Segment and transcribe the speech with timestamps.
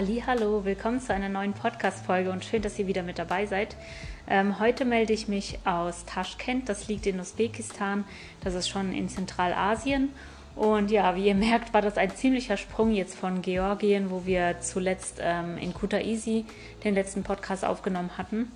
[0.00, 3.74] Hallo, willkommen zu einer neuen Podcast-Folge und schön, dass ihr wieder mit dabei seid.
[4.28, 8.04] Ähm, heute melde ich mich aus Taschkent, das liegt in Usbekistan,
[8.40, 10.10] das ist schon in Zentralasien.
[10.54, 14.60] Und ja, wie ihr merkt, war das ein ziemlicher Sprung jetzt von Georgien, wo wir
[14.60, 16.44] zuletzt ähm, in Kutaisi
[16.84, 18.52] den letzten Podcast aufgenommen hatten.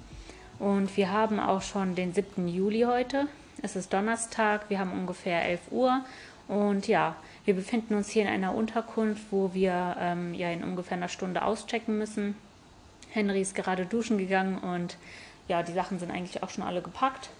[0.61, 2.47] Und wir haben auch schon den 7.
[2.47, 3.27] Juli heute.
[3.62, 6.05] Es ist Donnerstag, wir haben ungefähr 11 Uhr.
[6.52, 7.16] Und ja,
[7.47, 11.42] wir befinden uns hier in einer Unterkunft, wo wir ähm, ja in ungefähr einer Stunde
[11.42, 12.37] auschecken müssen.
[13.11, 14.98] Henry ist gerade duschen gegangen und
[15.48, 17.30] ja, die Sachen sind eigentlich auch schon alle gepackt.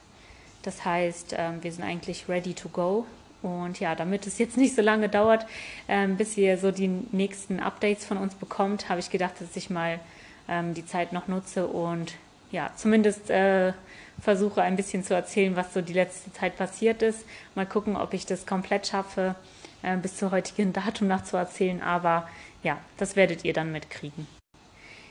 [0.62, 3.05] Das heißt, ähm, wir sind eigentlich ready to go.
[3.43, 5.45] Und ja, damit es jetzt nicht so lange dauert,
[5.88, 9.68] ähm, bis ihr so die nächsten Updates von uns bekommt, habe ich gedacht, dass ich
[9.68, 10.01] mal
[10.49, 12.15] ähm, die Zeit noch nutze und
[12.53, 13.73] ja, zumindest äh,
[14.21, 17.25] versuche ein bisschen zu erzählen, was so die letzte Zeit passiert ist.
[17.55, 19.35] Mal gucken, ob ich das komplett schaffe,
[19.83, 21.83] äh, bis zum heutigen Datum nachzuerzählen.
[21.83, 22.29] Aber
[22.63, 24.29] ja, das werdet ihr dann mitkriegen.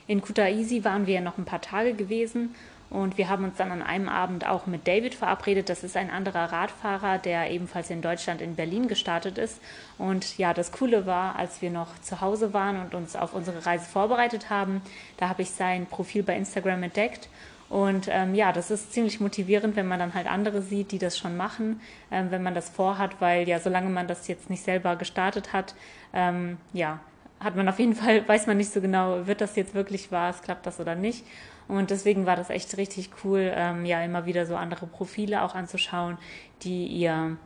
[0.08, 2.56] In Kutaisi waren wir ja noch ein paar Tage gewesen
[2.92, 5.70] und wir haben uns dann an einem Abend auch mit David verabredet.
[5.70, 9.60] Das ist ein anderer Radfahrer, der ebenfalls in Deutschland in Berlin gestartet ist.
[9.98, 13.66] Und ja, das Coole war, als wir noch zu Hause waren und uns auf unsere
[13.66, 14.82] Reise vorbereitet haben,
[15.18, 17.30] da habe ich sein Profil bei Instagram entdeckt
[17.72, 21.18] und ähm, ja, das ist ziemlich motivierend, wenn man dann halt andere sieht, die das
[21.18, 21.80] schon machen,
[22.12, 25.74] ähm, wenn man das vorhat, weil ja, solange man das jetzt nicht selber gestartet hat,
[26.12, 27.00] ähm, ja,
[27.40, 30.36] hat man auf jeden Fall, weiß man nicht so genau, wird das jetzt wirklich wahr,
[30.44, 31.26] klappt das oder nicht.
[31.72, 35.56] Und deswegen war das echt richtig cool, ähm, ja, immer wieder so andere Profile auch
[35.56, 36.18] anzuschauen,
[36.64, 37.38] die ihr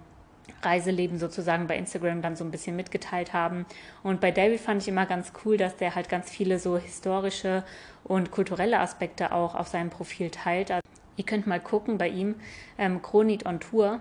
[0.64, 3.67] Reiseleben sozusagen bei Instagram dann so ein bisschen mitgeteilt haben.
[4.02, 7.64] Und bei David fand ich immer ganz cool, dass der halt ganz viele so historische
[8.04, 10.72] und kulturelle Aspekte auch auf seinem Profil teilt.
[10.72, 10.82] Also
[11.17, 12.33] ihr könnt mal gucken bei ihm,
[12.80, 13.99] ähm, Chronit on Tour.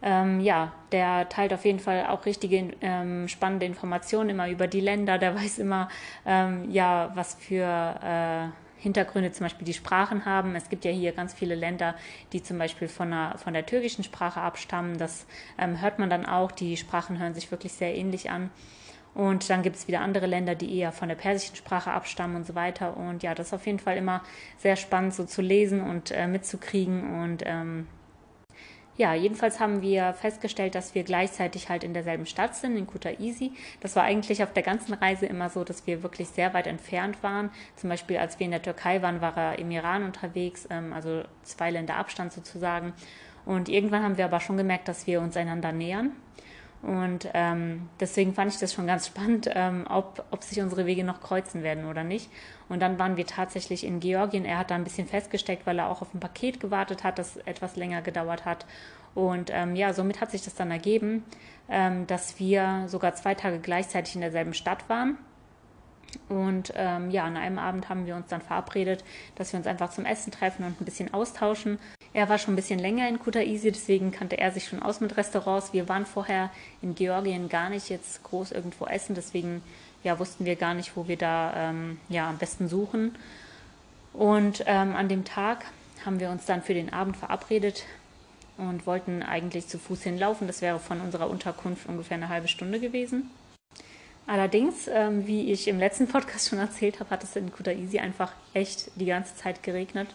[0.00, 4.80] Ähm, ja, der teilt auf jeden Fall auch richtige ähm, spannende Informationen immer über die
[4.80, 5.18] Länder.
[5.18, 5.90] Der weiß immer,
[6.24, 7.66] ähm, ja, was für
[8.02, 10.56] äh, Hintergründe zum Beispiel die Sprachen haben.
[10.56, 11.94] Es gibt ja hier ganz viele Länder,
[12.32, 14.98] die zum Beispiel von der, von der türkischen Sprache abstammen.
[14.98, 15.24] Das
[15.56, 16.50] ähm, hört man dann auch.
[16.50, 18.50] Die Sprachen hören sich wirklich sehr ähnlich an.
[19.14, 22.46] Und dann gibt es wieder andere Länder, die eher von der persischen Sprache abstammen und
[22.46, 22.96] so weiter.
[22.96, 24.22] Und ja, das ist auf jeden Fall immer
[24.58, 27.86] sehr spannend so zu lesen und äh, mitzukriegen und ähm,
[28.96, 33.52] ja, jedenfalls haben wir festgestellt, dass wir gleichzeitig halt in derselben Stadt sind, in Kutaisi.
[33.80, 37.22] Das war eigentlich auf der ganzen Reise immer so, dass wir wirklich sehr weit entfernt
[37.22, 37.50] waren.
[37.76, 41.22] Zum Beispiel, als wir in der Türkei waren, war er im Iran unterwegs, ähm, also
[41.42, 42.92] zwei Länder Abstand sozusagen.
[43.46, 46.12] Und irgendwann haben wir aber schon gemerkt, dass wir uns einander nähern.
[46.82, 51.04] Und ähm, deswegen fand ich das schon ganz spannend, ähm, ob, ob sich unsere Wege
[51.04, 52.28] noch kreuzen werden oder nicht.
[52.68, 54.44] Und dann waren wir tatsächlich in Georgien.
[54.44, 57.36] Er hat da ein bisschen festgesteckt, weil er auch auf ein Paket gewartet hat, das
[57.36, 58.66] etwas länger gedauert hat.
[59.14, 61.22] Und ähm, ja, somit hat sich das dann ergeben,
[61.68, 65.18] ähm, dass wir sogar zwei Tage gleichzeitig in derselben Stadt waren.
[66.28, 69.04] Und ähm, ja, an einem Abend haben wir uns dann verabredet,
[69.36, 71.78] dass wir uns einfach zum Essen treffen und ein bisschen austauschen.
[72.14, 75.16] Er war schon ein bisschen länger in Kutaisi, deswegen kannte er sich schon aus mit
[75.16, 75.72] Restaurants.
[75.72, 76.50] Wir waren vorher
[76.82, 79.62] in Georgien gar nicht jetzt groß irgendwo essen, deswegen
[80.04, 83.14] ja, wussten wir gar nicht, wo wir da ähm, ja, am besten suchen.
[84.12, 85.64] Und ähm, an dem Tag
[86.04, 87.84] haben wir uns dann für den Abend verabredet
[88.58, 90.46] und wollten eigentlich zu Fuß hinlaufen.
[90.46, 93.30] Das wäre von unserer Unterkunft ungefähr eine halbe Stunde gewesen.
[94.26, 98.32] Allerdings, ähm, wie ich im letzten Podcast schon erzählt habe, hat es in Kutaisi einfach
[98.52, 100.08] echt die ganze Zeit geregnet.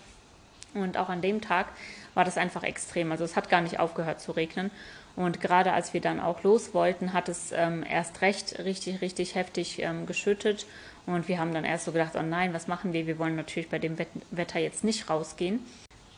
[0.73, 1.67] Und auch an dem Tag
[2.13, 3.11] war das einfach extrem.
[3.11, 4.71] Also es hat gar nicht aufgehört zu regnen.
[5.15, 9.33] Und gerade als wir dann auch los wollten, hat es ähm, erst recht richtig, richtig
[9.35, 10.67] heftig ähm, geschüttet.
[11.07, 13.07] Und wir haben dann erst so gedacht, oh nein, was machen wir?
[13.07, 13.97] Wir wollen natürlich bei dem
[14.29, 15.65] Wetter jetzt nicht rausgehen.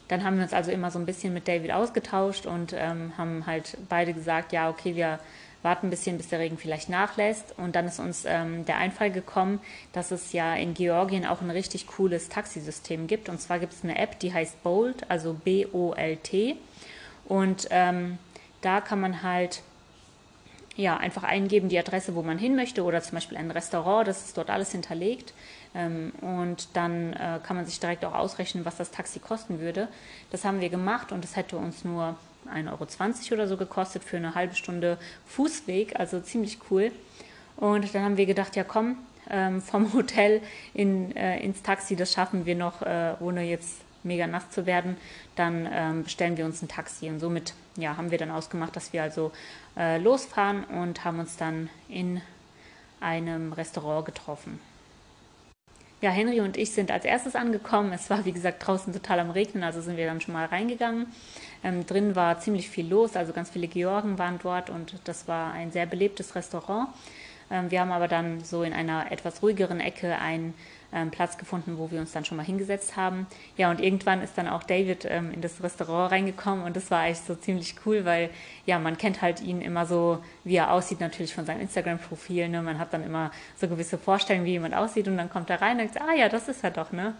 [0.10, 3.46] Dann haben wir uns also immer so ein bisschen mit David ausgetauscht und ähm, haben
[3.46, 5.20] halt beide gesagt, ja, okay, wir
[5.62, 7.54] warten ein bisschen, bis der Regen vielleicht nachlässt.
[7.58, 9.60] Und dann ist uns ähm, der Einfall gekommen,
[9.94, 13.30] dass es ja in Georgien auch ein richtig cooles Taxisystem gibt.
[13.30, 16.56] Und zwar gibt es eine App, die heißt Bolt, also B-O-L-T.
[17.26, 18.18] Und ähm,
[18.62, 19.62] da kann man halt
[20.80, 24.26] ja, einfach eingeben die Adresse, wo man hin möchte oder zum Beispiel ein Restaurant, das
[24.26, 25.34] ist dort alles hinterlegt.
[25.76, 29.90] Ähm, und dann äh, kann man sich direkt auch ausrechnen, was das Taxi kosten würde.
[30.32, 32.16] Das haben wir gemacht und es hätte uns nur
[32.54, 36.92] 1,20 Euro oder so gekostet für eine halbe Stunde Fußweg, also ziemlich cool.
[37.56, 38.98] Und dann haben wir gedacht, ja komm,
[39.30, 40.42] ähm, vom Hotel
[40.74, 44.98] in, äh, ins Taxi, das schaffen wir noch, äh, ohne jetzt mega nass zu werden,
[45.36, 47.10] dann ähm, bestellen wir uns ein Taxi.
[47.10, 49.32] Und somit ja, haben wir dann ausgemacht, dass wir also
[49.78, 52.22] äh, losfahren und haben uns dann in
[53.02, 54.60] einem Restaurant getroffen.
[56.02, 57.92] Ja, Henry und ich sind als erstes angekommen.
[57.92, 61.08] Es war, wie gesagt, draußen total am Regnen, also sind wir dann schon mal reingegangen.
[61.62, 65.52] Ähm, drin war ziemlich viel los, also ganz viele Georgen waren dort und das war
[65.52, 66.88] ein sehr belebtes Restaurant.
[67.52, 70.54] Ähm, wir haben aber dann so in einer etwas ruhigeren Ecke einen
[70.94, 73.28] ähm, Platz gefunden, wo wir uns dann schon mal hingesetzt haben.
[73.58, 77.00] Ja, und irgendwann ist dann auch David ähm, in das Restaurant reingekommen und das war
[77.00, 78.30] eigentlich so ziemlich cool, weil
[78.66, 82.50] ja, man kennt halt ihn immer so, wie er aussieht, natürlich von seinem Instagram-Profil.
[82.50, 82.62] Ne?
[82.62, 85.80] Man hat dann immer so gewisse Vorstellungen, wie jemand aussieht und dann kommt er rein
[85.80, 87.14] und sagt, ah ja, das ist er doch, ne?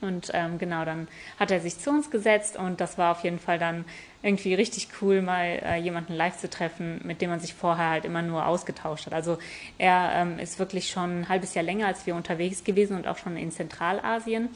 [0.00, 1.08] Und ähm, genau, dann
[1.38, 3.84] hat er sich zu uns gesetzt und das war auf jeden Fall dann
[4.22, 8.04] irgendwie richtig cool, mal äh, jemanden live zu treffen, mit dem man sich vorher halt
[8.04, 9.12] immer nur ausgetauscht hat.
[9.12, 9.38] Also
[9.78, 13.18] er ähm, ist wirklich schon ein halbes Jahr länger als wir unterwegs gewesen und auch
[13.18, 14.48] schon in Zentralasien.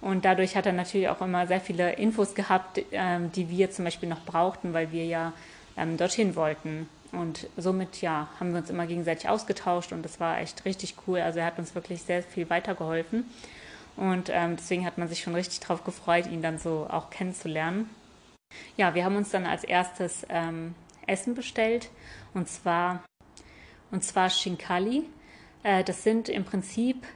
[0.00, 3.84] Und dadurch hat er natürlich auch immer sehr viele Infos gehabt, ähm, die wir zum
[3.84, 5.32] Beispiel noch brauchten, weil wir ja
[5.76, 6.88] ähm, dorthin wollten.
[7.12, 11.20] Und somit, ja, haben wir uns immer gegenseitig ausgetauscht und das war echt richtig cool.
[11.20, 13.24] Also er hat uns wirklich sehr viel weitergeholfen.
[13.96, 17.88] Und ähm, deswegen hat man sich schon richtig darauf gefreut, ihn dann so auch kennenzulernen.
[18.76, 20.74] Ja, wir haben uns dann als erstes ähm,
[21.06, 21.90] Essen bestellt
[22.34, 23.04] und zwar,
[23.90, 25.04] und zwar Shinkali.
[25.62, 27.06] Äh, das sind im Prinzip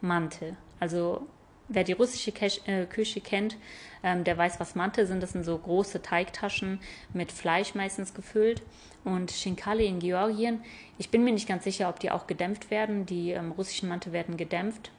[0.00, 0.56] Mante.
[0.78, 1.26] Also
[1.68, 2.32] wer die russische
[2.66, 3.56] äh, Küche kennt,
[4.02, 5.22] ähm, der weiß, was Mante sind.
[5.22, 6.80] Das sind so große Teigtaschen
[7.12, 8.62] mit Fleisch meistens gefüllt.
[9.04, 10.62] Und Shinkali in Georgien,
[10.98, 13.06] ich bin mir nicht ganz sicher, ob die auch gedämpft werden.
[13.06, 14.90] Die ähm, russischen Mante werden gedämpft.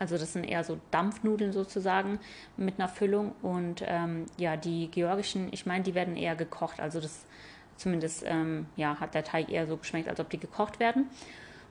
[0.00, 2.18] Also das sind eher so Dampfnudeln sozusagen
[2.56, 3.32] mit einer Füllung.
[3.42, 6.80] Und ähm, ja, die georgischen, ich meine, die werden eher gekocht.
[6.80, 7.24] Also das
[7.76, 11.08] zumindest ähm, ja, hat der Teig eher so geschmeckt, als ob die gekocht werden.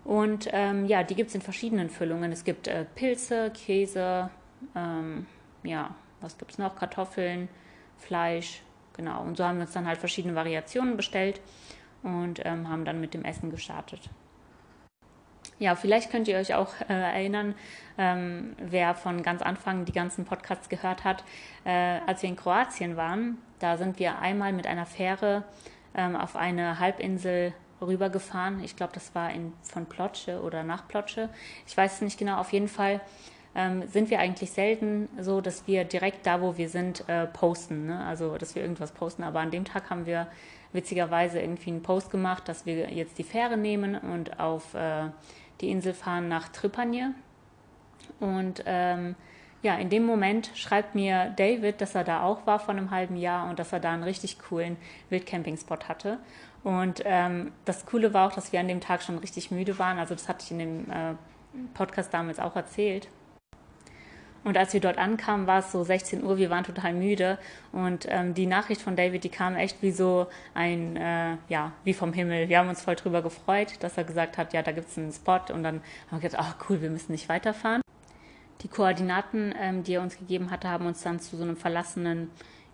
[0.06, 2.31] Und ähm, ja, die gibt es in verschiedenen Füllungen.
[2.31, 4.30] Es gibt äh, Pilze, Käse,
[4.76, 5.26] ähm,
[5.64, 6.76] ja, was gibt es noch?
[6.76, 7.50] Kartoffeln,
[7.98, 8.62] Fleisch,
[8.96, 9.24] genau.
[9.24, 11.42] Und so haben wir uns dann halt verschiedene Variationen bestellt
[12.04, 14.10] und ähm, haben dann mit dem Essen gestartet.
[15.60, 17.54] Ja, vielleicht könnt ihr euch auch äh, erinnern,
[17.98, 21.26] ähm, wer von ganz Anfang die ganzen Podcasts gehört hat,
[21.66, 23.38] äh, als wir in Kroatien waren.
[23.60, 25.44] Da sind wir einmal mit einer Fähre
[25.94, 28.64] ähm, auf eine Halbinsel rübergefahren.
[28.64, 31.28] Ich glaube, das war in, von Plotsche oder nach Plotsche.
[31.68, 32.38] Ich weiß es nicht genau.
[32.38, 33.02] Auf jeden Fall
[33.54, 37.88] ähm, sind wir eigentlich selten so, dass wir direkt da, wo wir sind, äh, posten.
[37.88, 38.06] Ne?
[38.06, 39.24] Also, dass wir irgendwas posten.
[39.24, 40.28] Aber an dem Tag haben wir
[40.72, 45.10] witzigerweise irgendwie einen Post gemacht, dass wir jetzt die Fähre nehmen und auf äh,
[45.62, 47.14] die Insel fahren nach Tripanje.
[48.20, 49.16] Und ähm,
[49.62, 53.18] ja, in dem Moment schreibt mir David, dass er da auch war vor einem halben
[53.18, 54.78] Jahr und dass er da einen richtig coolen
[55.10, 56.20] Wildcamping-Spot hatte.
[56.64, 59.98] Und ähm, das Coole war auch, dass wir an dem Tag schon richtig müde waren.
[59.98, 61.16] Also das hatte ich in dem äh,
[61.74, 63.10] Podcast damals auch erzählt.
[64.44, 67.38] Und als wir dort ankamen, war es so 16 Uhr, wir waren total müde.
[67.72, 71.94] Und ähm, die Nachricht von David, die kam echt wie so ein, äh, ja, wie
[71.94, 72.50] vom Himmel.
[72.50, 75.12] Wir haben uns voll drüber gefreut, dass er gesagt hat, ja, da gibt es einen
[75.12, 75.42] Spot.
[75.54, 77.82] Und dann haben wir gedacht, ach cool, wir müssen nicht weiterfahren.
[78.62, 82.30] Die Koordinaten, ähm, die er uns gegeben hatte, haben uns dann zu so einem verlassenen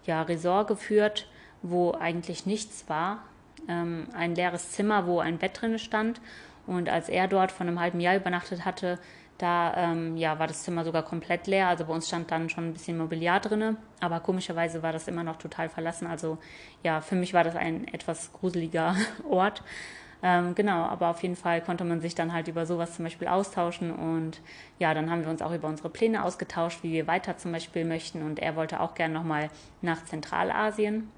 [0.06, 1.28] ja, Resort geführt,
[1.62, 3.24] wo eigentlich nichts war.
[3.68, 6.22] Ähm, ein leeres Zimmer, wo ein Bett drin stand.
[6.68, 9.00] Und als er dort von einem halben Jahr übernachtet hatte,
[9.38, 11.68] da ähm, ja, war das Zimmer sogar komplett leer.
[11.68, 15.24] Also bei uns stand dann schon ein bisschen Mobiliar drin, aber komischerweise war das immer
[15.24, 16.08] noch total verlassen.
[16.08, 16.38] Also
[16.84, 18.96] ja, für mich war das ein etwas gruseliger
[19.30, 19.62] Ort.
[20.24, 23.28] Ähm, genau, aber auf jeden Fall konnte man sich dann halt über sowas zum Beispiel
[23.28, 24.42] austauschen und
[24.80, 27.86] ja, dann haben wir uns auch über unsere Pläne ausgetauscht, wie wir weiter zum Beispiel
[27.86, 29.50] möchten und er wollte auch gerne nochmal
[29.82, 31.12] nach Zentralasien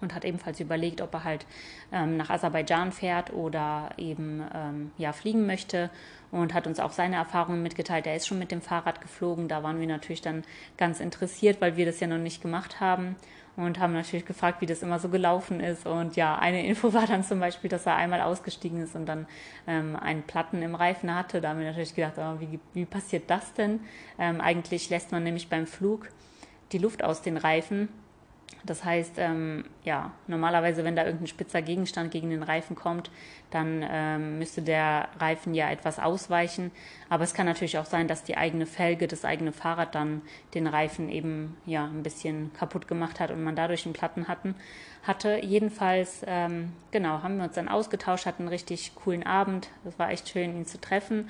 [0.00, 1.46] und hat ebenfalls überlegt, ob er halt
[1.92, 5.90] ähm, nach Aserbaidschan fährt oder eben ähm, ja fliegen möchte
[6.30, 8.06] und hat uns auch seine Erfahrungen mitgeteilt.
[8.06, 9.48] Er ist schon mit dem Fahrrad geflogen.
[9.48, 10.44] Da waren wir natürlich dann
[10.76, 13.16] ganz interessiert, weil wir das ja noch nicht gemacht haben
[13.56, 15.86] und haben natürlich gefragt, wie das immer so gelaufen ist.
[15.86, 19.26] Und ja, eine Info war dann zum Beispiel, dass er einmal ausgestiegen ist und dann
[19.66, 21.40] ähm, einen Platten im Reifen hatte.
[21.40, 23.80] Da haben wir natürlich gedacht, oh, wie, wie passiert das denn?
[24.18, 26.08] Ähm, eigentlich lässt man nämlich beim Flug
[26.72, 27.88] die Luft aus den Reifen
[28.64, 33.10] das heißt, ähm, ja, normalerweise, wenn da irgendein spitzer Gegenstand gegen den Reifen kommt,
[33.50, 36.70] dann ähm, müsste der Reifen ja etwas ausweichen.
[37.08, 40.22] Aber es kann natürlich auch sein, dass die eigene Felge, das eigene Fahrrad dann
[40.54, 44.54] den Reifen eben ja ein bisschen kaputt gemacht hat und man dadurch einen Platten hatten,
[45.02, 45.40] hatte.
[45.42, 49.70] Jedenfalls, ähm, genau, haben wir uns dann ausgetauscht, hatten einen richtig coolen Abend.
[49.84, 51.28] Es war echt schön, ihn zu treffen.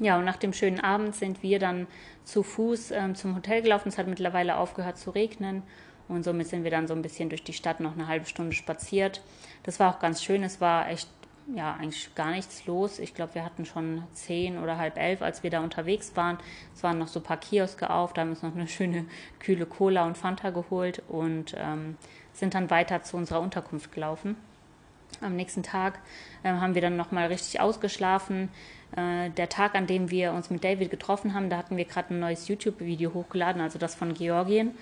[0.00, 1.86] Ja, und nach dem schönen Abend sind wir dann
[2.24, 3.88] zu Fuß ähm, zum Hotel gelaufen.
[3.88, 5.62] Es hat mittlerweile aufgehört zu regnen
[6.08, 8.52] und somit sind wir dann so ein bisschen durch die Stadt noch eine halbe Stunde
[8.52, 9.22] spaziert.
[9.62, 10.42] Das war auch ganz schön.
[10.42, 11.08] Es war echt,
[11.54, 12.98] ja, eigentlich gar nichts los.
[12.98, 16.38] Ich glaube, wir hatten schon zehn oder halb elf, als wir da unterwegs waren.
[16.74, 18.12] Es waren noch so ein paar Kioske auf.
[18.12, 19.06] Da haben wir uns noch eine schöne
[19.40, 21.96] kühle Cola und Fanta geholt und ähm,
[22.32, 24.36] sind dann weiter zu unserer Unterkunft gelaufen.
[25.20, 26.00] Am nächsten Tag
[26.42, 28.50] äh, haben wir dann nochmal richtig ausgeschlafen.
[28.96, 32.12] Äh, der Tag, an dem wir uns mit David getroffen haben, da hatten wir gerade
[32.12, 34.74] ein neues YouTube-Video hochgeladen, also das von Georgien.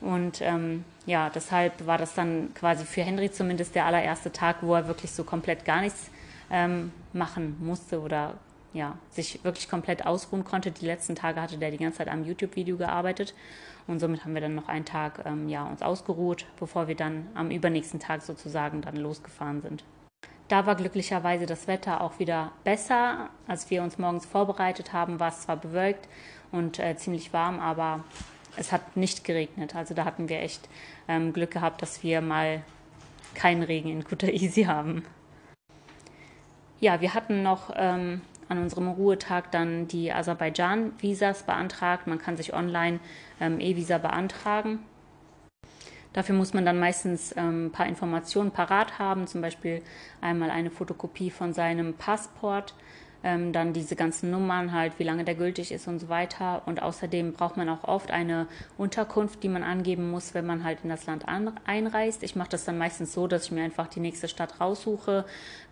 [0.00, 4.74] Und ähm, ja, deshalb war das dann quasi für Henry zumindest der allererste Tag, wo
[4.74, 6.10] er wirklich so komplett gar nichts
[6.50, 8.34] ähm, machen musste oder
[8.72, 10.70] ja, sich wirklich komplett ausruhen konnte.
[10.70, 13.34] Die letzten Tage hatte der die ganze Zeit am YouTube-Video gearbeitet
[13.86, 17.26] und somit haben wir dann noch einen Tag ähm, ja, uns ausgeruht, bevor wir dann
[17.34, 19.84] am übernächsten Tag sozusagen dann losgefahren sind.
[20.48, 23.28] Da war glücklicherweise das Wetter auch wieder besser.
[23.46, 26.08] Als wir uns morgens vorbereitet haben, war es zwar bewölkt
[26.52, 28.04] und äh, ziemlich warm, aber
[28.58, 29.74] es hat nicht geregnet.
[29.74, 30.68] Also da hatten wir echt
[31.08, 32.62] ähm, Glück gehabt, dass wir mal
[33.34, 35.04] keinen Regen in Kutaisi haben.
[36.80, 42.06] Ja, wir hatten noch ähm, an unserem Ruhetag dann die Aserbaidschan-Visas beantragt.
[42.06, 43.00] Man kann sich online
[43.40, 44.80] ähm, E-Visa beantragen.
[46.12, 49.82] Dafür muss man dann meistens ähm, ein paar Informationen parat haben, zum Beispiel
[50.20, 52.74] einmal eine Fotokopie von seinem Passport,
[53.24, 56.62] ähm, dann diese ganzen Nummern halt, wie lange der gültig ist und so weiter.
[56.66, 58.46] Und außerdem braucht man auch oft eine
[58.76, 62.22] Unterkunft, die man angeben muss, wenn man halt in das Land einreist.
[62.22, 65.24] Ich mache das dann meistens so, dass ich mir einfach die nächste Stadt raussuche,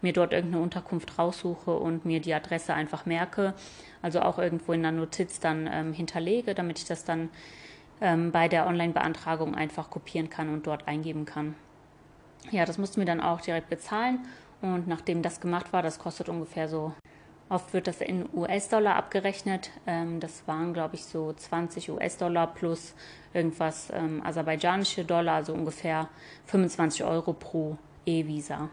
[0.03, 3.55] mir dort irgendeine Unterkunft raussuche und mir die Adresse einfach merke.
[4.03, 7.29] Also auch irgendwo in der Notiz dann ähm, hinterlege, damit ich das dann
[8.01, 11.55] ähm, bei der Online-Beantragung einfach kopieren kann und dort eingeben kann.
[12.51, 14.19] Ja, das mussten wir dann auch direkt bezahlen.
[14.63, 16.93] Und nachdem das gemacht war, das kostet ungefähr so
[17.49, 19.71] Oft wird das in US-Dollar abgerechnet.
[19.87, 22.95] Ähm, das waren, glaube ich, so 20 US-Dollar plus
[23.33, 26.09] irgendwas ähm, aserbaidschanische Dollar, also ungefähr
[26.47, 28.69] 25 Euro pro E-Visa.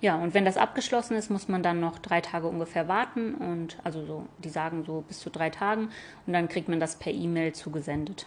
[0.00, 3.78] Ja, und wenn das abgeschlossen ist, muss man dann noch drei Tage ungefähr warten und
[3.82, 5.90] also so, die sagen so bis zu drei Tagen
[6.26, 8.26] und dann kriegt man das per E-Mail zugesendet.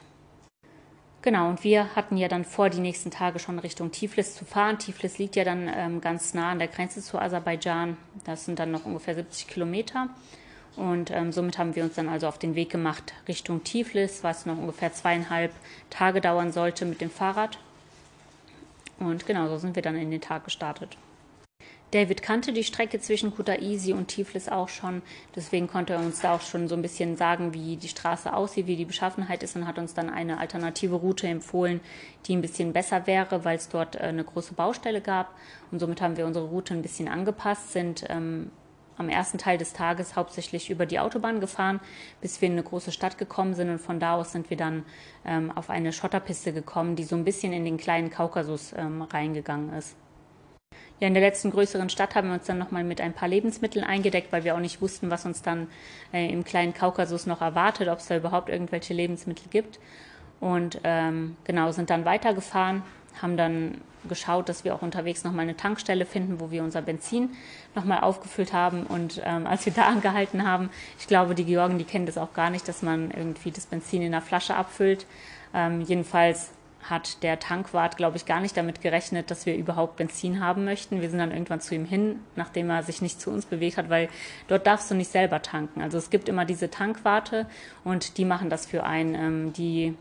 [1.23, 4.79] Genau, und wir hatten ja dann vor, die nächsten Tage schon Richtung Tiflis zu fahren.
[4.79, 7.95] Tiflis liegt ja dann ähm, ganz nah an der Grenze zu Aserbaidschan.
[8.25, 10.09] Das sind dann noch ungefähr 70 Kilometer.
[10.75, 14.47] Und ähm, somit haben wir uns dann also auf den Weg gemacht Richtung Tiflis, was
[14.47, 15.51] noch ungefähr zweieinhalb
[15.91, 17.59] Tage dauern sollte mit dem Fahrrad.
[18.97, 20.97] Und genau, so sind wir dann in den Tag gestartet.
[21.91, 25.01] David kannte die Strecke zwischen Kutaisi und Tiflis auch schon,
[25.35, 28.67] deswegen konnte er uns da auch schon so ein bisschen sagen, wie die Straße aussieht,
[28.67, 31.81] wie die Beschaffenheit ist und hat uns dann eine alternative Route empfohlen,
[32.25, 35.35] die ein bisschen besser wäre, weil es dort äh, eine große Baustelle gab.
[35.69, 38.51] Und somit haben wir unsere Route ein bisschen angepasst, sind ähm,
[38.97, 41.81] am ersten Teil des Tages hauptsächlich über die Autobahn gefahren,
[42.21, 43.69] bis wir in eine große Stadt gekommen sind.
[43.69, 44.85] Und von da aus sind wir dann
[45.25, 49.73] ähm, auf eine Schotterpiste gekommen, die so ein bisschen in den kleinen Kaukasus ähm, reingegangen
[49.73, 49.97] ist.
[51.01, 53.83] Ja, in der letzten größeren Stadt haben wir uns dann nochmal mit ein paar Lebensmitteln
[53.83, 55.67] eingedeckt, weil wir auch nicht wussten, was uns dann
[56.13, 59.79] äh, im kleinen Kaukasus noch erwartet, ob es da überhaupt irgendwelche Lebensmittel gibt.
[60.39, 62.83] Und ähm, genau, sind dann weitergefahren,
[63.19, 67.31] haben dann geschaut, dass wir auch unterwegs nochmal eine Tankstelle finden, wo wir unser Benzin
[67.73, 68.83] nochmal aufgefüllt haben.
[68.83, 72.33] Und ähm, als wir da angehalten haben, ich glaube, die Georgen, die kennen das auch
[72.33, 75.07] gar nicht, dass man irgendwie das Benzin in der Flasche abfüllt.
[75.51, 76.51] Ähm, jedenfalls
[76.83, 81.01] hat der Tankwart, glaube ich, gar nicht damit gerechnet, dass wir überhaupt Benzin haben möchten.
[81.01, 83.89] Wir sind dann irgendwann zu ihm hin, nachdem er sich nicht zu uns bewegt hat,
[83.89, 84.09] weil
[84.47, 85.81] dort darfst du nicht selber tanken.
[85.81, 87.45] Also es gibt immer diese Tankwarte
[87.83, 89.15] und die machen das für einen.
[89.15, 89.95] Ähm, die,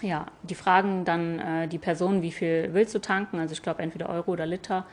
[0.00, 3.38] ja, die fragen dann äh, die Person, wie viel willst du tanken?
[3.38, 4.86] Also ich glaube entweder Euro oder Liter,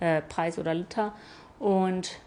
[0.00, 1.12] äh, Preis oder Liter.
[1.58, 2.20] Und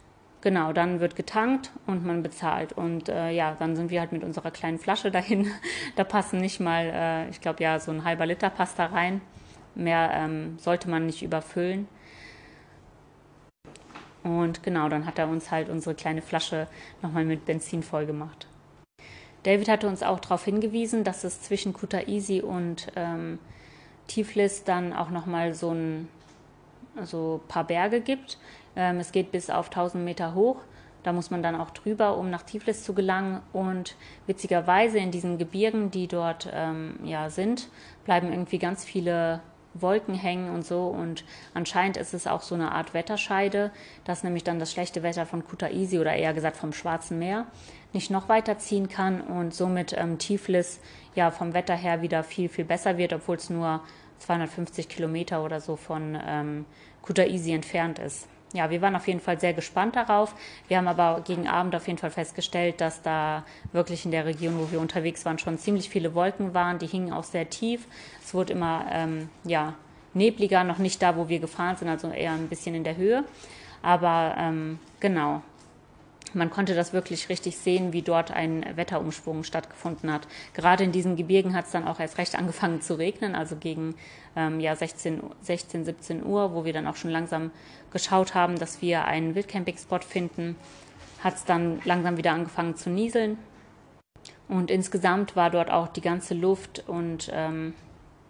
[0.44, 2.74] Genau, dann wird getankt und man bezahlt.
[2.74, 5.50] Und äh, ja, dann sind wir halt mit unserer kleinen Flasche dahin.
[5.96, 9.22] da passen nicht mal, äh, ich glaube ja, so ein halber Liter passt da rein.
[9.74, 11.88] Mehr ähm, sollte man nicht überfüllen.
[14.24, 16.68] Und genau, dann hat er uns halt unsere kleine Flasche
[17.02, 18.46] nochmal mit Benzin voll gemacht.
[19.44, 23.40] David hatte uns auch darauf hingewiesen, dass es zwischen Kutaisi und ähm,
[24.08, 26.10] Tiflis dann auch nochmal so ein
[27.02, 28.38] so paar Berge gibt.
[28.76, 30.58] Ähm, es geht bis auf 1000 Meter hoch.
[31.04, 33.42] Da muss man dann auch drüber, um nach Tiflis zu gelangen.
[33.52, 37.70] Und witzigerweise in diesen Gebirgen, die dort ähm, ja sind,
[38.06, 39.42] bleiben irgendwie ganz viele
[39.74, 40.88] Wolken hängen und so.
[40.88, 43.72] Und anscheinend ist es auch so eine Art Wetterscheide,
[44.06, 47.48] dass nämlich dann das schlechte Wetter von Kutaisi oder eher gesagt vom Schwarzen Meer
[47.92, 50.80] nicht noch weiter ziehen kann und somit ähm, Tiflis
[51.14, 53.82] ja vom Wetter her wieder viel, viel besser wird, obwohl es nur
[54.20, 56.66] 250 Kilometer oder so von ähm,
[57.04, 60.36] Kutaisi entfernt ist ja, wir waren auf jeden Fall sehr gespannt darauf.
[60.68, 64.60] Wir haben aber gegen Abend auf jeden Fall festgestellt, dass da wirklich in der Region,
[64.60, 66.80] wo wir unterwegs waren, schon ziemlich viele Wolken waren.
[66.80, 67.88] Die hingen auch sehr tief.
[68.24, 69.74] Es wurde immer ähm, ja,
[70.14, 73.24] nebliger, noch nicht da, wo wir gefahren sind, also eher ein bisschen in der Höhe.
[73.82, 75.42] Aber ähm, genau,
[76.36, 80.28] man konnte das wirklich richtig sehen, wie dort ein Wetterumschwung stattgefunden hat.
[80.54, 83.96] Gerade in diesen Gebirgen hat es dann auch erst recht angefangen zu regnen, also gegen
[84.36, 87.52] ähm, ja, 16, 16, 17 Uhr, wo wir dann auch schon langsam
[87.92, 90.56] geschaut haben, dass wir einen Wildcamping-Spot finden,
[91.24, 93.38] hat es dann langsam wieder angefangen zu nieseln.
[94.48, 97.74] Und insgesamt war dort auch die ganze Luft und ähm,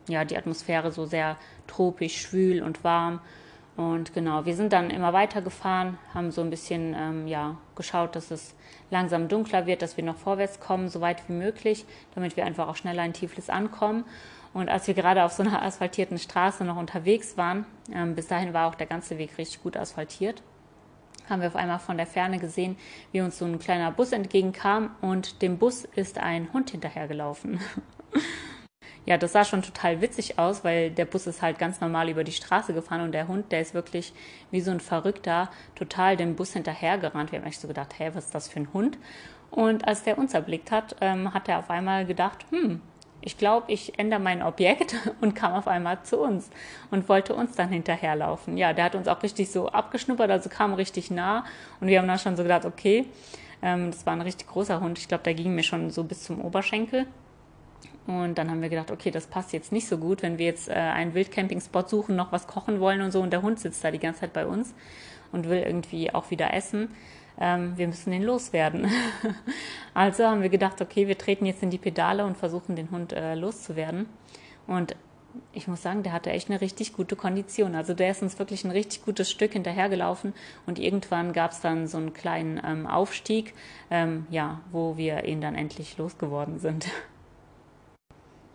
[0.07, 3.19] ja, die Atmosphäre so sehr tropisch, schwül und warm.
[3.75, 8.15] Und genau, wir sind dann immer weiter gefahren, haben so ein bisschen ähm, ja, geschaut,
[8.15, 8.53] dass es
[8.91, 12.67] langsam dunkler wird, dass wir noch vorwärts kommen, so weit wie möglich, damit wir einfach
[12.67, 14.05] auch schneller in Tiflis ankommen.
[14.53, 18.53] Und als wir gerade auf so einer asphaltierten Straße noch unterwegs waren, ähm, bis dahin
[18.53, 20.43] war auch der ganze Weg richtig gut asphaltiert,
[21.29, 22.77] haben wir auf einmal von der Ferne gesehen,
[23.11, 27.59] wie uns so ein kleiner Bus entgegenkam und dem Bus ist ein Hund hinterhergelaufen.
[29.05, 32.23] ja, das sah schon total witzig aus, weil der Bus ist halt ganz normal über
[32.23, 34.13] die Straße gefahren und der Hund, der ist wirklich
[34.51, 37.31] wie so ein Verrückter total dem Bus hinterhergerannt.
[37.31, 38.97] Wir haben echt so gedacht, hä, was ist das für ein Hund?
[39.51, 42.81] Und als der uns erblickt hat, ähm, hat er auf einmal gedacht, hm,
[43.25, 46.49] ich glaube, ich ändere mein Objekt und kam auf einmal zu uns
[46.91, 48.57] und wollte uns dann hinterherlaufen.
[48.57, 51.45] Ja, der hat uns auch richtig so abgeschnuppert, also kam richtig nah
[51.79, 53.05] und wir haben dann schon so gedacht, okay,
[53.61, 54.97] ähm, das war ein richtig großer Hund.
[54.97, 57.05] Ich glaube, der ging mir schon so bis zum Oberschenkel.
[58.05, 60.67] Und dann haben wir gedacht, okay, das passt jetzt nicht so gut, wenn wir jetzt
[60.67, 63.91] äh, einen Wildcamping-Spot suchen, noch was kochen wollen und so und der Hund sitzt da
[63.91, 64.73] die ganze Zeit bei uns
[65.31, 66.89] und will irgendwie auch wieder essen.
[67.39, 68.87] Ähm, wir müssen den loswerden.
[69.93, 73.13] also haben wir gedacht, okay, wir treten jetzt in die Pedale und versuchen den Hund
[73.13, 74.07] äh, loszuwerden.
[74.67, 74.95] Und
[75.51, 77.75] ich muss sagen, der hatte echt eine richtig gute Kondition.
[77.75, 80.33] Also der ist uns wirklich ein richtig gutes Stück hinterhergelaufen
[80.65, 83.53] und irgendwann gab es dann so einen kleinen ähm, Aufstieg,
[83.89, 86.87] ähm, ja, wo wir ihn dann endlich losgeworden sind.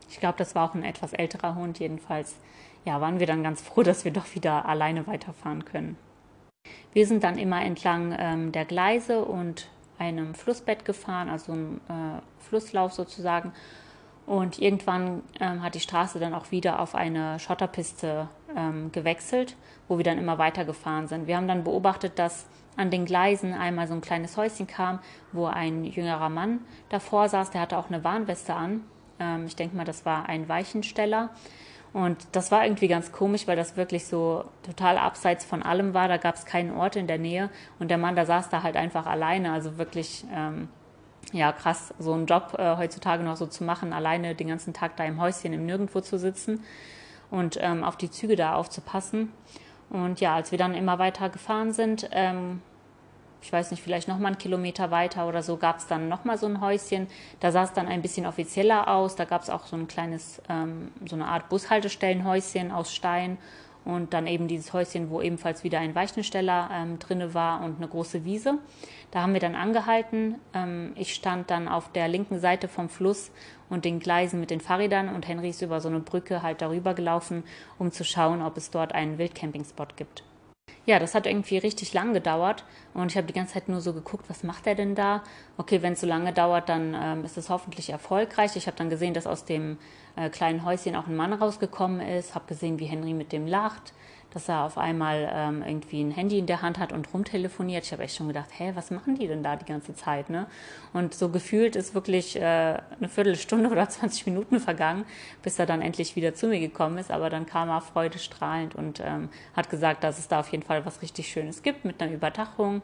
[0.09, 1.79] Ich glaube, das war auch ein etwas älterer Hund.
[1.79, 2.37] Jedenfalls,
[2.85, 5.97] ja, waren wir dann ganz froh, dass wir doch wieder alleine weiterfahren können.
[6.93, 12.21] Wir sind dann immer entlang ähm, der Gleise und einem Flussbett gefahren, also ein äh,
[12.41, 13.53] Flusslauf sozusagen.
[14.27, 19.57] Und irgendwann ähm, hat die Straße dann auch wieder auf eine Schotterpiste ähm, gewechselt,
[19.89, 21.27] wo wir dann immer weiter gefahren sind.
[21.27, 25.01] Wir haben dann beobachtet, dass an den Gleisen einmal so ein kleines Häuschen kam,
[25.33, 27.51] wo ein jüngerer Mann davor saß.
[27.51, 28.85] Der hatte auch eine Warnweste an.
[29.21, 31.31] Ähm, ich denke mal, das war ein Weichensteller.
[31.93, 36.09] Und das war irgendwie ganz komisch, weil das wirklich so total abseits von allem war.
[36.09, 37.51] Da gab es keinen Ort in der Nähe.
[37.79, 39.53] Und der Mann, der saß da halt einfach alleine.
[39.53, 40.69] Also wirklich, ähm,
[41.33, 44.97] ja, krass, so einen Job äh, heutzutage noch so zu machen, alleine den ganzen Tag
[44.97, 46.63] da im Häuschen im Nirgendwo zu sitzen
[47.31, 49.33] und ähm, auf die Züge da aufzupassen.
[49.91, 52.63] Und ja, als wir dann immer weiter gefahren sind, ähm,
[53.41, 56.25] ich weiß nicht, vielleicht noch mal einen Kilometer weiter oder so, gab es dann noch
[56.25, 57.07] mal so ein Häuschen.
[57.41, 59.17] Da sah es dann ein bisschen offizieller aus.
[59.17, 63.39] Da gab es auch so ein kleines, ähm, so eine Art Bushaltestellenhäuschen aus Stein
[63.85, 67.89] und dann eben dieses Häuschen, wo ebenfalls wieder ein Weichensteller ähm, drinne war und eine
[67.89, 68.59] große Wiese.
[69.13, 70.35] Da haben wir dann angehalten.
[70.53, 73.31] Ähm, ich stand dann auf der linken Seite vom Fluss
[73.71, 76.93] und den Gleisen mit den Fahrrädern und Henry ist über so eine Brücke halt darüber
[76.93, 77.45] gelaufen,
[77.79, 80.25] um zu schauen, ob es dort einen Wildcampingspot gibt
[80.89, 83.93] ja, das hat irgendwie richtig lang gedauert und ich habe die ganze Zeit nur so
[83.93, 85.23] geguckt, was macht er denn da?
[85.59, 88.57] Okay, wenn es so lange dauert, dann ähm, ist es hoffentlich erfolgreich.
[88.57, 89.77] Ich habe dann gesehen, dass aus dem
[90.17, 93.93] äh, kleinen Häuschen auch ein Mann rausgekommen ist, habe gesehen, wie Henry mit dem lacht,
[94.31, 97.85] dass er auf einmal ähm, irgendwie ein Handy in der Hand hat und rumtelefoniert.
[97.85, 100.29] Ich habe echt schon gedacht, hä, was machen die denn da die ganze Zeit?
[100.31, 100.47] Ne?
[100.93, 105.05] Und so gefühlt ist wirklich äh, eine Viertelstunde oder 20 Minuten vergangen,
[105.43, 107.11] bis er dann endlich wieder zu mir gekommen ist.
[107.11, 110.85] Aber dann kam er freudestrahlend und ähm, hat gesagt, dass es da auf jeden Fall
[110.85, 112.83] was richtig Schönes gibt mit einer Überdachung.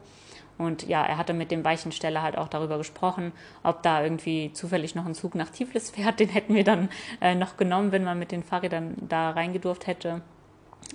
[0.57, 4.95] Und ja, er hatte mit dem Weichensteller halt auch darüber gesprochen, ob da irgendwie zufällig
[4.95, 6.19] noch ein Zug nach Tiflis fährt.
[6.19, 6.89] Den hätten wir dann
[7.21, 10.21] äh, noch genommen, wenn man mit den Fahrrädern da reingedurft hätte.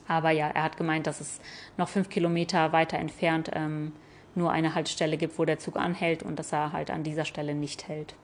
[0.08, 1.40] Aber ja, er hat gemeint, dass es
[1.76, 3.92] noch fünf Kilometer weiter entfernt ähm,
[4.34, 7.54] nur eine Haltestelle gibt, wo der Zug anhält und dass er halt an dieser Stelle
[7.54, 8.14] nicht hält.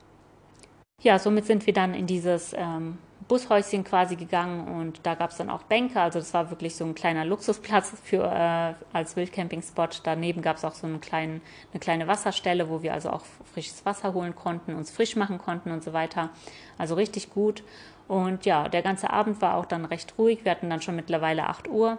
[1.03, 2.99] Ja, somit sind wir dann in dieses ähm,
[3.29, 6.01] Bushäuschen quasi gegangen und da gab es dann auch Bänke.
[6.01, 9.89] Also das war wirklich so ein kleiner Luxusplatz für äh, als Wildcamping-Spot.
[10.05, 13.85] Daneben gab es auch so einen kleinen, eine kleine Wasserstelle, wo wir also auch frisches
[13.85, 16.31] Wasser holen konnten, uns frisch machen konnten und so weiter.
[16.79, 17.63] Also richtig gut.
[18.09, 20.45] Und ja, der ganze Abend war auch dann recht ruhig.
[20.45, 21.99] Wir hatten dann schon mittlerweile 8 Uhr,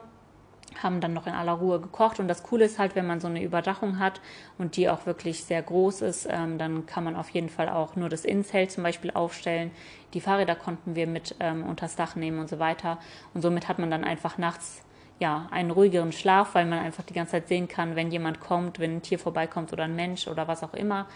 [0.82, 2.20] haben dann noch in aller Ruhe gekocht.
[2.20, 4.22] Und das Coole ist halt, wenn man so eine Überdachung hat
[4.58, 7.96] und die auch wirklich sehr groß ist, ähm, dann kann man auf jeden Fall auch
[7.96, 9.72] nur das Innenzelt zum Beispiel aufstellen.
[10.13, 13.00] Die Fahrräder konnten wir mit ähm, unters Dach nehmen und so weiter.
[13.34, 14.84] Und somit hat man dann einfach nachts
[15.20, 18.80] ja, einen ruhigeren Schlaf, weil man einfach die ganze Zeit sehen kann, wenn jemand kommt,
[18.80, 21.08] wenn ein Tier vorbeikommt oder ein Mensch oder was auch immer.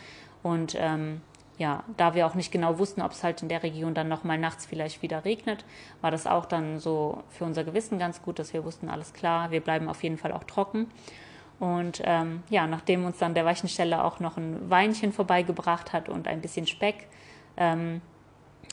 [0.44, 1.22] Und ähm,
[1.62, 4.40] ja, da wir auch nicht genau wussten, ob es halt in der Region dann nochmal
[4.40, 5.64] nachts vielleicht wieder regnet,
[6.02, 9.52] war das auch dann so für unser Gewissen ganz gut, dass wir wussten, alles klar,
[9.52, 10.90] wir bleiben auf jeden Fall auch trocken.
[11.60, 16.28] Und ähm, ja, nachdem uns dann der Weichensteller auch noch ein Weinchen vorbeigebracht hat und
[16.28, 17.08] ein bisschen Speck,
[17.58, 18.02] ähm,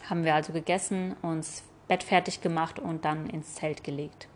[0.08, 4.28] haben wir also gegessen, uns Bett fertig gemacht und dann ins Zelt gelegt.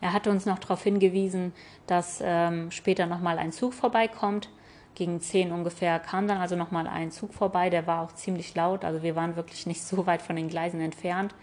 [0.00, 1.52] Er hatte uns noch darauf hingewiesen,
[1.86, 4.48] dass ähm, später nochmal ein Zug vorbeikommt,
[4.96, 8.84] gegen zehn ungefähr kam dann also nochmal ein Zug vorbei, der war auch ziemlich laut,
[8.84, 11.34] also wir waren wirklich nicht so weit von den Gleisen entfernt,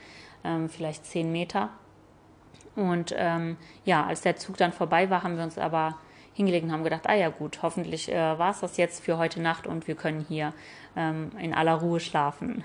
[0.44, 1.70] ähm, vielleicht zehn Meter.
[2.76, 5.96] Und ähm, ja, als der Zug dann vorbei war, haben wir uns aber
[6.34, 9.40] hingelegt und haben gedacht, ah ja gut, hoffentlich äh, war es das jetzt für heute
[9.40, 10.54] Nacht und wir können hier
[10.96, 12.64] ähm, in aller Ruhe schlafen.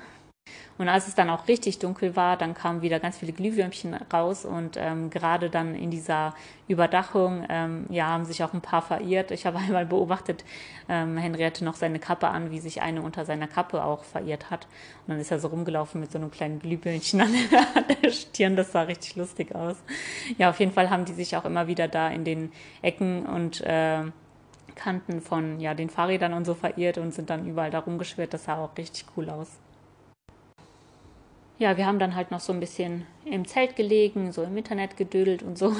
[0.78, 4.44] Und als es dann auch richtig dunkel war, dann kamen wieder ganz viele Glühwürmchen raus
[4.44, 6.34] und ähm, gerade dann in dieser
[6.68, 9.32] Überdachung, ähm, ja, haben sich auch ein paar verirrt.
[9.32, 10.44] Ich habe einmal beobachtet,
[10.88, 14.50] ähm, Henry hatte noch seine Kappe an, wie sich eine unter seiner Kappe auch verirrt
[14.50, 14.66] hat.
[15.06, 17.32] Und dann ist er so rumgelaufen mit so einem kleinen Glühwürmchen an
[18.02, 18.54] der Stirn.
[18.54, 19.76] Das sah richtig lustig aus.
[20.38, 23.62] Ja, auf jeden Fall haben die sich auch immer wieder da in den Ecken und
[23.62, 24.02] äh,
[24.76, 28.32] Kanten von ja, den Fahrrädern und so verirrt und sind dann überall da rumgeschwirrt.
[28.32, 29.48] Das sah auch richtig cool aus
[31.58, 34.96] ja, wir haben dann halt noch so ein bisschen im Zelt gelegen, so im Internet
[34.96, 35.74] gedödelt und so.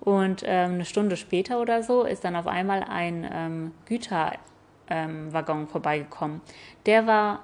[0.00, 5.66] Und ähm, eine Stunde später oder so ist dann auf einmal ein ähm, Güterwaggon ähm,
[5.66, 6.42] vorbeigekommen.
[6.84, 7.40] Der war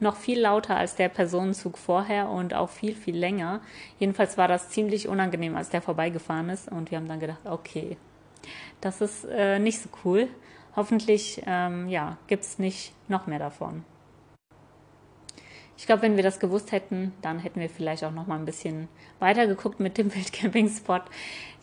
[0.00, 3.60] noch viel lauter als der Personenzug vorher und auch viel, viel länger.
[3.98, 6.70] Jedenfalls war das ziemlich unangenehm, als der vorbeigefahren ist.
[6.70, 7.96] Und wir haben dann gedacht, okay,
[8.80, 10.28] das ist äh, nicht so cool.
[10.76, 13.84] Hoffentlich ähm, ja, gibt es nicht noch mehr davon.
[15.78, 18.44] Ich glaube, wenn wir das gewusst hätten, dann hätten wir vielleicht auch noch mal ein
[18.44, 18.88] bisschen
[19.20, 21.02] weiter geguckt mit dem Wildcamping-Spot.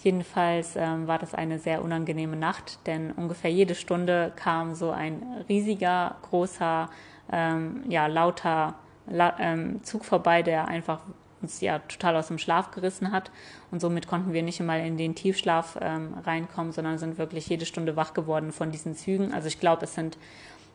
[0.02, 5.22] Jedenfalls ähm, war das eine sehr unangenehme Nacht, denn ungefähr jede Stunde kam so ein
[5.50, 6.90] riesiger, großer,
[7.30, 8.76] ähm, ja, lauter
[9.06, 11.02] La ähm, Zug vorbei, der einfach
[11.42, 13.32] uns ja total aus dem Schlaf gerissen hat.
[13.70, 17.66] Und somit konnten wir nicht einmal in den Tiefschlaf ähm, reinkommen, sondern sind wirklich jede
[17.66, 19.34] Stunde wach geworden von diesen Zügen.
[19.34, 20.18] Also ich glaube, es sind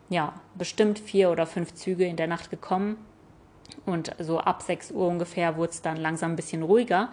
[0.09, 2.97] ja bestimmt vier oder fünf Züge in der Nacht gekommen
[3.85, 7.09] und so ab 6 Uhr ungefähr wurde es dann langsam ein bisschen ruhiger.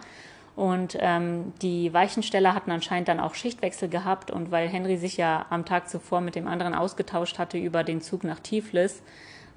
[0.55, 4.29] Und ähm, die Weichensteller hatten anscheinend dann auch Schichtwechsel gehabt.
[4.29, 8.01] Und weil Henry sich ja am Tag zuvor mit dem anderen ausgetauscht hatte über den
[8.01, 9.01] Zug nach Tiflis,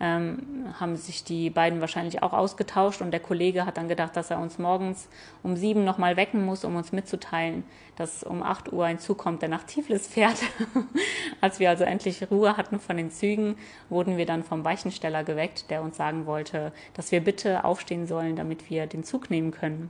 [0.03, 4.31] ähm, haben sich die beiden wahrscheinlich auch ausgetauscht und der Kollege hat dann gedacht, dass
[4.31, 5.09] er uns morgens
[5.45, 7.63] um sieben nochmal wecken muss, um uns mitzuteilen,
[7.95, 10.39] dass um acht Uhr ein Zug kommt, der nach Tiflis fährt.
[11.41, 13.57] Als wir also endlich Ruhe hatten von den Zügen,
[13.89, 18.35] wurden wir dann vom Weichensteller geweckt, der uns sagen wollte, dass wir bitte aufstehen sollen,
[18.35, 19.89] damit wir den Zug nehmen können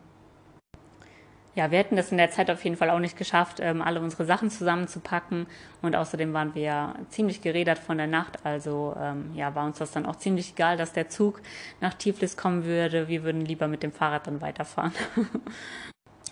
[1.54, 4.00] ja, wir hätten das in der Zeit auf jeden Fall auch nicht geschafft, ähm, alle
[4.00, 5.46] unsere Sachen zusammenzupacken.
[5.82, 8.38] Und außerdem waren wir ziemlich gerädert von der Nacht.
[8.44, 11.42] Also ähm, ja, war uns das dann auch ziemlich egal, dass der Zug
[11.80, 13.08] nach Tiflis kommen würde.
[13.08, 14.92] Wir würden lieber mit dem Fahrrad dann weiterfahren.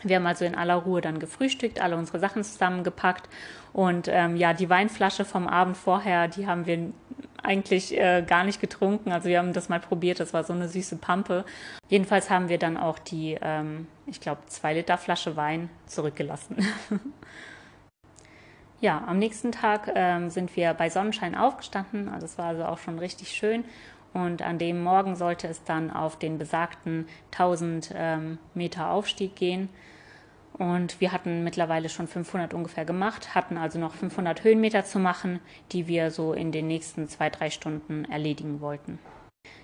[0.02, 3.28] Wir haben also in aller Ruhe dann gefrühstückt, alle unsere Sachen zusammengepackt
[3.72, 6.90] und ähm, ja, die Weinflasche vom Abend vorher, die haben wir
[7.42, 9.12] eigentlich äh, gar nicht getrunken.
[9.12, 11.44] Also wir haben das mal probiert, das war so eine süße Pampe.
[11.88, 16.66] Jedenfalls haben wir dann auch die, ähm, ich glaube, zwei Liter Flasche Wein zurückgelassen.
[18.80, 22.08] ja, am nächsten Tag ähm, sind wir bei Sonnenschein aufgestanden.
[22.08, 23.64] Also es war also auch schon richtig schön.
[24.12, 29.68] Und an dem Morgen sollte es dann auf den besagten 1000 ähm, Meter Aufstieg gehen.
[30.60, 35.40] Und wir hatten mittlerweile schon 500 ungefähr gemacht, hatten also noch 500 Höhenmeter zu machen,
[35.72, 38.98] die wir so in den nächsten zwei, drei Stunden erledigen wollten.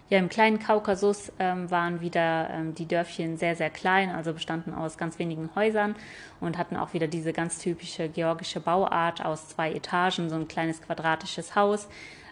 [0.09, 4.73] Ja, im kleinen Kaukasus ähm, waren wieder ähm, die Dörfchen sehr, sehr klein, also bestanden
[4.73, 5.97] aus ganz wenigen Häusern
[6.41, 10.81] und hatten auch wieder diese ganz typische georgische Bauart aus zwei Etagen, so ein kleines
[10.81, 11.89] quadratisches Haus,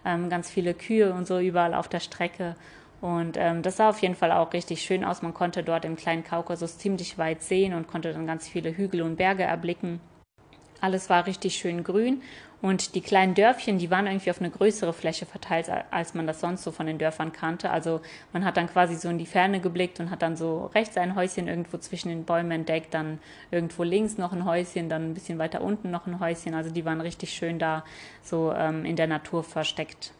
[0.06, 2.56] ähm, ganz viele Kühe und so überall auf der Strecke
[3.04, 5.20] und ähm, das sah auf jeden Fall auch richtig schön aus.
[5.20, 9.02] Man konnte dort im kleinen Kaukasus ziemlich weit sehen und konnte dann ganz viele Hügel
[9.02, 10.00] und Berge erblicken.
[10.80, 12.22] Alles war richtig schön grün
[12.62, 16.40] und die kleinen Dörfchen, die waren irgendwie auf eine größere Fläche verteilt, als man das
[16.40, 17.68] sonst so von den Dörfern kannte.
[17.68, 18.00] Also
[18.32, 21.14] man hat dann quasi so in die Ferne geblickt und hat dann so rechts ein
[21.14, 23.18] Häuschen irgendwo zwischen den Bäumen entdeckt, dann
[23.50, 26.54] irgendwo links noch ein Häuschen, dann ein bisschen weiter unten noch ein Häuschen.
[26.54, 27.84] Also die waren richtig schön da
[28.22, 30.14] so ähm, in der Natur versteckt.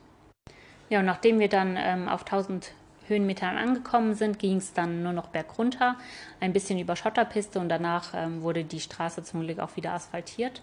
[0.94, 2.70] Ja, und nachdem wir dann ähm, auf 1000
[3.08, 5.96] Höhenmetern angekommen sind, ging es dann nur noch bergunter,
[6.38, 10.62] ein bisschen über Schotterpiste und danach ähm, wurde die Straße zum Glück auch wieder asphaltiert.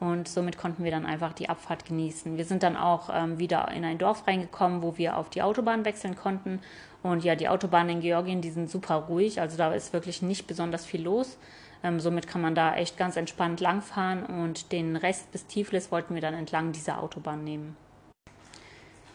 [0.00, 2.36] Und somit konnten wir dann einfach die Abfahrt genießen.
[2.36, 5.86] Wir sind dann auch ähm, wieder in ein Dorf reingekommen, wo wir auf die Autobahn
[5.86, 6.60] wechseln konnten.
[7.02, 9.40] Und ja, die Autobahnen in Georgien, die sind super ruhig.
[9.40, 11.38] Also da ist wirklich nicht besonders viel los.
[11.82, 14.26] Ähm, somit kann man da echt ganz entspannt langfahren.
[14.26, 17.78] Und den Rest bis Tiflis wollten wir dann entlang dieser Autobahn nehmen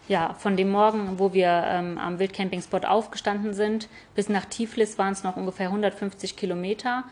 [0.10, 5.14] ja, von dem Morgen, wo wir ähm, am Wildcamping-Spot aufgestanden sind, bis nach Tiflis waren
[5.14, 7.04] es noch ungefähr 150 Kilometer.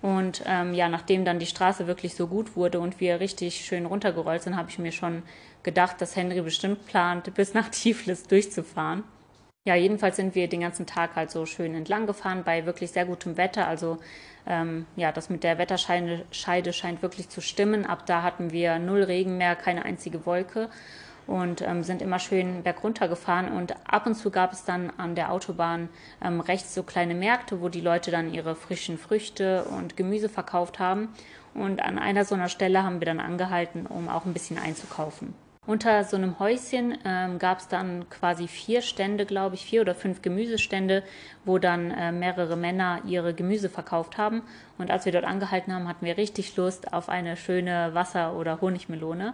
[0.00, 3.86] Und ähm, ja, nachdem dann die Straße wirklich so gut wurde und wir richtig schön
[3.86, 5.24] runtergerollt sind, habe ich mir schon
[5.64, 9.02] gedacht, dass Henry bestimmt plant, bis nach Tiflis durchzufahren.
[9.66, 13.06] Ja, jedenfalls sind wir den ganzen Tag halt so schön entlang gefahren bei wirklich sehr
[13.06, 13.66] gutem Wetter.
[13.66, 13.98] Also
[14.46, 17.84] ähm, ja, das mit der Wetterscheide scheint wirklich zu stimmen.
[17.84, 20.68] Ab da hatten wir null Regen mehr, keine einzige Wolke.
[21.26, 23.52] Und ähm, sind immer schön bergunter gefahren.
[23.52, 25.88] Und ab und zu gab es dann an der Autobahn
[26.22, 30.78] ähm, rechts so kleine Märkte, wo die Leute dann ihre frischen Früchte und Gemüse verkauft
[30.78, 31.08] haben.
[31.54, 35.34] Und an einer so einer Stelle haben wir dann angehalten, um auch ein bisschen einzukaufen.
[35.66, 39.94] Unter so einem Häuschen ähm, gab es dann quasi vier Stände, glaube ich, vier oder
[39.94, 41.02] fünf Gemüsestände,
[41.46, 44.42] wo dann äh, mehrere Männer ihre Gemüse verkauft haben.
[44.76, 48.60] Und als wir dort angehalten haben, hatten wir richtig Lust auf eine schöne Wasser- oder
[48.60, 49.32] Honigmelone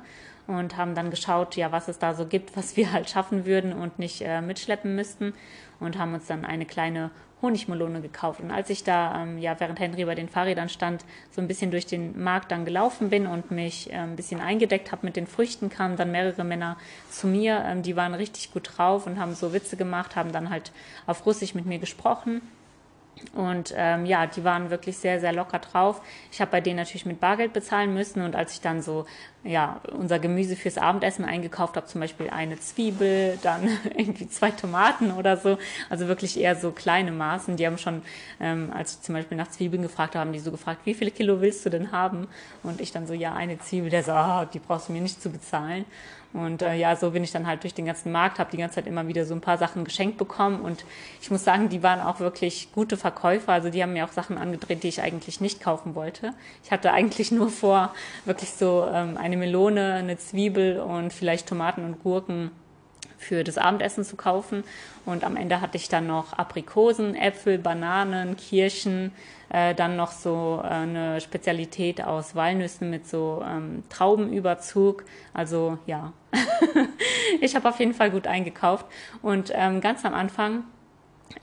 [0.51, 3.73] und haben dann geschaut, ja, was es da so gibt, was wir halt schaffen würden
[3.73, 5.33] und nicht äh, mitschleppen müssten
[5.79, 7.11] und haben uns dann eine kleine
[7.43, 8.41] Honigmelone gekauft.
[8.41, 11.71] Und als ich da, ähm, ja, während Henry bei den Fahrrädern stand, so ein bisschen
[11.71, 15.27] durch den Markt dann gelaufen bin und mich äh, ein bisschen eingedeckt habe mit den
[15.27, 16.77] Früchten, kamen dann mehrere Männer
[17.09, 17.65] zu mir.
[17.67, 20.73] Ähm, die waren richtig gut drauf und haben so Witze gemacht, haben dann halt
[21.07, 22.43] auf Russisch mit mir gesprochen.
[23.35, 26.01] Und ähm, ja, die waren wirklich sehr, sehr locker drauf.
[26.33, 28.23] Ich habe bei denen natürlich mit Bargeld bezahlen müssen.
[28.23, 29.07] Und als ich dann so
[29.43, 35.13] ja, unser Gemüse fürs Abendessen eingekauft habe, zum Beispiel eine Zwiebel, dann irgendwie zwei Tomaten
[35.13, 37.57] oder so, also wirklich eher so kleine Maßen.
[37.57, 38.03] Die haben schon,
[38.39, 41.11] ähm, als ich zum Beispiel nach Zwiebeln gefragt habe, haben die so gefragt, wie viele
[41.11, 42.29] Kilo willst du denn haben?
[42.63, 43.89] Und ich dann so, ja, eine Zwiebel.
[43.89, 45.87] Der so, oh, die brauchst du mir nicht zu bezahlen.
[46.33, 48.77] Und äh, ja, so bin ich dann halt durch den ganzen Markt, habe die ganze
[48.77, 50.61] Zeit immer wieder so ein paar Sachen geschenkt bekommen.
[50.61, 50.85] Und
[51.21, 53.53] ich muss sagen, die waren auch wirklich gute Verkäufer.
[53.53, 56.33] Also die haben mir auch Sachen angedreht, die ich eigentlich nicht kaufen wollte.
[56.63, 57.93] Ich hatte eigentlich nur vor,
[58.25, 62.53] wirklich so ähm, eine Melone, eine Zwiebel und vielleicht Tomaten und Gurken
[63.19, 64.65] für das Abendessen zu kaufen.
[65.05, 69.13] Und am Ende hatte ich dann noch Aprikosen, Äpfel, Bananen, Kirschen,
[69.51, 75.05] äh, dann noch so äh, eine Spezialität aus Walnüssen mit so ähm, Traubenüberzug.
[75.35, 76.13] Also ja,
[77.41, 78.87] ich habe auf jeden Fall gut eingekauft.
[79.23, 80.65] Und ähm, ganz am Anfang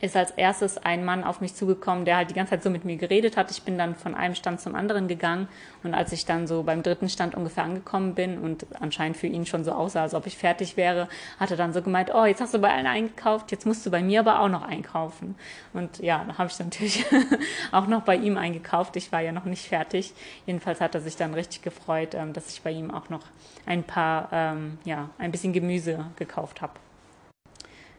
[0.01, 2.85] ist als erstes ein Mann auf mich zugekommen, der halt die ganze Zeit so mit
[2.85, 3.51] mir geredet hat.
[3.51, 5.47] Ich bin dann von einem Stand zum anderen gegangen
[5.83, 9.45] und als ich dann so beim dritten Stand ungefähr angekommen bin und anscheinend für ihn
[9.45, 11.07] schon so aussah, als ob ich fertig wäre,
[11.39, 13.91] hat er dann so gemeint, oh, jetzt hast du bei allen eingekauft, jetzt musst du
[13.91, 15.35] bei mir aber auch noch einkaufen.
[15.73, 17.05] Und ja, da habe ich natürlich
[17.71, 18.95] auch noch bei ihm eingekauft.
[18.95, 20.13] Ich war ja noch nicht fertig.
[20.45, 23.23] Jedenfalls hat er sich dann richtig gefreut, ähm, dass ich bei ihm auch noch
[23.65, 26.73] ein paar, ähm, ja, ein bisschen Gemüse gekauft habe.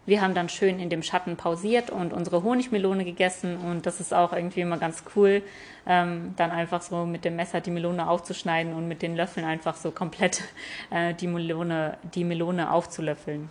[0.08, 4.14] Wir haben dann schön in dem Schatten pausiert und unsere Honigmelone gegessen und das ist
[4.14, 5.42] auch irgendwie immer ganz cool,
[5.86, 9.76] ähm, dann einfach so mit dem Messer die Melone aufzuschneiden und mit den Löffeln einfach
[9.76, 10.44] so komplett
[10.90, 13.50] äh, die, Melone, die Melone aufzulöffeln.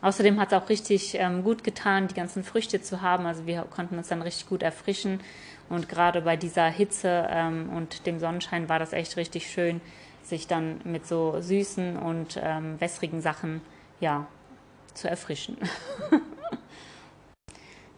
[0.00, 3.26] Außerdem hat es auch richtig ähm, gut getan, die ganzen Früchte zu haben.
[3.26, 5.18] Also wir konnten uns dann richtig gut erfrischen.
[5.68, 9.80] Und gerade bei dieser Hitze ähm, und dem Sonnenschein war das echt richtig schön,
[10.22, 13.60] sich dann mit so süßen und ähm, wässrigen Sachen
[13.98, 14.28] ja,
[14.98, 15.56] zu erfrischen.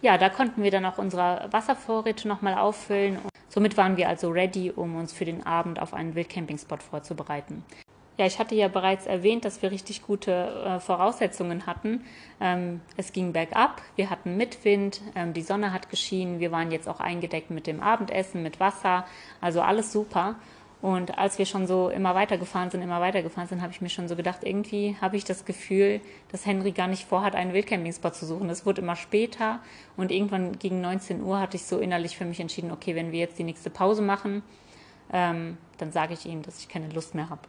[0.03, 3.19] ja, da konnten wir dann auch unsere Wasservorräte nochmal auffüllen.
[3.49, 7.65] Somit waren wir also ready, um uns für den Abend auf einen Wildcampingspot vorzubereiten.
[8.21, 12.05] Ja, ich hatte ja bereits erwähnt, dass wir richtig gute äh, Voraussetzungen hatten.
[12.39, 16.87] Ähm, es ging bergab, wir hatten Mitwind, ähm, die Sonne hat geschienen, wir waren jetzt
[16.87, 19.07] auch eingedeckt mit dem Abendessen, mit Wasser,
[19.41, 20.37] also alles super.
[20.83, 24.09] Und als wir schon so immer weitergefahren sind, immer weitergefahren sind, habe ich mir schon
[24.09, 26.01] so gedacht, irgendwie habe ich das Gefühl,
[26.33, 28.49] dass Henry gar nicht vorhat, einen Wildcampingspot zu suchen.
[28.49, 29.61] Es wurde immer später
[29.99, 33.19] und irgendwann gegen 19 Uhr hatte ich so innerlich für mich entschieden, okay, wenn wir
[33.19, 34.43] jetzt die nächste Pause machen,
[35.13, 37.43] ähm, dann sage ich ihm, dass ich keine Lust mehr habe.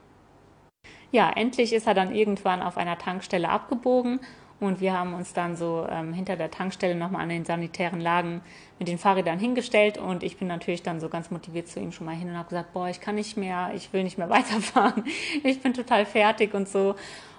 [1.11, 4.19] Ja, endlich ist er dann irgendwann auf einer Tankstelle abgebogen
[4.61, 8.41] und wir haben uns dann so ähm, hinter der Tankstelle nochmal an den sanitären Lagen
[8.77, 9.97] mit den Fahrrädern hingestellt.
[9.97, 12.49] Und ich bin natürlich dann so ganz motiviert zu ihm schon mal hin und habe
[12.49, 15.03] gesagt, boah, ich kann nicht mehr, ich will nicht mehr weiterfahren.
[15.43, 16.95] Ich bin total fertig und so.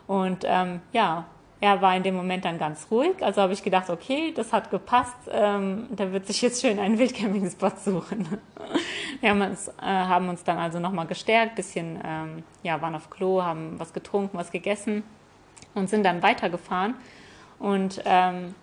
[0.08, 1.26] Und ähm, ja,
[1.60, 3.14] er war in dem Moment dann ganz ruhig.
[3.20, 5.14] Also habe ich gedacht, okay, das hat gepasst.
[5.30, 8.26] Ähm, der wird sich jetzt schön einen Wildcamping-Spot suchen.
[9.20, 13.10] Wir haben uns, äh, haben uns dann also nochmal gestärkt, bisschen, ähm, ja, waren auf
[13.10, 15.04] Klo, haben was getrunken, was gegessen
[15.74, 16.94] und sind dann weitergefahren.
[17.58, 18.54] Und ähm,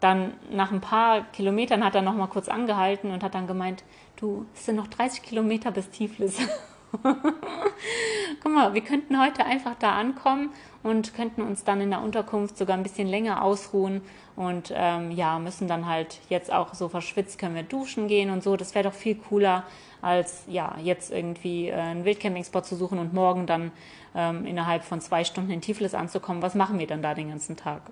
[0.00, 3.84] dann nach ein paar Kilometern hat er noch mal kurz angehalten und hat dann gemeint,
[4.16, 6.38] du, es sind noch 30 Kilometer bis Tiflis.
[8.42, 10.50] Guck mal, wir könnten heute einfach da ankommen
[10.82, 14.02] und könnten uns dann in der Unterkunft sogar ein bisschen länger ausruhen
[14.36, 18.42] und ähm, ja, müssen dann halt jetzt auch so verschwitzt, können wir duschen gehen und
[18.42, 18.56] so.
[18.56, 19.64] Das wäre doch viel cooler,
[20.02, 23.72] als ja, jetzt irgendwie äh, einen Wildcamping-Spot zu suchen und morgen dann
[24.16, 26.42] ähm, innerhalb von zwei Stunden in Tiflis anzukommen.
[26.42, 27.82] Was machen wir dann da den ganzen Tag?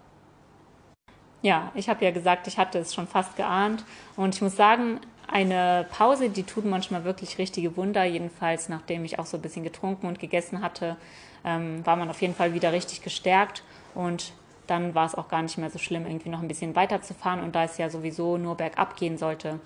[1.42, 3.84] Ja, ich habe ja gesagt, ich hatte es schon fast geahnt
[4.16, 8.04] und ich muss sagen, eine Pause, die tut manchmal wirklich richtige Wunder.
[8.04, 10.96] Jedenfalls, nachdem ich auch so ein bisschen getrunken und gegessen hatte,
[11.44, 13.62] ähm, war man auf jeden Fall wieder richtig gestärkt
[13.94, 14.32] und
[14.66, 17.42] dann war es auch gar nicht mehr so schlimm, irgendwie noch ein bisschen weiterzufahren.
[17.42, 19.60] Und da es ja sowieso nur bergab gehen sollte,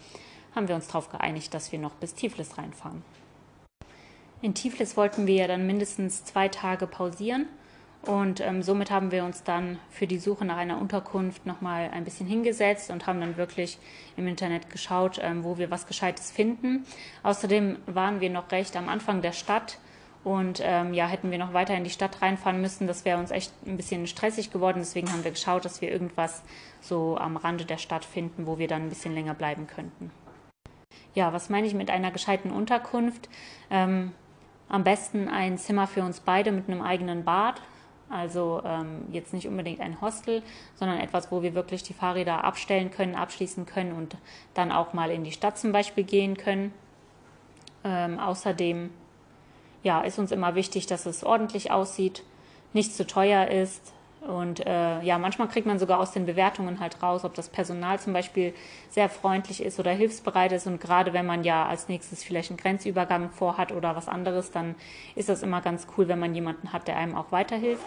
[0.57, 3.05] haben wir uns darauf geeinigt, dass wir noch bis Tiflis reinfahren.
[4.41, 7.49] In Tiflis wollten wir ja dann mindestens zwei Tage pausieren
[8.03, 12.05] Und ähm, somit haben wir uns dann für die Suche nach einer Unterkunft nochmal ein
[12.05, 13.79] bisschen hingesetzt und haben dann wirklich
[14.17, 16.87] im Internet geschaut, ähm, wo wir was Gescheites finden.
[17.25, 19.79] Außerdem waren wir noch recht am Anfang der Stadt
[20.23, 23.31] und ähm, ja, hätten wir noch weiter in die Stadt reinfahren müssen, das wäre uns
[23.31, 24.79] echt ein bisschen stressig geworden.
[24.79, 26.43] Deswegen haben wir geschaut, dass wir irgendwas
[26.81, 30.11] so am Rande der Stadt finden, wo wir dann ein bisschen länger bleiben könnten.
[31.15, 33.29] Ja, was meine ich mit einer gescheiten Unterkunft?
[33.71, 34.13] Ähm,
[34.69, 37.61] am besten ein Zimmer für uns beide mit einem eigenen Bad.
[38.11, 40.43] Also ähm, jetzt nicht unbedingt ein Hostel,
[40.77, 44.17] sondern etwas, wo wir wirklich die Fahrräder abstellen können, abschließen können und
[44.55, 46.73] dann auch mal in die Stadt zum Beispiel gehen können.
[47.85, 48.91] Ähm, außerdem
[49.83, 52.23] ja, ist uns immer wichtig, dass es ordentlich aussieht,
[52.73, 53.93] nicht zu teuer ist.
[54.29, 57.99] Und äh, ja, manchmal kriegt man sogar aus den Bewertungen halt raus, ob das Personal
[57.99, 58.53] zum Beispiel
[58.91, 60.67] sehr freundlich ist oder hilfsbereit ist.
[60.67, 64.75] Und gerade wenn man ja als nächstes vielleicht einen Grenzübergang vorhat oder was anderes, dann
[65.15, 67.87] ist das immer ganz cool, wenn man jemanden hat, der einem auch weiterhilft.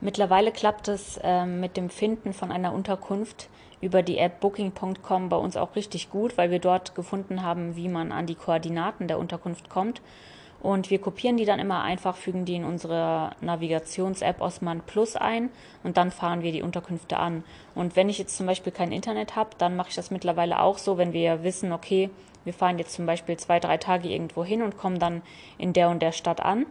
[0.00, 3.48] Mittlerweile klappt es äh, mit dem Finden von einer Unterkunft
[3.80, 7.88] über die App Booking.com bei uns auch richtig gut, weil wir dort gefunden haben, wie
[7.88, 10.00] man an die Koordinaten der Unterkunft kommt.
[10.60, 15.50] Und wir kopieren die dann immer einfach, fügen die in unsere Navigations-App Osman Plus ein
[15.84, 17.44] und dann fahren wir die Unterkünfte an.
[17.76, 20.78] Und wenn ich jetzt zum Beispiel kein Internet habe, dann mache ich das mittlerweile auch
[20.78, 22.10] so, wenn wir wissen, okay,
[22.44, 25.22] wir fahren jetzt zum Beispiel zwei, drei Tage irgendwo hin und kommen dann
[25.58, 26.66] in der und der Stadt an.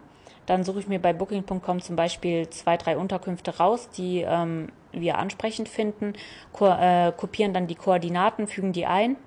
[0.48, 5.18] Dann suche ich mir bei Booking.com zum Beispiel zwei, drei Unterkünfte raus, die ähm, wir
[5.18, 6.14] ansprechend finden,
[6.52, 9.18] ko äh, kopieren dann die Koordinaten, fügen die ein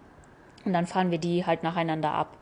[0.64, 2.36] und dann fahren wir die halt nacheinander ab.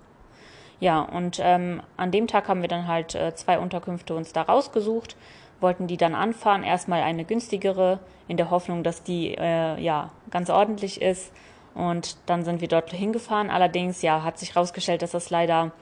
[0.80, 4.42] Ja, und ähm, an dem Tag haben wir dann halt äh, zwei Unterkünfte uns da
[4.42, 5.16] rausgesucht,
[5.60, 6.62] wollten die dann anfahren.
[6.62, 11.32] Erstmal eine günstigere, in der Hoffnung, dass die äh, ja ganz ordentlich ist.
[11.74, 13.50] Und dann sind wir dort hingefahren.
[13.50, 15.72] Allerdings, ja, hat sich herausgestellt, dass das leider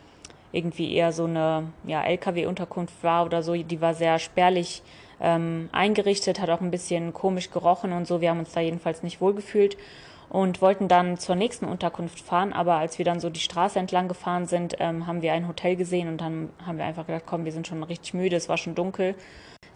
[0.53, 3.55] irgendwie eher so eine ja, LKW-Unterkunft war oder so.
[3.55, 4.83] Die war sehr spärlich
[5.21, 8.21] ähm, eingerichtet, hat auch ein bisschen komisch gerochen und so.
[8.21, 9.77] Wir haben uns da jedenfalls nicht wohlgefühlt
[10.37, 12.53] und wollten dann zur nächsten Unterkunft fahren.
[12.53, 15.77] Aber als wir dann so die Straße entlang gefahren sind, ähm, haben wir ein Hotel
[15.77, 18.59] gesehen und dann haben wir einfach gedacht, komm, wir sind schon richtig müde, es war
[18.59, 19.15] schon dunkel.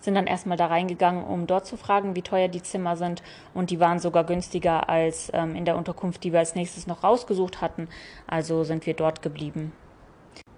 [0.01, 3.23] Sind dann erstmal da reingegangen, um dort zu fragen, wie teuer die Zimmer sind.
[3.55, 7.05] Und die waren sogar günstiger als ähm, in der Unterkunft, die wir als nächstes noch
[7.05, 7.89] rausgesucht hatten.
[8.27, 9.73] Also sind wir dort geblieben.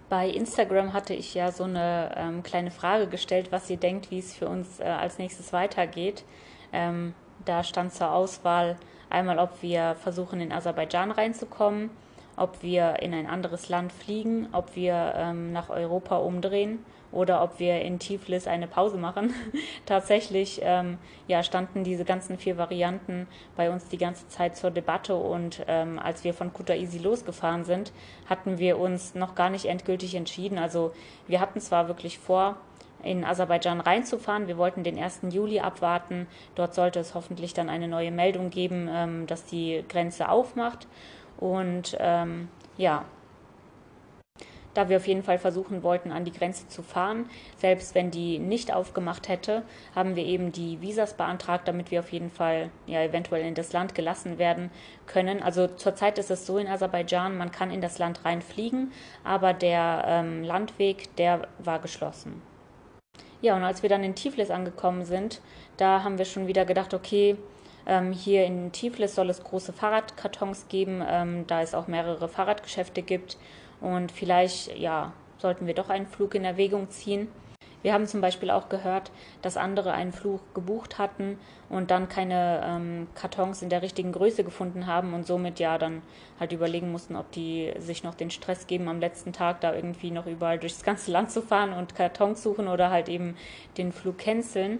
[0.09, 4.19] Bei Instagram hatte ich ja so eine ähm, kleine Frage gestellt, was ihr denkt, wie
[4.19, 6.25] es für uns äh, als nächstes weitergeht.
[6.73, 8.77] Ähm, da stand zur Auswahl
[9.13, 11.91] einmal, ob wir versuchen, in Aserbaidschan reinzukommen,
[12.37, 17.61] ob wir in ein anderes Land fliegen, ob wir ähm, nach Europa umdrehen oder ob
[17.61, 19.35] wir in Tiflis eine Pause machen.
[19.87, 20.99] Tatsächlich ähm,
[21.29, 25.99] ja, standen diese ganzen vier Varianten bei uns die ganze Zeit zur Debatte und ähm,
[25.99, 27.93] als wir von Kutaisi losgefahren sind,
[28.29, 30.59] hatten wir uns noch gar nicht endgültig entschieden.
[30.59, 30.93] Also
[31.29, 32.57] wir hatten zwar wirklich vor,
[33.03, 34.47] in Aserbaidschan reinzufahren.
[34.47, 35.21] Wir wollten den 1.
[35.31, 36.27] Juli abwarten.
[36.55, 40.87] Dort sollte es hoffentlich dann eine neue Meldung geben, ähm, dass die Grenze aufmacht.
[41.39, 43.05] Und ähm, ja,
[44.75, 47.29] da wir auf jeden Fall versuchen wollten, an die Grenze zu fahren.
[47.57, 49.63] Selbst wenn die nicht aufgemacht hätte,
[49.95, 53.73] haben wir eben die Visas beantragt, damit wir auf jeden Fall ja eventuell in das
[53.73, 54.71] Land gelassen werden
[55.07, 55.43] können.
[55.43, 58.93] Also zurzeit ist es so in Aserbaidschan, man kann in das Land reinfliegen,
[59.25, 62.41] aber der ähm, Landweg, der war geschlossen.
[63.43, 65.41] Ja, und als wir dann in Tiflis angekommen sind,
[65.77, 67.37] da haben wir schon wieder gedacht, okay,
[67.87, 73.03] ähm, hier in Tiflis soll es große Fahrradkartons geben, ähm, da es auch mehrere Fahrradgeschäfte
[73.03, 73.37] gibt.
[73.81, 77.27] Und vielleicht, ja, sollten wir doch einen Flug in Erwägung ziehen.
[77.83, 79.11] Wir haben zum Beispiel auch gehört,
[79.43, 84.45] dass andere einen Flug gebucht hatten und dann keine ähm, Kartons in der richtigen Größe
[84.45, 86.03] gefunden haben und somit ja dann
[86.39, 90.11] halt überlegen mussten, ob die sich noch den Stress geben, am letzten Tag da irgendwie
[90.11, 93.37] noch überall durchs ganze Land zu fahren und Kartons suchen oder halt eben
[93.77, 94.79] den Flug canceln,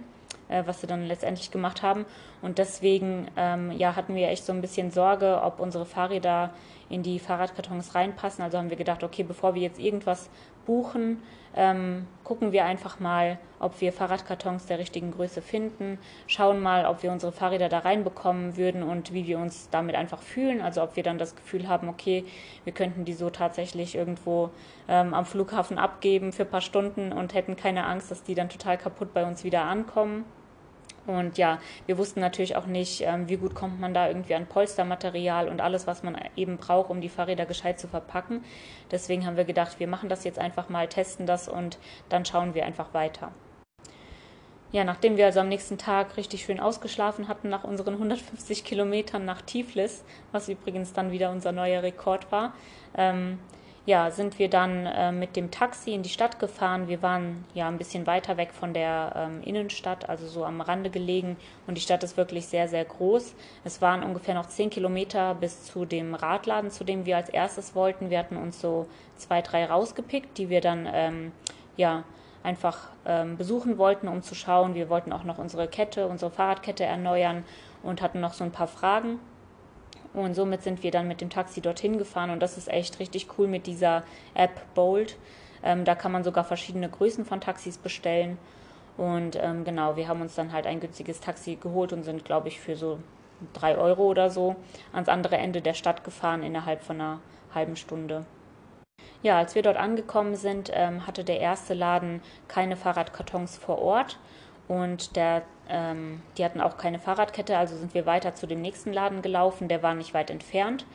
[0.53, 2.05] äh, was sie dann letztendlich gemacht haben.
[2.41, 6.51] Und deswegen ähm, ja, hatten wir echt so ein bisschen Sorge, ob unsere Fahrräder
[6.89, 8.43] in die Fahrradkartons reinpassen.
[8.43, 10.29] Also haben wir gedacht, okay, bevor wir jetzt irgendwas
[10.65, 11.21] buchen,
[11.55, 17.03] ähm, gucken wir einfach mal, ob wir Fahrradkartons der richtigen Größe finden, schauen mal, ob
[17.03, 20.61] wir unsere Fahrräder da reinbekommen würden und wie wir uns damit einfach fühlen.
[20.61, 22.25] Also ob wir dann das Gefühl haben, okay,
[22.63, 24.49] wir könnten die so tatsächlich irgendwo
[24.87, 28.49] ähm, am Flughafen abgeben für ein paar Stunden und hätten keine Angst, dass die dann
[28.49, 30.25] total kaputt bei uns wieder ankommen.
[31.05, 34.45] Und ja, wir wussten natürlich auch nicht, ähm, wie gut kommt man da irgendwie an
[34.45, 38.43] Polstermaterial und alles, was man eben braucht, um die Fahrräder gescheit zu verpacken.
[38.91, 41.77] Deswegen haben wir gedacht, wir machen das jetzt einfach mal, testen das und
[42.09, 43.31] dann schauen wir einfach weiter.
[44.71, 49.23] Ja, nachdem wir also am nächsten Tag richtig schön ausgeschlafen hatten nach unseren 150 Kilometern
[49.23, 52.53] nach Tiflis, was übrigens dann wieder unser neuer Rekord war,
[52.97, 53.37] ähm,
[53.85, 56.87] ja, sind wir dann äh, mit dem Taxi in die Stadt gefahren.
[56.87, 60.89] Wir waren ja ein bisschen weiter weg von der ähm, Innenstadt, also so am Rande
[60.89, 61.35] gelegen.
[61.67, 63.35] Und die Stadt ist wirklich sehr, sehr groß.
[63.65, 67.75] Es waren ungefähr noch zehn Kilometer bis zu dem Radladen, zu dem wir als erstes
[67.75, 68.09] wollten.
[68.09, 71.31] Wir hatten uns so zwei, drei rausgepickt, die wir dann ähm,
[71.75, 72.05] ja
[72.41, 74.75] einfach ähm, besuchen wollten, um zu schauen.
[74.75, 77.43] Wir wollten auch noch unsere Kette, unsere Fahrradkette erneuern
[77.81, 79.19] und hatten noch so ein paar Fragen.
[80.13, 83.27] Und somit sind wir dann mit dem Taxi dorthin gefahren und das ist echt richtig
[83.37, 84.03] cool mit dieser
[84.35, 85.17] App Bold.
[85.63, 88.37] Ähm, da kann man sogar verschiedene Größen von Taxis bestellen.
[88.97, 92.47] Und ähm, genau, wir haben uns dann halt ein günstiges Taxi geholt und sind, glaube
[92.47, 92.99] ich, für so
[93.53, 94.55] drei Euro oder so
[94.91, 97.19] ans andere Ende der Stadt gefahren innerhalb von einer
[97.53, 98.25] halben Stunde.
[99.23, 104.19] Ja, als wir dort angekommen sind, ähm, hatte der erste Laden keine Fahrradkartons vor Ort
[104.67, 108.93] und der, ähm, die hatten auch keine Fahrradkette, also sind wir weiter zu dem nächsten
[108.93, 110.85] Laden gelaufen, der war nicht weit entfernt.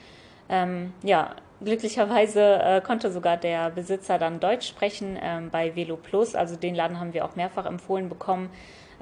[0.49, 6.35] Ähm, ja, glücklicherweise äh, konnte sogar der Besitzer dann Deutsch sprechen ähm, bei Velo Plus,
[6.35, 8.51] also den Laden haben wir auch mehrfach empfohlen bekommen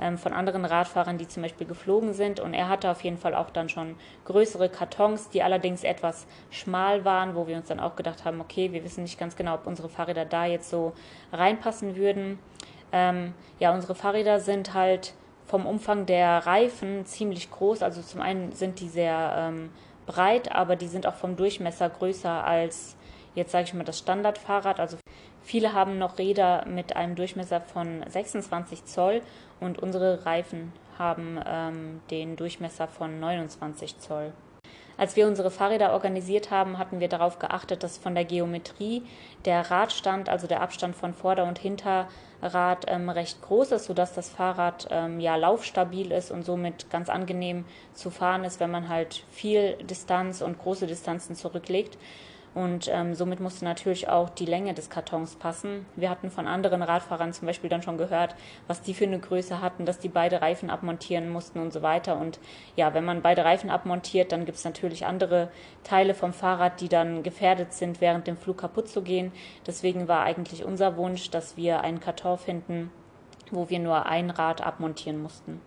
[0.01, 2.41] ähm, von anderen Radfahrern, die zum Beispiel geflogen sind.
[2.41, 7.05] Und er hatte auf jeden Fall auch dann schon größere Kartons, die allerdings etwas schmal
[7.05, 9.67] waren, wo wir uns dann auch gedacht haben, okay, wir wissen nicht ganz genau, ob
[9.67, 10.93] unsere Fahrräder da jetzt so
[11.33, 12.39] reinpassen würden.
[12.93, 15.15] Ähm, ja, unsere Fahrräder sind halt
[15.47, 17.83] vom Umfang der Reifen ziemlich groß.
[17.83, 19.71] Also zum einen sind die sehr ähm,
[20.07, 22.97] breit, aber die sind auch vom Durchmesser größer als
[23.37, 24.81] jetzt sage ich mal das Standardfahrrad.
[24.81, 24.97] Also
[25.43, 29.23] viele haben noch Räder mit einem Durchmesser von 26 Zoll
[29.61, 34.33] und unsere Reifen haben ähm, den Durchmesser von 29 Zoll.
[34.99, 39.03] Als wir unsere Fahrräder organisiert haben, hatten wir darauf geachtet, dass von der Geometrie
[39.45, 41.59] der Radstand, also der Abstand von Vorder- und
[42.41, 47.09] Hinterrad, ähm, recht groß ist, sodass das Fahrrad ähm, ja laufstabil ist und somit ganz
[47.09, 47.65] angenehm
[47.95, 51.99] zu fahren ist, wenn man halt viel Distanz und große Distanzen zurücklegt.
[52.57, 55.85] Und ähm, somit musste natürlich auch die Länge des Kartons passen.
[55.95, 58.35] Wir hatten von anderen Radfahrern zum Beispiel dann schon gehört,
[58.67, 62.19] was die für eine Größe hatten, dass die beide Reifen abmontieren mussten und so weiter.
[62.19, 62.41] Und
[62.75, 65.51] ja, wenn man beide Reifen abmontiert, dann gibt es natürlich andere
[65.85, 69.33] Teile vom Fahrrad, die dann gefährdet sind, während dem Flug kaputt zu gehen.
[69.67, 72.91] Deswegen war eigentlich unser Wunsch, dass wir einen Karton finden,
[73.51, 75.61] wo wir nur ein Rad abmontieren mussten.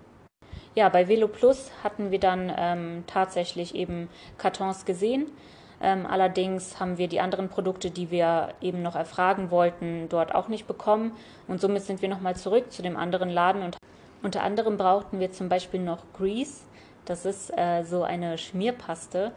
[0.73, 4.09] Ja, bei Velo Plus hatten wir dann ähm, tatsächlich eben
[4.39, 5.27] Kartons gesehen
[5.81, 10.47] ähm, allerdings haben wir die anderen Produkte, die wir eben noch erfragen wollten, dort auch
[10.47, 11.13] nicht bekommen.
[11.47, 13.61] Und somit sind wir nochmal zurück zu dem anderen Laden.
[13.61, 13.77] Und
[14.21, 16.63] unter anderem brauchten wir zum Beispiel noch Grease.
[17.05, 19.31] Das ist äh, so eine Schmierpaste,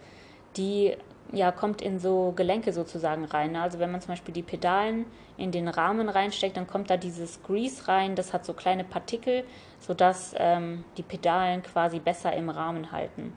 [0.56, 0.96] die
[1.32, 3.56] ja, kommt in so Gelenke sozusagen rein.
[3.56, 7.42] Also wenn man zum Beispiel die Pedalen in den Rahmen reinsteckt, dann kommt da dieses
[7.42, 8.16] Grease rein.
[8.16, 9.44] Das hat so kleine Partikel,
[9.80, 13.32] sodass ähm, die Pedalen quasi besser im Rahmen halten.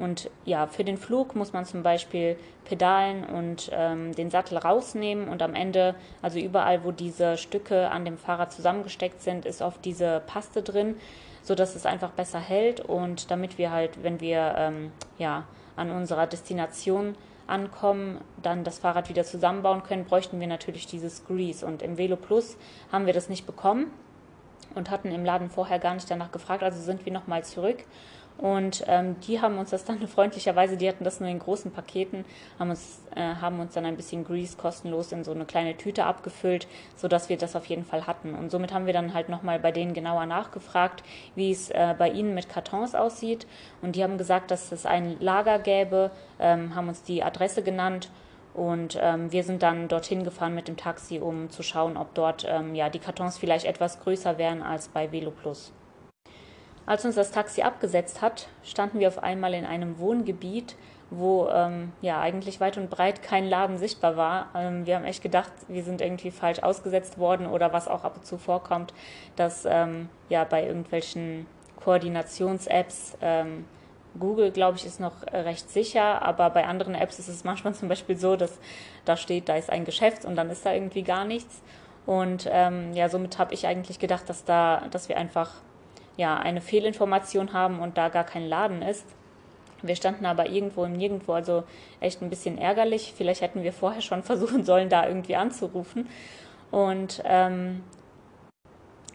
[0.00, 5.28] Und ja, für den Flug muss man zum Beispiel Pedalen und ähm, den Sattel rausnehmen
[5.28, 9.84] und am Ende, also überall, wo diese Stücke an dem Fahrrad zusammengesteckt sind, ist oft
[9.84, 10.96] diese Paste drin,
[11.42, 15.44] sodass es einfach besser hält und damit wir halt, wenn wir ähm, ja,
[15.76, 17.14] an unserer Destination
[17.46, 21.66] ankommen, dann das Fahrrad wieder zusammenbauen können, bräuchten wir natürlich dieses Grease.
[21.66, 22.56] Und im Velo Plus
[22.90, 23.90] haben wir das nicht bekommen
[24.74, 27.84] und hatten im Laden vorher gar nicht danach gefragt, also sind wir nochmal zurück
[28.40, 32.24] und ähm, die haben uns das dann freundlicherweise, die hatten das nur in großen Paketen,
[32.58, 36.04] haben uns, äh, haben uns dann ein bisschen Grease kostenlos in so eine kleine Tüte
[36.04, 36.66] abgefüllt,
[36.96, 38.34] sodass wir das auf jeden Fall hatten.
[38.34, 41.02] Und somit haben wir dann halt nochmal bei denen genauer nachgefragt,
[41.34, 43.46] wie es äh, bei ihnen mit Kartons aussieht.
[43.82, 48.10] Und die haben gesagt, dass es ein Lager gäbe, ähm, haben uns die Adresse genannt.
[48.54, 52.46] Und ähm, wir sind dann dorthin gefahren mit dem Taxi, um zu schauen, ob dort
[52.48, 55.72] ähm, ja, die Kartons vielleicht etwas größer wären als bei Velo Plus.
[56.86, 60.76] Als uns das Taxi abgesetzt hat, standen wir auf einmal in einem Wohngebiet,
[61.10, 64.48] wo ähm, ja eigentlich weit und breit kein Laden sichtbar war.
[64.54, 68.16] Ähm, wir haben echt gedacht, wir sind irgendwie falsch ausgesetzt worden oder was auch ab
[68.16, 68.94] und zu vorkommt,
[69.36, 71.46] dass ähm, ja bei irgendwelchen
[71.82, 73.64] Koordinations-Apps ähm,
[74.18, 77.88] Google, glaube ich, ist noch recht sicher, aber bei anderen Apps ist es manchmal zum
[77.88, 78.58] Beispiel so, dass
[79.04, 81.62] da steht, da ist ein Geschäft und dann ist da irgendwie gar nichts.
[82.06, 85.52] Und ähm, ja, somit habe ich eigentlich gedacht, dass da, dass wir einfach
[86.20, 89.06] ja, eine Fehlinformation haben und da gar kein Laden ist.
[89.80, 91.64] Wir standen aber irgendwo im Nirgendwo, also
[91.98, 93.14] echt ein bisschen ärgerlich.
[93.16, 96.08] Vielleicht hätten wir vorher schon versuchen sollen, da irgendwie anzurufen.
[96.70, 97.82] Und ähm,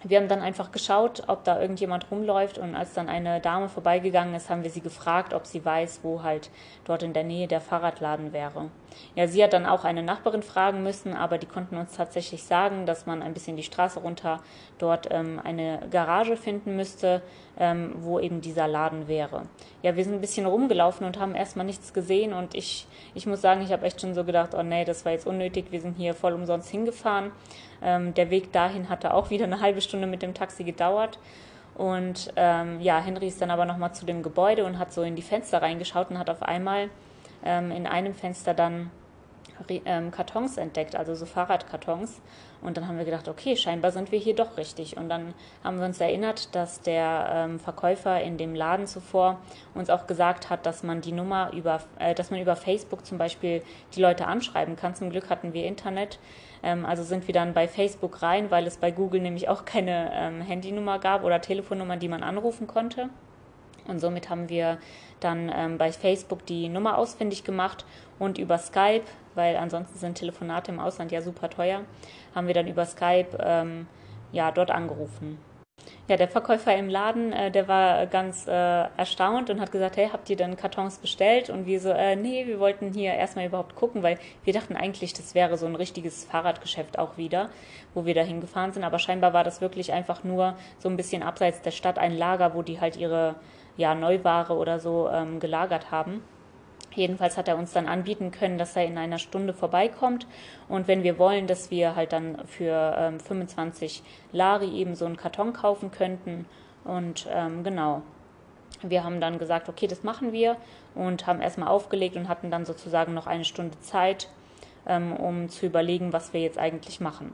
[0.03, 4.33] wir haben dann einfach geschaut, ob da irgendjemand rumläuft und als dann eine Dame vorbeigegangen
[4.33, 6.49] ist, haben wir sie gefragt, ob sie weiß, wo halt
[6.85, 8.71] dort in der Nähe der Fahrradladen wäre.
[9.15, 12.85] Ja, sie hat dann auch eine Nachbarin fragen müssen, aber die konnten uns tatsächlich sagen,
[12.85, 14.41] dass man ein bisschen die Straße runter
[14.77, 17.21] dort ähm, eine Garage finden müsste,
[17.57, 19.43] ähm, wo eben dieser Laden wäre.
[19.83, 23.41] Ja, wir sind ein bisschen rumgelaufen und haben erstmal nichts gesehen und ich, ich muss
[23.41, 25.95] sagen, ich habe echt schon so gedacht, oh nee, das war jetzt unnötig, wir sind
[25.97, 27.31] hier voll umsonst hingefahren.
[27.81, 31.19] Ähm, der Weg dahin hatte auch wieder eine halbe Stunde mit dem Taxi gedauert.
[31.75, 35.15] Und ähm, ja, Henry ist dann aber nochmal zu dem Gebäude und hat so in
[35.15, 36.89] die Fenster reingeschaut und hat auf einmal
[37.45, 38.91] ähm, in einem Fenster dann
[39.69, 42.21] ähm, Kartons entdeckt, also so Fahrradkartons.
[42.61, 44.97] Und dann haben wir gedacht, okay, scheinbar sind wir hier doch richtig.
[44.97, 45.33] Und dann
[45.63, 49.39] haben wir uns erinnert, dass der ähm, Verkäufer in dem Laden zuvor
[49.75, 53.17] uns auch gesagt hat, dass man die Nummer über, äh, dass man über Facebook zum
[53.17, 53.61] Beispiel
[53.95, 54.95] die Leute anschreiben kann.
[54.95, 56.19] Zum Glück hatten wir Internet.
[56.63, 60.11] Ähm, also sind wir dann bei Facebook rein, weil es bei Google nämlich auch keine
[60.13, 63.09] ähm, Handynummer gab oder Telefonnummer, die man anrufen konnte.
[63.87, 64.77] Und somit haben wir
[65.19, 67.85] dann ähm, bei Facebook die Nummer ausfindig gemacht
[68.19, 69.05] und über Skype,
[69.35, 71.81] weil ansonsten sind Telefonate im Ausland ja super teuer,
[72.33, 73.87] haben wir dann über Skype ähm,
[74.31, 75.37] ja dort angerufen.
[76.07, 80.09] Ja, der Verkäufer im Laden, äh, der war ganz äh, erstaunt und hat gesagt, hey,
[80.11, 81.49] habt ihr denn Kartons bestellt?
[81.49, 85.13] Und wir so, äh, nee, wir wollten hier erstmal überhaupt gucken, weil wir dachten eigentlich,
[85.13, 87.49] das wäre so ein richtiges Fahrradgeschäft auch wieder,
[87.93, 88.83] wo wir da hingefahren sind.
[88.83, 92.53] Aber scheinbar war das wirklich einfach nur so ein bisschen abseits der Stadt ein Lager,
[92.53, 93.35] wo die halt ihre
[93.77, 96.21] ja, Neuware oder so ähm, gelagert haben.
[96.93, 100.27] Jedenfalls hat er uns dann anbieten können, dass er in einer Stunde vorbeikommt
[100.69, 104.01] und wenn wir wollen, dass wir halt dann für ähm, 25
[104.31, 106.45] Lari eben so einen Karton kaufen könnten
[106.85, 108.01] und ähm, genau.
[108.81, 110.57] Wir haben dann gesagt, okay, das machen wir
[110.95, 114.29] und haben erstmal aufgelegt und hatten dann sozusagen noch eine Stunde Zeit,
[114.85, 117.33] ähm, um zu überlegen, was wir jetzt eigentlich machen.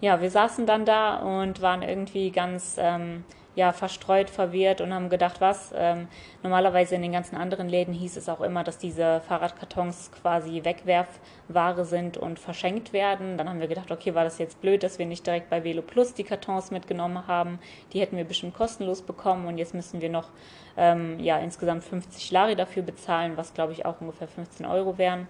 [0.00, 3.24] Ja, wir saßen dann da und waren irgendwie ganz ähm,
[3.54, 5.72] ja, verstreut, verwirrt und haben gedacht, was?
[5.76, 6.08] Ähm,
[6.42, 11.84] normalerweise in den ganzen anderen Läden hieß es auch immer, dass diese Fahrradkartons quasi Wegwerfware
[11.84, 13.38] sind und verschenkt werden.
[13.38, 15.82] Dann haben wir gedacht, okay, war das jetzt blöd, dass wir nicht direkt bei Velo
[15.82, 17.58] Plus die Kartons mitgenommen haben.
[17.92, 20.28] Die hätten wir bestimmt kostenlos bekommen und jetzt müssen wir noch
[20.76, 25.28] ähm, ja, insgesamt 50 Lari dafür bezahlen, was glaube ich auch ungefähr 15 Euro wären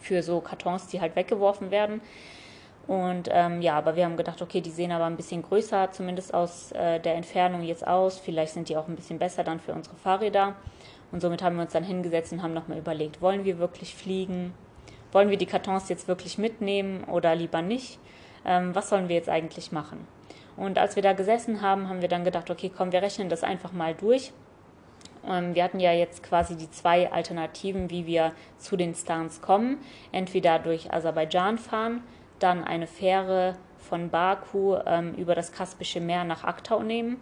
[0.00, 2.00] für so Kartons, die halt weggeworfen werden.
[2.88, 6.32] Und ähm, ja, aber wir haben gedacht, okay, die sehen aber ein bisschen größer, zumindest
[6.32, 8.18] aus äh, der Entfernung jetzt aus.
[8.18, 10.56] Vielleicht sind die auch ein bisschen besser dann für unsere Fahrräder.
[11.12, 14.54] Und somit haben wir uns dann hingesetzt und haben nochmal überlegt, wollen wir wirklich fliegen?
[15.12, 17.98] Wollen wir die Kartons jetzt wirklich mitnehmen oder lieber nicht?
[18.46, 20.08] Ähm, was sollen wir jetzt eigentlich machen?
[20.56, 23.44] Und als wir da gesessen haben, haben wir dann gedacht, okay, komm, wir rechnen das
[23.44, 24.32] einfach mal durch.
[25.26, 29.78] Ähm, wir hatten ja jetzt quasi die zwei Alternativen, wie wir zu den Stans kommen.
[30.10, 32.02] Entweder durch Aserbaidschan fahren,
[32.38, 37.20] dann eine Fähre von Baku ähm, über das Kaspische Meer nach Aktau nehmen,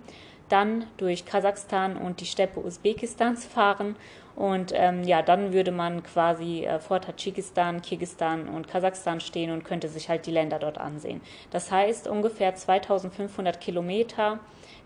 [0.49, 3.97] dann durch Kasachstan und die Steppe Usbekistans fahren
[4.37, 9.65] und ähm, ja, dann würde man quasi äh, vor Tadschikistan, Kirgistan und Kasachstan stehen und
[9.65, 11.23] könnte sich halt die Länder dort ansehen.
[11.51, 14.39] Das heißt ungefähr 2500 Kilometer,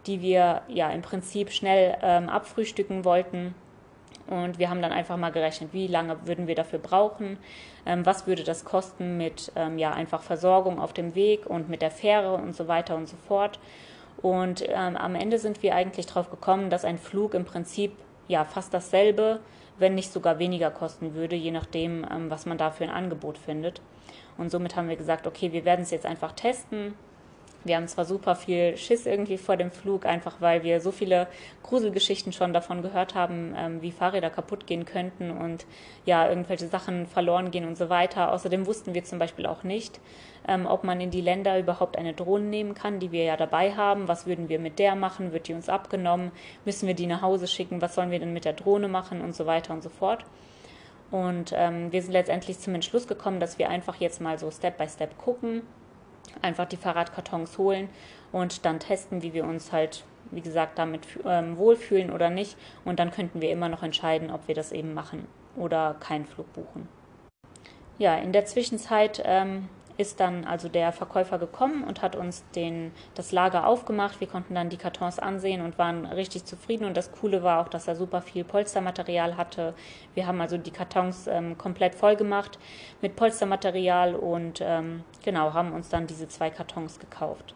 [0.06, 3.54] die wir ja im Prinzip schnell ähm, abfrühstücken wollten
[4.30, 7.36] und wir haben dann einfach mal gerechnet, wie lange würden wir dafür brauchen,
[7.84, 11.82] ähm, was würde das kosten mit ähm, ja, einfach Versorgung auf dem Weg und mit
[11.82, 13.58] der Fähre und so weiter und so fort.
[14.22, 17.92] Und ähm, am Ende sind wir eigentlich darauf gekommen, dass ein Flug im Prinzip
[18.28, 19.40] ja fast dasselbe,
[19.78, 23.36] wenn nicht sogar weniger kosten würde, je nachdem, ähm, was man da für ein Angebot
[23.36, 23.80] findet.
[24.38, 26.94] Und somit haben wir gesagt, okay, wir werden es jetzt einfach testen,
[27.64, 31.26] wir haben zwar super viel Schiss irgendwie vor dem Flug, einfach weil wir so viele
[31.62, 35.66] Gruselgeschichten schon davon gehört haben, ähm, wie Fahrräder kaputt gehen könnten und
[36.06, 38.32] ja, irgendwelche Sachen verloren gehen und so weiter.
[38.32, 40.00] Außerdem wussten wir zum Beispiel auch nicht,
[40.48, 43.74] ähm, ob man in die Länder überhaupt eine Drohne nehmen kann, die wir ja dabei
[43.74, 44.08] haben.
[44.08, 45.32] Was würden wir mit der machen?
[45.32, 46.32] Wird die uns abgenommen?
[46.64, 47.82] Müssen wir die nach Hause schicken?
[47.82, 49.20] Was sollen wir denn mit der Drohne machen?
[49.20, 50.24] Und so weiter und so fort.
[51.11, 54.78] Und ähm, wir sind letztendlich zum Entschluss gekommen, dass wir einfach jetzt mal so Step
[54.78, 55.62] by Step gucken,
[56.42, 57.88] einfach die Fahrradkartons holen
[58.32, 62.56] und dann testen, wie wir uns halt, wie gesagt, damit ähm, wohlfühlen oder nicht.
[62.84, 65.26] Und dann könnten wir immer noch entscheiden, ob wir das eben machen
[65.56, 66.88] oder keinen Flug buchen.
[67.98, 69.68] Ja, in der Zwischenzeit ähm,
[70.01, 74.18] ist dann also der Verkäufer gekommen und hat uns den, das Lager aufgemacht.
[74.20, 76.86] Wir konnten dann die Kartons ansehen und waren richtig zufrieden.
[76.86, 79.74] Und das Coole war auch, dass er super viel Polstermaterial hatte.
[80.14, 82.59] Wir haben also die Kartons ähm, komplett voll gemacht
[83.03, 87.55] mit Polstermaterial und ähm, genau haben uns dann diese zwei Kartons gekauft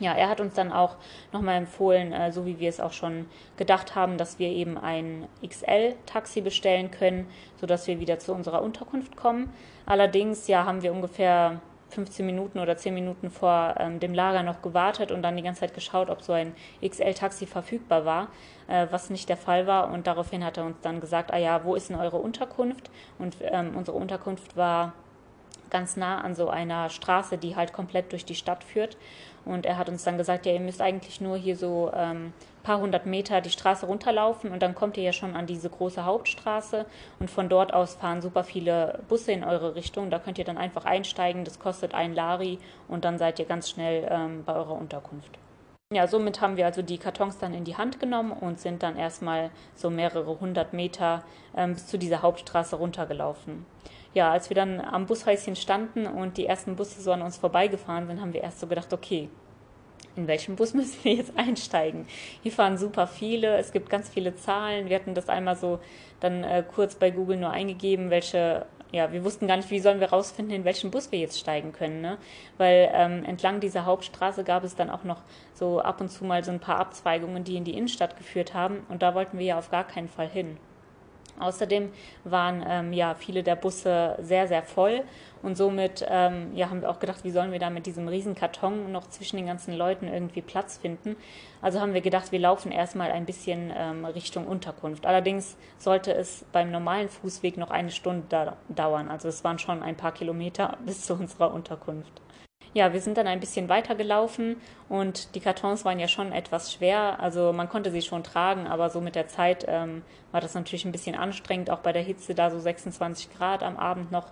[0.00, 0.96] ja, er hat uns dann auch
[1.32, 3.26] nochmal empfohlen, äh, so wie wir es auch schon
[3.56, 7.28] gedacht haben, dass wir eben ein XL-Taxi bestellen können,
[7.60, 9.52] sodass wir wieder zu unserer Unterkunft kommen.
[9.86, 14.62] Allerdings, ja, haben wir ungefähr 15 Minuten oder 10 Minuten vor ähm, dem Lager noch
[14.62, 18.28] gewartet und dann die ganze Zeit geschaut, ob so ein XL-Taxi verfügbar war,
[18.68, 19.92] äh, was nicht der Fall war.
[19.92, 22.90] Und daraufhin hat er uns dann gesagt, ah ja, wo ist denn eure Unterkunft?
[23.18, 24.94] Und ähm, unsere Unterkunft war
[25.70, 28.96] ganz nah an so einer Straße, die halt komplett durch die Stadt führt.
[29.44, 32.32] Und er hat uns dann gesagt, ja, ihr müsst eigentlich nur hier so ähm,
[32.62, 36.04] paar hundert Meter die Straße runterlaufen und dann kommt ihr ja schon an diese große
[36.04, 36.84] Hauptstraße
[37.18, 40.10] und von dort aus fahren super viele Busse in eure Richtung.
[40.10, 43.70] Da könnt ihr dann einfach einsteigen, das kostet ein Lari und dann seid ihr ganz
[43.70, 45.38] schnell ähm, bei eurer Unterkunft.
[45.92, 48.96] Ja, somit haben wir also die Kartons dann in die Hand genommen und sind dann
[48.96, 51.24] erstmal so mehrere hundert Meter
[51.56, 53.66] ähm, bis zu dieser Hauptstraße runtergelaufen.
[54.12, 58.06] Ja, als wir dann am Bushäuschen standen und die ersten Busse so an uns vorbeigefahren
[58.06, 59.28] sind, haben wir erst so gedacht, okay,
[60.16, 62.06] in welchen Bus müssen wir jetzt einsteigen?
[62.42, 64.88] Hier fahren super viele, es gibt ganz viele Zahlen.
[64.88, 65.78] Wir hatten das einmal so
[66.18, 70.00] dann äh, kurz bei Google nur eingegeben, welche ja, wir wussten gar nicht, wie sollen
[70.00, 72.18] wir rausfinden, in welchen Bus wir jetzt steigen können, ne?
[72.58, 75.22] Weil ähm, entlang dieser Hauptstraße gab es dann auch noch
[75.54, 78.84] so ab und zu mal so ein paar Abzweigungen, die in die Innenstadt geführt haben
[78.88, 80.56] und da wollten wir ja auf gar keinen Fall hin.
[81.38, 81.90] Außerdem
[82.24, 85.02] waren ähm, ja viele der Busse sehr, sehr voll
[85.42, 88.34] und somit ähm, ja, haben wir auch gedacht, wie sollen wir da mit diesem riesen
[88.34, 91.16] Karton noch zwischen den ganzen Leuten irgendwie Platz finden.
[91.62, 95.06] Also haben wir gedacht, wir laufen erstmal ein bisschen ähm, Richtung Unterkunft.
[95.06, 99.08] Allerdings sollte es beim normalen Fußweg noch eine Stunde da dauern.
[99.08, 102.20] Also es waren schon ein paar Kilometer bis zu unserer Unterkunft
[102.72, 104.56] ja, wir sind dann ein bisschen weiter gelaufen
[104.88, 107.18] und die Kartons waren ja schon etwas schwer.
[107.20, 110.84] Also man konnte sie schon tragen, aber so mit der Zeit ähm, war das natürlich
[110.84, 111.70] ein bisschen anstrengend.
[111.70, 114.28] Auch bei der Hitze da so 26 Grad am Abend noch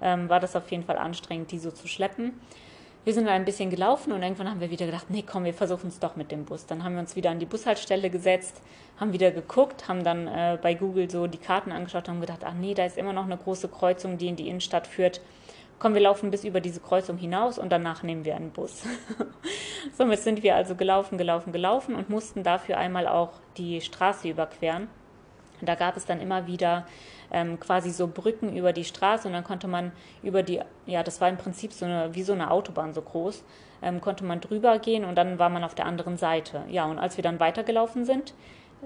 [0.00, 2.40] ähm, war das auf jeden Fall anstrengend, die so zu schleppen.
[3.04, 5.54] Wir sind dann ein bisschen gelaufen und irgendwann haben wir wieder gedacht, nee, komm, wir
[5.54, 6.66] versuchen es doch mit dem Bus.
[6.66, 8.62] Dann haben wir uns wieder an die Bushaltestelle gesetzt,
[9.00, 12.42] haben wieder geguckt, haben dann äh, bei Google so die Karten angeschaut und haben gedacht,
[12.44, 15.20] ach nee, da ist immer noch eine große Kreuzung, die in die Innenstadt führt
[15.82, 18.84] komm, wir laufen bis über diese Kreuzung hinaus und danach nehmen wir einen Bus.
[19.98, 24.86] Somit sind wir also gelaufen, gelaufen, gelaufen und mussten dafür einmal auch die Straße überqueren.
[25.60, 26.86] Da gab es dann immer wieder
[27.32, 29.90] ähm, quasi so Brücken über die Straße und dann konnte man
[30.22, 33.42] über die, ja, das war im Prinzip so eine, wie so eine Autobahn so groß,
[33.82, 36.62] ähm, konnte man drüber gehen und dann war man auf der anderen Seite.
[36.68, 38.34] Ja, und als wir dann weitergelaufen sind,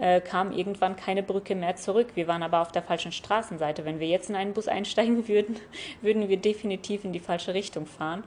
[0.00, 2.08] äh, kam irgendwann keine Brücke mehr zurück.
[2.14, 3.84] Wir waren aber auf der falschen Straßenseite.
[3.84, 5.56] Wenn wir jetzt in einen Bus einsteigen würden,
[6.02, 8.24] würden wir definitiv in die falsche Richtung fahren.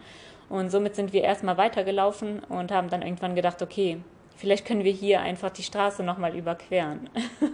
[0.49, 3.99] Und somit sind wir erstmal weitergelaufen und haben dann irgendwann gedacht, okay,
[4.35, 7.09] vielleicht können wir hier einfach die Straße nochmal überqueren.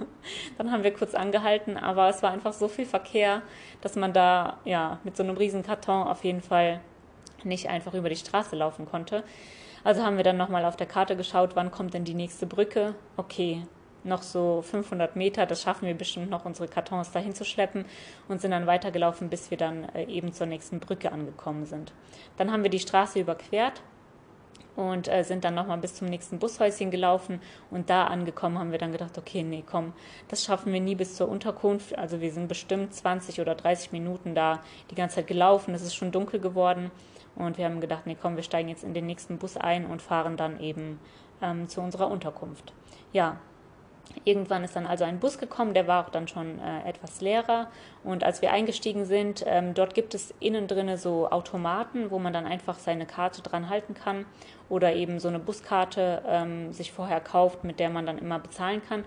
[0.58, 3.42] dann haben wir kurz angehalten, aber es war einfach so viel Verkehr,
[3.82, 6.80] dass man da ja mit so einem riesen Karton auf jeden Fall
[7.44, 9.24] nicht einfach über die Straße laufen konnte.
[9.84, 12.96] Also haben wir dann nochmal auf der Karte geschaut, wann kommt denn die nächste Brücke.
[13.18, 13.62] Okay,
[14.06, 17.86] noch so 500 Meter, das schaffen wir bestimmt noch, unsere Kartons dahin zu schleppen
[18.28, 21.94] und sind dann weitergelaufen, bis wir dann äh, eben zur nächsten Brücke angekommen sind.
[22.38, 23.82] Dann haben wir die Straße überquert
[24.76, 27.42] und äh, sind dann nochmal bis zum nächsten Bushäuschen gelaufen
[27.72, 29.94] und da angekommen haben wir dann gedacht, okay, nee, komm,
[30.28, 31.98] das schaffen wir nie bis zur Unterkunft.
[31.98, 35.96] Also wir sind bestimmt 20 oder 30 Minuten da die ganze Zeit gelaufen, es ist
[35.96, 36.92] schon dunkel geworden
[37.36, 40.02] und wir haben gedacht, nee, komm, wir steigen jetzt in den nächsten Bus ein und
[40.02, 41.00] fahren dann eben
[41.42, 42.74] ähm, zu unserer Unterkunft.
[43.14, 43.38] Ja,
[44.24, 47.68] Irgendwann ist dann also ein Bus gekommen, der war auch dann schon äh, etwas leerer.
[48.04, 52.34] Und als wir eingestiegen sind, ähm, dort gibt es innen drinne so Automaten, wo man
[52.34, 54.26] dann einfach seine Karte dran halten kann
[54.70, 58.82] oder eben so eine Buskarte ähm, sich vorher kauft, mit der man dann immer bezahlen
[58.88, 59.04] kann.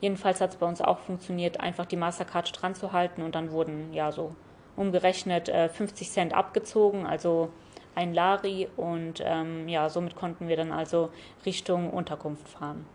[0.00, 3.50] Jedenfalls hat es bei uns auch funktioniert, einfach die Mastercard dran zu halten und dann
[3.52, 4.34] wurden ja so
[4.76, 7.50] umgerechnet äh, 50 Cent abgezogen, also
[7.94, 11.10] ein Lari und ähm, ja, somit konnten wir dann also
[11.44, 12.86] Richtung Unterkunft fahren.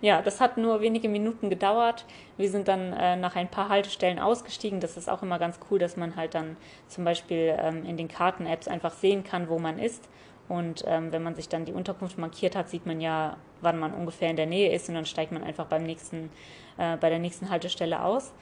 [0.00, 2.04] Ja, das hat nur wenige Minuten gedauert.
[2.36, 4.80] Wir sind dann äh, nach ein paar Haltestellen ausgestiegen.
[4.80, 6.56] Das ist auch immer ganz cool, dass man halt dann
[6.88, 10.08] zum Beispiel ähm, in den Karten-Apps einfach sehen kann, wo man ist.
[10.48, 13.94] Und ähm, wenn man sich dann die Unterkunft markiert hat, sieht man ja, wann man
[13.94, 16.30] ungefähr in der Nähe ist und dann steigt man einfach beim nächsten,
[16.76, 18.34] äh, bei der nächsten Haltestelle aus.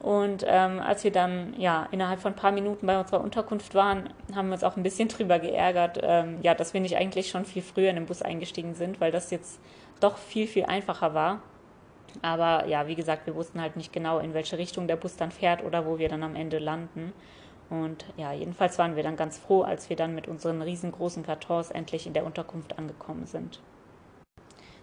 [0.00, 4.08] Und ähm, als wir dann ja innerhalb von ein paar Minuten bei unserer Unterkunft waren,
[4.34, 7.44] haben wir uns auch ein bisschen drüber geärgert, ähm, ja, dass wir nicht eigentlich schon
[7.44, 9.60] viel früher in den Bus eingestiegen sind, weil das jetzt
[10.00, 11.42] doch viel, viel einfacher war.
[12.22, 15.30] Aber ja, wie gesagt, wir wussten halt nicht genau, in welche Richtung der Bus dann
[15.30, 17.12] fährt oder wo wir dann am Ende landen.
[17.68, 21.70] Und ja, jedenfalls waren wir dann ganz froh, als wir dann mit unseren riesengroßen Kartons
[21.70, 23.60] endlich in der Unterkunft angekommen sind.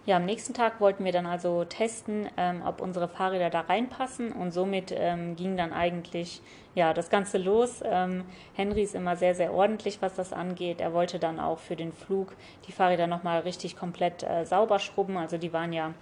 [0.08, 4.32] Ja, am nächsten Tag wollten wir dann also testen, ähm, ob unsere Fahrräder da reinpassen
[4.32, 6.42] und somit ähm, ging dann eigentlich
[6.76, 7.82] ja das Ganze los.
[7.84, 10.80] Ähm, Henry ist immer sehr, sehr ordentlich, was das angeht.
[10.80, 12.38] Er wollte dann auch für den Flug
[12.68, 15.18] die Fahrräder nochmal richtig komplett äh, sauber schrubben.
[15.18, 15.94] Also die waren ja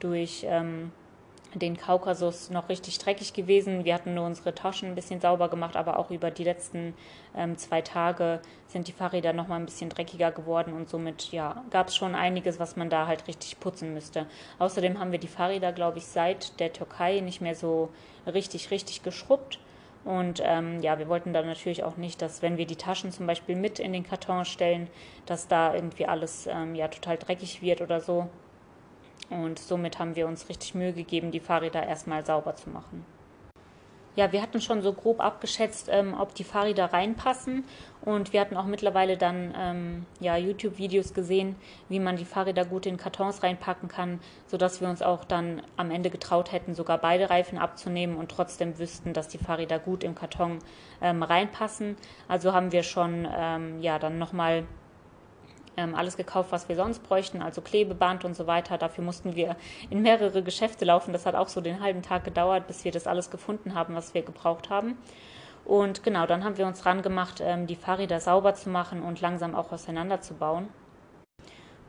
[0.00, 0.90] durch ähm,
[1.54, 3.84] den Kaukasus noch richtig dreckig gewesen.
[3.84, 6.94] Wir hatten nur unsere Taschen ein bisschen sauber gemacht, aber auch über die letzten
[7.36, 11.62] ähm, zwei Tage sind die Fahrräder noch mal ein bisschen dreckiger geworden und somit ja,
[11.70, 14.26] gab es schon einiges, was man da halt richtig putzen müsste.
[14.58, 17.90] Außerdem haben wir die Fahrräder, glaube ich, seit der Türkei nicht mehr so
[18.26, 19.58] richtig, richtig geschrubbt.
[20.04, 23.26] Und ähm, ja, wir wollten dann natürlich auch nicht, dass wenn wir die Taschen zum
[23.26, 24.88] Beispiel mit in den Karton stellen,
[25.26, 28.28] dass da irgendwie alles ähm, ja total dreckig wird oder so.
[29.32, 33.04] Und somit haben wir uns richtig Mühe gegeben, die Fahrräder erstmal sauber zu machen.
[34.14, 37.64] Ja, wir hatten schon so grob abgeschätzt, ähm, ob die Fahrräder reinpassen.
[38.02, 41.56] Und wir hatten auch mittlerweile dann ähm, ja, YouTube-Videos gesehen,
[41.88, 45.90] wie man die Fahrräder gut in Kartons reinpacken kann, sodass wir uns auch dann am
[45.90, 50.14] Ende getraut hätten, sogar beide Reifen abzunehmen und trotzdem wüssten, dass die Fahrräder gut im
[50.14, 50.58] Karton
[51.00, 51.96] ähm, reinpassen.
[52.28, 54.66] Also haben wir schon ähm, ja, dann nochmal
[55.76, 58.78] alles gekauft, was wir sonst bräuchten, also Klebeband und so weiter.
[58.78, 59.56] Dafür mussten wir
[59.90, 61.12] in mehrere Geschäfte laufen.
[61.12, 64.14] Das hat auch so den halben Tag gedauert, bis wir das alles gefunden haben, was
[64.14, 64.98] wir gebraucht haben.
[65.64, 69.20] Und genau, dann haben wir uns ran gemacht, ähm, die Fahrräder sauber zu machen und
[69.20, 70.68] langsam auch auseinanderzubauen.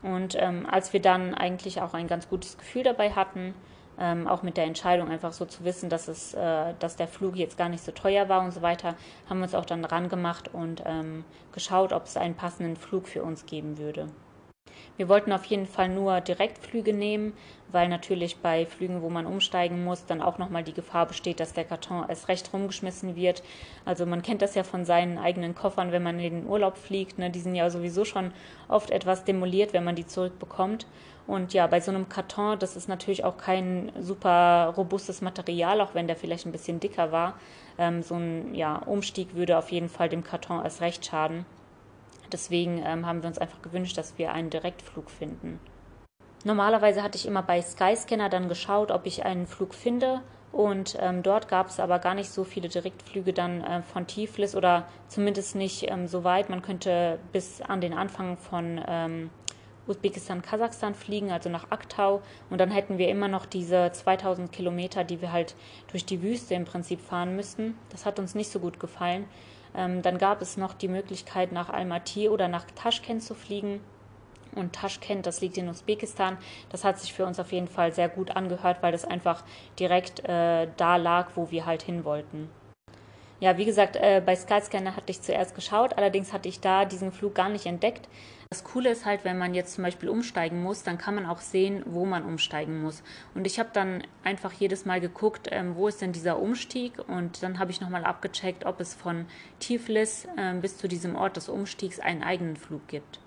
[0.02, 3.54] Und ähm, als wir dann eigentlich auch ein ganz gutes Gefühl dabei hatten,
[3.98, 7.36] ähm, auch mit der Entscheidung einfach so zu wissen, dass es, äh, dass der Flug
[7.36, 8.96] jetzt gar nicht so teuer war und so weiter,
[9.28, 13.08] haben wir uns auch dann ran gemacht und ähm, geschaut, ob es einen passenden Flug
[13.08, 14.08] für uns geben würde.
[14.96, 17.32] Wir wollten auf jeden Fall nur Direktflüge nehmen,
[17.72, 21.52] weil natürlich bei Flügen, wo man umsteigen muss, dann auch nochmal die Gefahr besteht, dass
[21.52, 23.42] der Karton erst recht rumgeschmissen wird.
[23.84, 27.18] Also man kennt das ja von seinen eigenen Koffern, wenn man in den Urlaub fliegt.
[27.18, 27.30] Ne?
[27.30, 28.32] Die sind ja sowieso schon
[28.68, 30.86] oft etwas demoliert, wenn man die zurückbekommt.
[31.26, 35.94] Und ja, bei so einem Karton, das ist natürlich auch kein super robustes Material, auch
[35.94, 37.38] wenn der vielleicht ein bisschen dicker war.
[37.78, 41.46] Ähm, so ein ja, Umstieg würde auf jeden Fall dem Karton erst recht schaden.
[42.30, 45.60] Deswegen ähm, haben wir uns einfach gewünscht, dass wir einen Direktflug finden.
[46.44, 50.20] Normalerweise hatte ich immer bei Skyscanner dann geschaut, ob ich einen Flug finde.
[50.52, 54.54] Und ähm, dort gab es aber gar nicht so viele Direktflüge dann äh, von Tiflis
[54.54, 56.48] oder zumindest nicht ähm, so weit.
[56.48, 59.30] Man könnte bis an den Anfang von ähm,
[59.86, 62.22] Usbekistan, Kasachstan fliegen, also nach Aktau.
[62.50, 65.54] Und dann hätten wir immer noch diese 2000 Kilometer, die wir halt
[65.88, 67.76] durch die Wüste im Prinzip fahren müssten.
[67.90, 69.26] Das hat uns nicht so gut gefallen.
[69.74, 73.80] Ähm, dann gab es noch die Möglichkeit, nach Almaty oder nach Taschkent zu fliegen.
[74.54, 78.08] Und Taschkent, das liegt in Usbekistan, das hat sich für uns auf jeden Fall sehr
[78.08, 79.42] gut angehört, weil das einfach
[79.80, 82.48] direkt äh, da lag, wo wir halt hin wollten.
[83.40, 87.12] Ja, wie gesagt, äh, bei Skyscanner hatte ich zuerst geschaut, allerdings hatte ich da diesen
[87.12, 88.08] Flug gar nicht entdeckt.
[88.50, 91.40] Das Coole ist halt, wenn man jetzt zum Beispiel umsteigen muss, dann kann man auch
[91.40, 93.02] sehen, wo man umsteigen muss.
[93.34, 97.42] Und ich habe dann einfach jedes Mal geguckt, ähm, wo ist denn dieser Umstieg und
[97.42, 99.26] dann habe ich nochmal abgecheckt, ob es von
[99.58, 103.18] Tiflis ähm, bis zu diesem Ort des Umstiegs einen eigenen Flug gibt.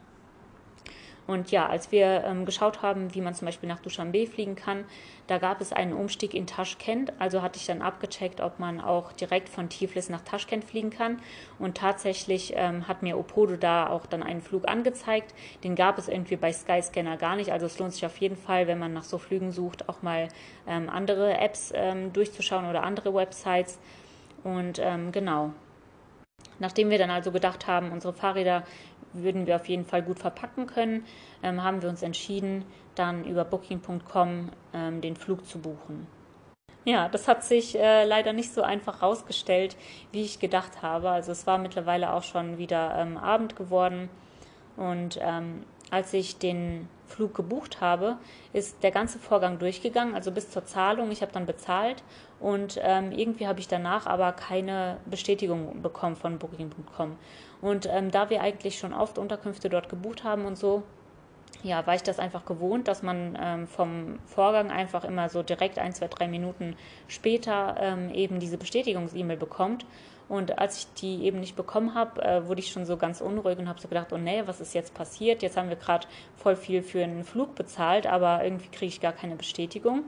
[1.28, 4.86] Und ja, als wir ähm, geschaut haben, wie man zum Beispiel nach Dushanbe fliegen kann,
[5.28, 7.12] da gab es einen Umstieg in Taschkent.
[7.20, 11.20] Also hatte ich dann abgecheckt, ob man auch direkt von Tiflis nach Taschkent fliegen kann.
[11.60, 15.36] Und tatsächlich ähm, hat mir Opodo da auch dann einen Flug angezeigt.
[15.66, 17.52] Den gab es irgendwie bei Skyscanner gar nicht.
[17.52, 20.30] Also es lohnt sich auf jeden Fall, wenn man nach so Flügen sucht, auch mal
[20.66, 23.80] ähm, andere Apps ähm, durchzuschauen oder andere Websites.
[24.46, 25.52] Und ähm, genau,
[26.60, 28.64] Nachdem wir dann also gedacht haben, unsere Fahrräder
[29.14, 31.06] würden wir auf jeden Fall gut verpacken können,
[31.44, 36.08] ähm, haben wir uns entschieden, dann über Booking.com ähm, den Flug zu buchen.
[36.86, 39.76] Ja, das hat sich äh, leider nicht so einfach herausgestellt,
[40.14, 41.10] wie ich gedacht habe.
[41.10, 44.10] Also es war mittlerweile auch schon wieder ähm, Abend geworden
[44.78, 48.18] und ähm, als ich den Flug gebucht habe,
[48.54, 51.12] ist der ganze Vorgang durchgegangen, also bis zur Zahlung.
[51.12, 52.04] Ich habe dann bezahlt
[52.40, 57.18] und ähm, irgendwie habe ich danach aber keine Bestätigung bekommen von Booking.com.
[57.68, 60.84] Und ähm, da wir eigentlich schon oft Unterkünfte dort gebucht haben und so,
[61.64, 65.78] ja, war ich das einfach gewohnt, dass man ähm, vom Vorgang einfach immer so direkt
[65.78, 66.78] ein, zwei, drei Minuten
[67.10, 69.86] später ähm, eben diese Bestätigungs-E-Mail bekommt.
[70.30, 73.58] Und als ich die eben nicht bekommen habe, äh, wurde ich schon so ganz unruhig
[73.58, 75.42] und habe so gedacht, oh nee, was ist jetzt passiert?
[75.42, 76.08] Jetzt haben wir gerade
[76.38, 80.04] voll viel für einen Flug bezahlt, aber irgendwie kriege ich gar keine Bestätigung.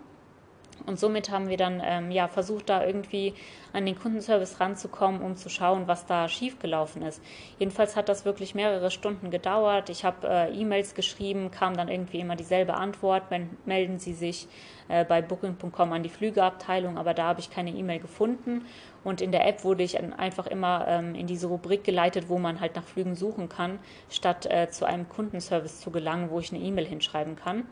[0.85, 3.33] Und somit haben wir dann ähm, ja, versucht, da irgendwie
[3.73, 7.21] an den Kundenservice ranzukommen, um zu schauen, was da schiefgelaufen ist.
[7.59, 9.89] Jedenfalls hat das wirklich mehrere Stunden gedauert.
[9.89, 14.47] Ich habe äh, E-Mails geschrieben, kam dann irgendwie immer dieselbe Antwort, wenn, melden Sie sich
[14.87, 18.65] äh, bei Booking.com an die Flügeabteilung, aber da habe ich keine E-Mail gefunden.
[19.03, 22.59] Und in der App wurde ich einfach immer ähm, in diese Rubrik geleitet, wo man
[22.59, 26.61] halt nach Flügen suchen kann, statt äh, zu einem Kundenservice zu gelangen, wo ich eine
[26.61, 27.65] E-Mail hinschreiben kann.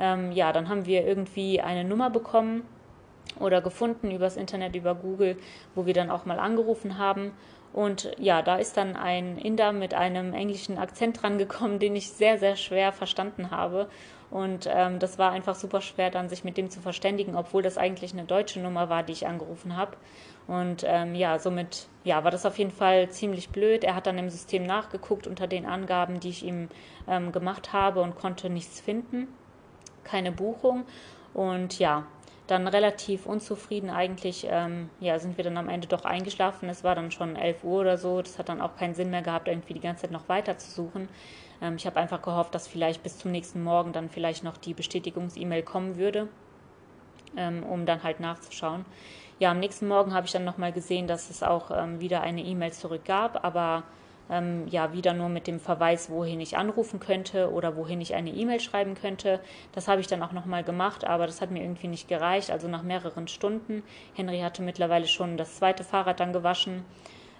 [0.00, 2.62] Ähm, ja, dann haben wir irgendwie eine Nummer bekommen
[3.38, 5.36] oder gefunden übers Internet, über Google,
[5.74, 7.32] wo wir dann auch mal angerufen haben.
[7.72, 12.10] Und ja, da ist dann ein Inder mit einem englischen Akzent dran gekommen, den ich
[12.10, 13.88] sehr, sehr schwer verstanden habe.
[14.30, 17.78] Und ähm, das war einfach super schwer, dann sich mit dem zu verständigen, obwohl das
[17.78, 19.96] eigentlich eine deutsche Nummer war, die ich angerufen habe.
[20.48, 23.84] Und ähm, ja, somit ja, war das auf jeden Fall ziemlich blöd.
[23.84, 26.68] Er hat dann im System nachgeguckt unter den Angaben, die ich ihm
[27.06, 29.28] ähm, gemacht habe und konnte nichts finden
[30.04, 30.84] keine Buchung.
[31.34, 32.06] Und ja,
[32.50, 36.68] dann relativ unzufrieden eigentlich, ähm, ja, sind wir dann am Ende doch eingeschlafen.
[36.68, 38.20] Es war dann schon 11 Uhr oder so.
[38.20, 40.70] Das hat dann auch keinen Sinn mehr gehabt, irgendwie die ganze Zeit noch weiter zu
[40.70, 41.08] suchen.
[41.62, 44.74] Ähm, ich habe einfach gehofft, dass vielleicht bis zum nächsten Morgen dann vielleicht noch die
[44.74, 46.28] Bestätigungs-E-Mail kommen würde,
[47.36, 48.84] ähm, um dann halt nachzuschauen.
[49.38, 52.42] Ja, am nächsten Morgen habe ich dann nochmal gesehen, dass es auch ähm, wieder eine
[52.42, 53.84] E-Mail zurück gab, aber
[54.30, 58.30] ähm, ja wieder nur mit dem Verweis, wohin ich anrufen könnte oder wohin ich eine
[58.30, 59.40] E-Mail schreiben könnte.
[59.72, 62.50] Das habe ich dann auch nochmal gemacht, aber das hat mir irgendwie nicht gereicht.
[62.50, 63.82] Also nach mehreren Stunden,
[64.14, 66.84] Henry hatte mittlerweile schon das zweite Fahrrad dann gewaschen,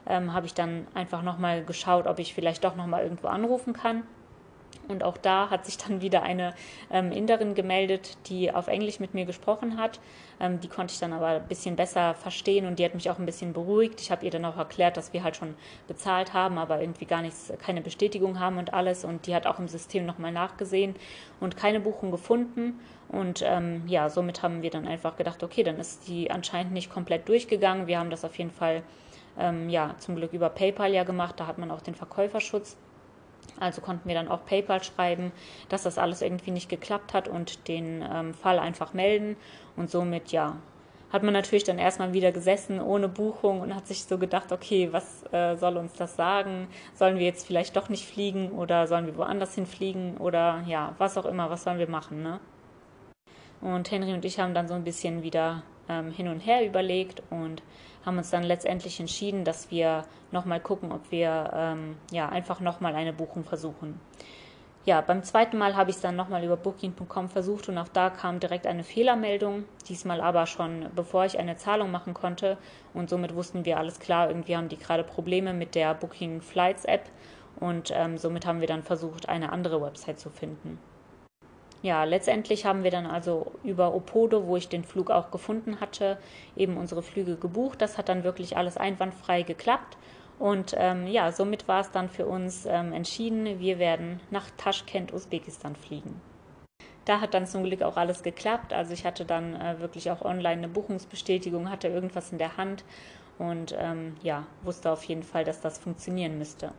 [0.06, 4.02] ähm, habe ich dann einfach nochmal geschaut, ob ich vielleicht doch nochmal irgendwo anrufen kann.
[4.90, 6.54] Und auch da hat sich dann wieder eine
[6.90, 10.00] ähm, Inderin gemeldet, die auf Englisch mit mir gesprochen hat.
[10.40, 13.18] Ähm, die konnte ich dann aber ein bisschen besser verstehen und die hat mich auch
[13.18, 14.00] ein bisschen beruhigt.
[14.00, 15.54] Ich habe ihr dann auch erklärt, dass wir halt schon
[15.86, 19.04] bezahlt haben, aber irgendwie gar nichts, keine Bestätigung haben und alles.
[19.04, 20.96] Und die hat auch im System nochmal nachgesehen
[21.38, 22.80] und keine Buchung gefunden.
[23.08, 26.90] Und ähm, ja, somit haben wir dann einfach gedacht, okay, dann ist die anscheinend nicht
[26.90, 27.86] komplett durchgegangen.
[27.86, 28.82] Wir haben das auf jeden Fall
[29.38, 31.38] ähm, ja zum Glück über PayPal ja gemacht.
[31.38, 32.76] Da hat man auch den Verkäuferschutz.
[33.58, 35.32] Also konnten wir dann auch PayPal schreiben,
[35.68, 39.36] dass das alles irgendwie nicht geklappt hat und den ähm, Fall einfach melden.
[39.76, 40.56] Und somit, ja,
[41.12, 44.92] hat man natürlich dann erstmal wieder gesessen ohne Buchung und hat sich so gedacht, okay,
[44.92, 46.68] was äh, soll uns das sagen?
[46.94, 51.18] Sollen wir jetzt vielleicht doch nicht fliegen oder sollen wir woanders hinfliegen oder ja, was
[51.18, 52.38] auch immer, was sollen wir machen, ne?
[53.60, 57.22] Und Henry und ich haben dann so ein bisschen wieder ähm, hin und her überlegt
[57.28, 57.62] und
[58.04, 62.94] haben uns dann letztendlich entschieden, dass wir nochmal gucken, ob wir ähm, ja, einfach nochmal
[62.94, 64.00] eine Buchung versuchen.
[64.86, 68.08] Ja, beim zweiten Mal habe ich es dann nochmal über Booking.com versucht und auch da
[68.08, 72.56] kam direkt eine Fehlermeldung, diesmal aber schon bevor ich eine Zahlung machen konnte
[72.94, 76.86] und somit wussten wir alles klar, irgendwie haben die gerade Probleme mit der Booking Flights
[76.86, 77.10] App
[77.60, 80.78] und ähm, somit haben wir dann versucht, eine andere Website zu finden
[81.82, 86.18] ja, letztendlich haben wir dann also über Opodo, wo ich den Flug auch gefunden hatte,
[86.56, 87.80] eben unsere Flüge gebucht.
[87.80, 89.96] Das hat dann wirklich alles einwandfrei geklappt.
[90.38, 95.12] Und ähm, ja, somit war es dann für uns ähm, entschieden, wir werden nach Taschkent,
[95.12, 96.20] Usbekistan fliegen.
[97.04, 98.72] Da hat dann zum Glück auch alles geklappt.
[98.72, 102.84] Also ich hatte dann äh, wirklich auch online eine Buchungsbestätigung, hatte irgendwas in der Hand
[103.38, 106.72] und ähm, ja, wusste auf jeden Fall, dass das funktionieren müsste.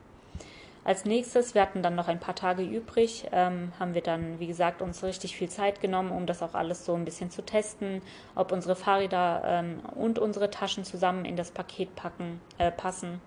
[0.84, 4.48] Als nächstes, wir hatten dann noch ein paar Tage übrig, ähm, haben wir dann, wie
[4.48, 8.02] gesagt, uns richtig viel Zeit genommen, um das auch alles so ein bisschen zu testen,
[8.34, 13.22] ob unsere Fahrräder ähm, und unsere Taschen zusammen in das Paket packen, äh, passen.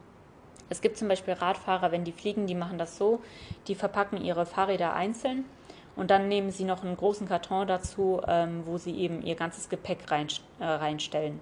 [0.68, 3.20] Es gibt zum Beispiel Radfahrer, wenn die fliegen, die machen das so,
[3.68, 5.44] die verpacken ihre Fahrräder einzeln
[5.94, 9.68] und dann nehmen sie noch einen großen Karton dazu, ähm, wo sie eben ihr ganzes
[9.68, 10.26] Gepäck rein,
[10.58, 11.38] äh, reinstellen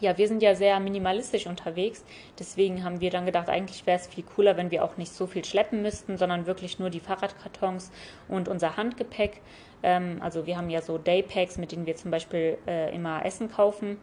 [0.00, 2.04] ja, wir sind ja sehr minimalistisch unterwegs.
[2.38, 5.26] Deswegen haben wir dann gedacht, eigentlich wäre es viel cooler, wenn wir auch nicht so
[5.26, 7.92] viel schleppen müssten, sondern wirklich nur die Fahrradkartons
[8.28, 9.40] und unser Handgepäck.
[9.82, 13.50] Ähm, also wir haben ja so Daypacks, mit denen wir zum Beispiel äh, immer Essen
[13.50, 13.98] kaufen.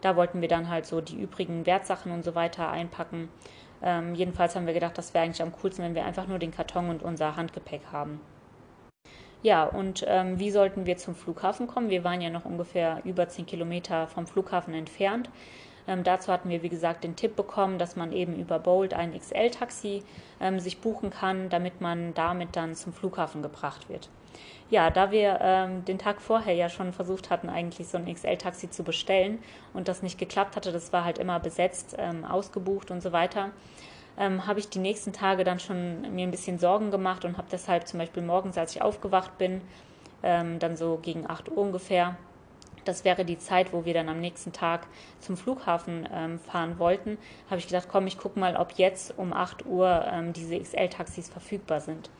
[0.00, 3.28] Da wollten wir dann halt so die übrigen Wertsachen und so weiter einpacken.
[3.82, 6.52] Ähm, jedenfalls haben wir gedacht, das wäre eigentlich am coolsten, wenn wir einfach nur den
[6.52, 8.20] Karton und unser Handgepäck haben.
[9.42, 11.90] Ja, und ähm, wie sollten wir zum Flughafen kommen?
[11.90, 15.28] Wir waren ja noch ungefähr über 10 Kilometer vom Flughafen entfernt.
[15.88, 19.18] Ähm, dazu hatten wir, wie gesagt, den Tipp bekommen, dass man eben über Bolt ein
[19.18, 20.04] XL-Taxi
[20.40, 24.08] ähm, sich buchen kann, damit man damit dann zum Flughafen gebracht wird.
[24.70, 28.70] Ja, da wir ähm, den Tag vorher ja schon versucht hatten, eigentlich so ein XL-Taxi
[28.70, 29.40] zu bestellen
[29.74, 33.50] und das nicht geklappt hatte, das war halt immer besetzt, ähm, ausgebucht und so weiter,
[34.18, 37.48] ähm, habe ich die nächsten Tage dann schon mir ein bisschen Sorgen gemacht und habe
[37.50, 39.62] deshalb zum Beispiel morgens, als ich aufgewacht bin,
[40.22, 42.16] ähm, dann so gegen 8 Uhr ungefähr,
[42.84, 44.86] das wäre die Zeit, wo wir dann am nächsten Tag
[45.20, 49.32] zum Flughafen ähm, fahren wollten, habe ich gedacht, komm, ich gucke mal, ob jetzt um
[49.32, 52.10] 8 Uhr ähm, diese XL-Taxis verfügbar sind.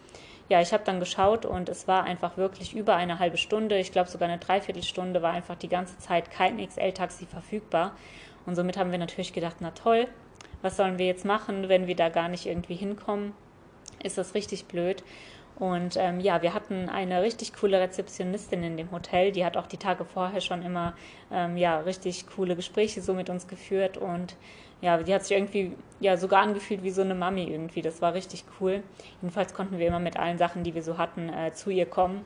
[0.49, 3.93] Ja, ich habe dann geschaut und es war einfach wirklich über eine halbe Stunde, ich
[3.93, 7.93] glaube sogar eine Dreiviertelstunde, war einfach die ganze Zeit kein XL-Taxi verfügbar.
[8.45, 10.09] Und somit haben wir natürlich gedacht, na toll,
[10.62, 13.34] was sollen wir jetzt machen, wenn wir da gar nicht irgendwie hinkommen?
[14.02, 15.04] Ist das richtig blöd?
[15.56, 19.32] Und ähm, ja, wir hatten eine richtig coole Rezeptionistin in dem Hotel.
[19.32, 20.94] Die hat auch die Tage vorher schon immer
[21.30, 23.96] ähm, ja, richtig coole Gespräche so mit uns geführt.
[23.98, 24.36] Und
[24.80, 27.82] ja, die hat sich irgendwie ja sogar angefühlt wie so eine Mami irgendwie.
[27.82, 28.82] Das war richtig cool.
[29.20, 32.24] Jedenfalls konnten wir immer mit allen Sachen, die wir so hatten, äh, zu ihr kommen.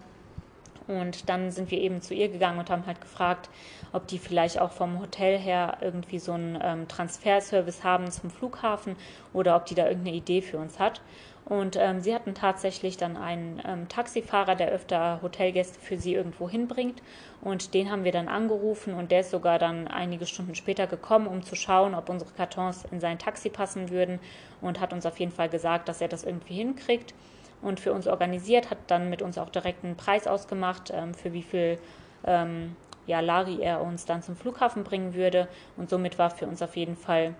[0.88, 3.50] Und dann sind wir eben zu ihr gegangen und haben halt gefragt,
[3.92, 8.96] ob die vielleicht auch vom Hotel her irgendwie so einen ähm, Transferservice haben zum Flughafen
[9.32, 11.00] oder ob die da irgendeine Idee für uns hat.
[11.44, 16.50] Und ähm, sie hatten tatsächlich dann einen ähm, Taxifahrer, der öfter Hotelgäste für sie irgendwo
[16.50, 17.02] hinbringt.
[17.40, 21.28] Und den haben wir dann angerufen und der ist sogar dann einige Stunden später gekommen,
[21.28, 24.18] um zu schauen, ob unsere Kartons in sein Taxi passen würden
[24.60, 27.14] und hat uns auf jeden Fall gesagt, dass er das irgendwie hinkriegt
[27.62, 31.32] und für uns organisiert, hat dann mit uns auch direkt einen Preis ausgemacht, ähm, für
[31.32, 31.78] wie viel
[32.24, 32.76] ähm,
[33.06, 35.48] ja, Lari er uns dann zum Flughafen bringen würde.
[35.76, 37.34] Und somit war für uns auf jeden Fall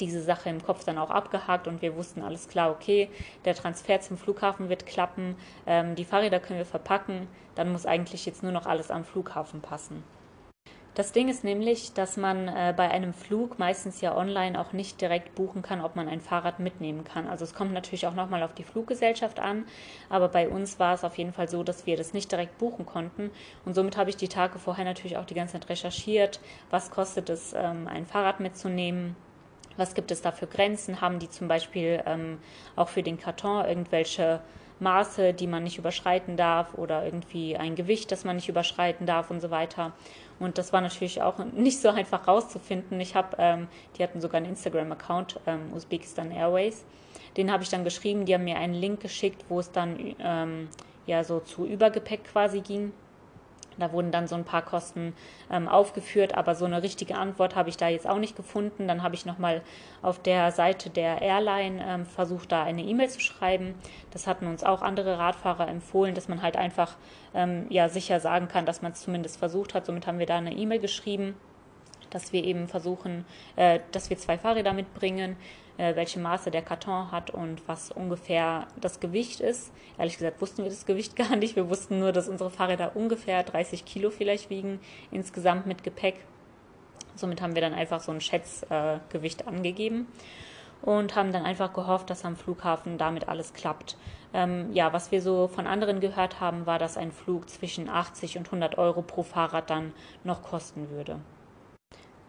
[0.00, 3.08] diese Sache im Kopf dann auch abgehakt und wir wussten alles klar, okay,
[3.44, 5.36] der Transfer zum Flughafen wird klappen,
[5.66, 9.60] ähm, die Fahrräder können wir verpacken, dann muss eigentlich jetzt nur noch alles am Flughafen
[9.60, 10.02] passen.
[10.94, 15.00] Das Ding ist nämlich, dass man äh, bei einem Flug meistens ja online auch nicht
[15.00, 17.26] direkt buchen kann, ob man ein Fahrrad mitnehmen kann.
[17.26, 19.64] Also es kommt natürlich auch nochmal auf die Fluggesellschaft an,
[20.08, 22.86] aber bei uns war es auf jeden Fall so, dass wir das nicht direkt buchen
[22.86, 23.32] konnten.
[23.64, 26.38] Und somit habe ich die Tage vorher natürlich auch die ganze Zeit recherchiert,
[26.70, 29.16] was kostet es, ähm, ein Fahrrad mitzunehmen.
[29.76, 31.00] Was gibt es da für Grenzen?
[31.00, 32.38] Haben die zum Beispiel ähm,
[32.76, 34.40] auch für den Karton irgendwelche
[34.80, 39.30] Maße, die man nicht überschreiten darf oder irgendwie ein Gewicht, das man nicht überschreiten darf
[39.30, 39.92] und so weiter.
[40.40, 43.00] Und das war natürlich auch nicht so einfach rauszufinden.
[43.00, 46.84] Ich habe, ähm, die hatten sogar einen Instagram-Account, ähm, Usbekistan Airways.
[47.36, 48.26] Den habe ich dann geschrieben.
[48.26, 50.68] Die haben mir einen Link geschickt, wo es dann ähm,
[51.06, 52.92] ja so zu Übergepäck quasi ging.
[53.78, 55.14] Da wurden dann so ein paar Kosten
[55.50, 58.88] ähm, aufgeführt, aber so eine richtige Antwort habe ich da jetzt auch nicht gefunden.
[58.88, 59.62] Dann habe ich nochmal
[60.02, 63.74] auf der Seite der Airline ähm, versucht, da eine E-Mail zu schreiben.
[64.10, 66.96] Das hatten uns auch andere Radfahrer empfohlen, dass man halt einfach
[67.34, 69.86] ähm, ja, sicher sagen kann, dass man es zumindest versucht hat.
[69.86, 71.34] Somit haben wir da eine E-Mail geschrieben
[72.14, 73.24] dass wir eben versuchen,
[73.56, 75.36] äh, dass wir zwei Fahrräder mitbringen,
[75.76, 79.72] äh, welche Maße der Karton hat und was ungefähr das Gewicht ist.
[79.98, 81.56] Ehrlich gesagt wussten wir das Gewicht gar nicht.
[81.56, 86.16] Wir wussten nur, dass unsere Fahrräder ungefähr 30 Kilo vielleicht wiegen, insgesamt mit Gepäck.
[87.16, 90.08] Somit haben wir dann einfach so ein Schätzgewicht äh, angegeben
[90.82, 93.96] und haben dann einfach gehofft, dass am Flughafen damit alles klappt.
[94.32, 98.36] Ähm, ja, was wir so von anderen gehört haben, war, dass ein Flug zwischen 80
[98.36, 99.92] und 100 Euro pro Fahrrad dann
[100.24, 101.20] noch kosten würde.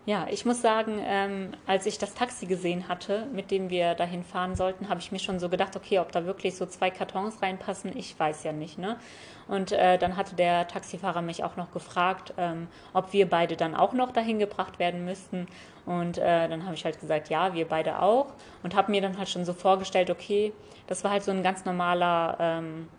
[0.08, 4.24] Ja, ich muss sagen, ähm, als ich das Taxi gesehen hatte, mit dem wir dahin
[4.24, 7.42] fahren sollten, habe ich mir schon so gedacht, okay, ob da wirklich so zwei Kartons
[7.42, 8.78] reinpassen, ich weiß ja nicht.
[8.78, 8.98] Ne?
[9.48, 13.74] Und äh, dann hatte der Taxifahrer mich auch noch gefragt, ähm, ob wir beide dann
[13.74, 15.48] auch noch dahin gebracht werden müssten.
[15.88, 18.28] Und äh, dann habe ich halt gesagt, ja, wir beide auch.
[18.62, 20.54] Und habe mir dann halt schon so vorgestellt, okay,
[20.86, 22.90] das war halt so ein ganz normaler ähm,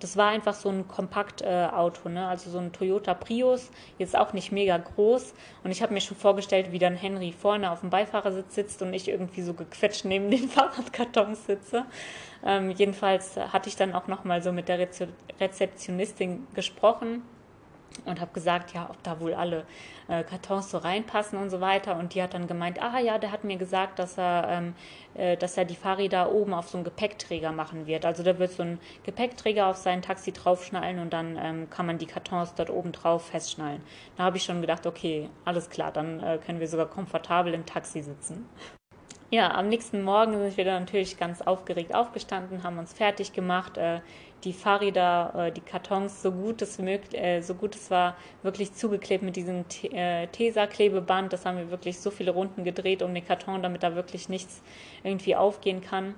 [0.00, 2.28] das war einfach so ein Kompaktauto, äh, ne?
[2.28, 5.34] also so ein Toyota Prius, jetzt auch nicht mega groß.
[5.62, 8.92] Und ich habe mir schon vorgestellt, wie dann Henry vorne auf dem Beifahrersitz sitzt und
[8.92, 11.84] ich irgendwie so gequetscht neben den Fahrradkartons sitze.
[12.44, 14.88] Ähm, jedenfalls hatte ich dann auch nochmal so mit der
[15.40, 17.22] Rezeptionistin gesprochen
[18.04, 19.66] und habe gesagt, ja, ob da wohl alle
[20.08, 21.96] äh, Kartons so reinpassen und so weiter.
[21.96, 24.74] Und die hat dann gemeint, ah ja, der hat mir gesagt, dass er, ähm,
[25.14, 28.04] äh, dass er die Fahrräder oben auf so einen Gepäckträger machen wird.
[28.04, 31.98] Also da wird so ein Gepäckträger auf sein Taxi draufschnallen und dann ähm, kann man
[31.98, 33.80] die Kartons dort oben drauf festschnallen.
[34.16, 37.66] Da habe ich schon gedacht, okay, alles klar, dann äh, können wir sogar komfortabel im
[37.66, 38.48] Taxi sitzen.
[39.32, 43.78] Ja, am nächsten Morgen sind wir dann natürlich ganz aufgeregt aufgestanden, haben uns fertig gemacht,
[43.78, 44.00] äh,
[44.44, 48.72] die Fahrräder, äh, die Kartons so gut es möglich, äh, so gut es war, wirklich
[48.74, 51.32] zugeklebt mit diesem äh, Tesa-Klebeband.
[51.32, 54.62] Das haben wir wirklich so viele Runden gedreht um den Karton, damit da wirklich nichts
[55.02, 56.14] irgendwie aufgehen kann.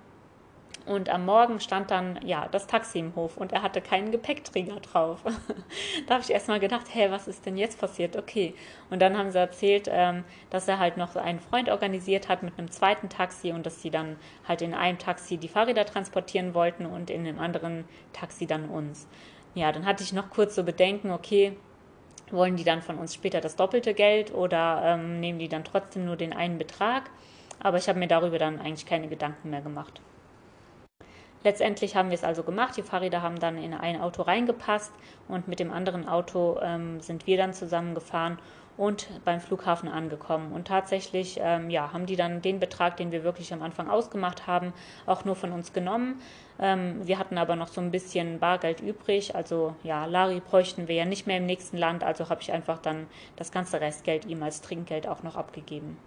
[0.84, 4.80] Und am Morgen stand dann ja das Taxi im Hof und er hatte keinen Gepäckträger
[4.80, 5.20] drauf.
[6.06, 8.16] da habe ich erstmal gedacht, hä, was ist denn jetzt passiert?
[8.16, 8.54] Okay.
[8.90, 12.58] Und dann haben sie erzählt, ähm, dass er halt noch einen Freund organisiert hat mit
[12.58, 14.16] einem zweiten Taxi und dass sie dann
[14.46, 19.06] halt in einem Taxi die Fahrräder transportieren wollten und in dem anderen Taxi dann uns.
[19.54, 21.56] Ja, dann hatte ich noch kurz so Bedenken, okay,
[22.32, 26.06] wollen die dann von uns später das doppelte Geld oder ähm, nehmen die dann trotzdem
[26.06, 27.10] nur den einen Betrag?
[27.60, 30.00] Aber ich habe mir darüber dann eigentlich keine Gedanken mehr gemacht.
[31.44, 32.76] Letztendlich haben wir es also gemacht.
[32.76, 34.92] Die Fahrräder haben dann in ein Auto reingepasst
[35.28, 38.38] und mit dem anderen Auto ähm, sind wir dann zusammengefahren
[38.76, 40.52] und beim Flughafen angekommen.
[40.52, 44.46] Und tatsächlich ähm, ja, haben die dann den Betrag, den wir wirklich am Anfang ausgemacht
[44.46, 44.72] haben,
[45.06, 46.20] auch nur von uns genommen.
[46.58, 49.34] Ähm, wir hatten aber noch so ein bisschen Bargeld übrig.
[49.34, 52.04] Also ja, Lari bräuchten wir ja nicht mehr im nächsten Land.
[52.04, 55.98] Also habe ich einfach dann das ganze Restgeld ihm als Trinkgeld auch noch abgegeben.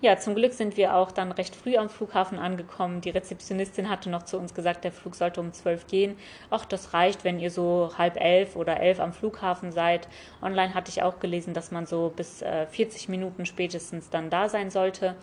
[0.00, 3.00] Ja, zum Glück sind wir auch dann recht früh am Flughafen angekommen.
[3.00, 6.16] Die Rezeptionistin hatte noch zu uns gesagt, der Flug sollte um zwölf gehen.
[6.50, 10.08] Ach, das reicht, wenn ihr so halb elf oder elf am Flughafen seid.
[10.42, 14.50] Online hatte ich auch gelesen, dass man so bis äh, 40 Minuten spätestens dann da
[14.50, 15.16] sein sollte.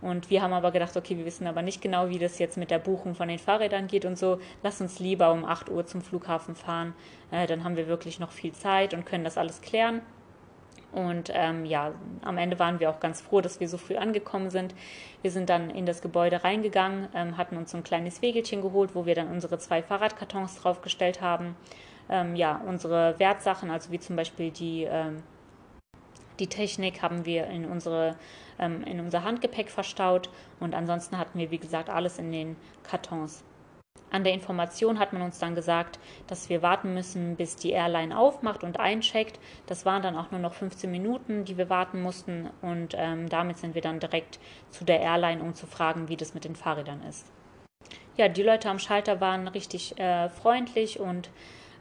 [0.00, 2.70] Und wir haben aber gedacht, okay, wir wissen aber nicht genau, wie das jetzt mit
[2.70, 4.40] der Buchung von den Fahrrädern geht und so.
[4.62, 6.94] Lass uns lieber um 8 Uhr zum Flughafen fahren.
[7.30, 10.00] Äh, dann haben wir wirklich noch viel Zeit und können das alles klären.
[10.92, 14.50] Und ähm, ja, am Ende waren wir auch ganz froh, dass wir so früh angekommen
[14.50, 14.74] sind.
[15.22, 18.94] Wir sind dann in das Gebäude reingegangen, ähm, hatten uns so ein kleines Wegelchen geholt,
[18.94, 21.56] wo wir dann unsere zwei Fahrradkartons draufgestellt haben.
[22.10, 25.22] Ähm, ja, unsere Wertsachen, also wie zum Beispiel die, ähm,
[26.38, 28.16] die Technik, haben wir in, unsere,
[28.58, 30.28] ähm, in unser Handgepäck verstaut.
[30.60, 33.44] Und ansonsten hatten wir, wie gesagt, alles in den Kartons.
[34.12, 38.16] An der Information hat man uns dann gesagt, dass wir warten müssen, bis die Airline
[38.16, 39.40] aufmacht und eincheckt.
[39.66, 42.50] Das waren dann auch nur noch 15 Minuten, die wir warten mussten.
[42.60, 44.38] Und ähm, damit sind wir dann direkt
[44.68, 47.26] zu der Airline, um zu fragen, wie das mit den Fahrrädern ist.
[48.18, 51.30] Ja, die Leute am Schalter waren richtig äh, freundlich und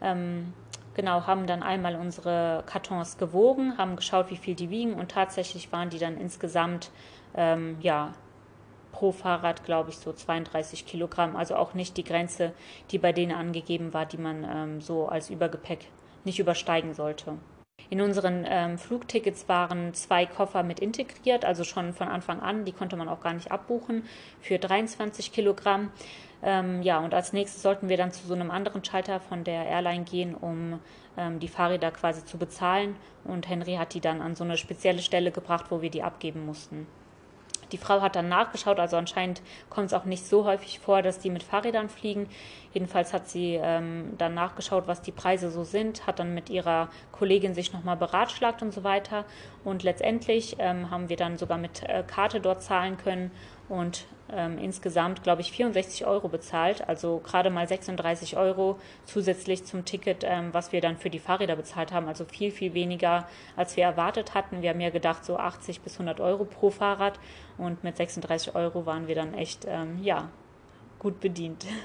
[0.02, 0.54] ähm,
[0.94, 5.74] genau haben dann einmal unsere Kartons gewogen, haben geschaut, wie viel die wiegen und tatsächlich
[5.74, 6.92] waren die dann insgesamt
[7.36, 8.14] ähm, ja
[8.92, 11.36] pro Fahrrad, glaube ich, so 32 Kilogramm.
[11.36, 12.54] Also auch nicht die Grenze,
[12.92, 15.88] die bei denen angegeben war, die man ähm, so als Übergepäck
[16.24, 17.38] nicht übersteigen sollte.
[17.90, 22.64] In unseren ähm, Flugtickets waren zwei Koffer mit integriert, also schon von Anfang an.
[22.64, 24.04] Die konnte man auch gar nicht abbuchen
[24.40, 25.92] für 23 Kilogramm.
[26.44, 29.66] Ähm, ja, und als nächstes sollten wir dann zu so einem anderen Schalter von der
[29.66, 30.80] Airline gehen, um
[31.18, 32.96] ähm, die Fahrräder quasi zu bezahlen.
[33.24, 36.46] Und Henry hat die dann an so eine spezielle Stelle gebracht, wo wir die abgeben
[36.46, 36.88] mussten.
[37.72, 41.20] Die Frau hat dann nachgeschaut, also anscheinend kommt es auch nicht so häufig vor, dass
[41.20, 42.28] die mit Fahrrädern fliegen.
[42.74, 46.90] Jedenfalls hat sie ähm, dann nachgeschaut, was die Preise so sind, hat dann mit ihrer
[47.12, 49.26] Kollegin sich nochmal beratschlagt und so weiter.
[49.64, 53.32] Und letztendlich ähm, haben wir dann sogar mit äh, Karte dort zahlen können
[53.70, 59.86] und ähm, insgesamt, glaube ich, 64 Euro bezahlt, also gerade mal 36 Euro zusätzlich zum
[59.86, 63.78] Ticket, ähm, was wir dann für die Fahrräder bezahlt haben, also viel, viel weniger, als
[63.78, 64.62] wir erwartet hatten.
[64.62, 67.20] Wir haben ja gedacht, so 80 bis 100 Euro pro Fahrrad
[67.58, 70.30] und mit 36 Euro waren wir dann echt, ähm, ja,
[71.00, 71.66] gut bedient.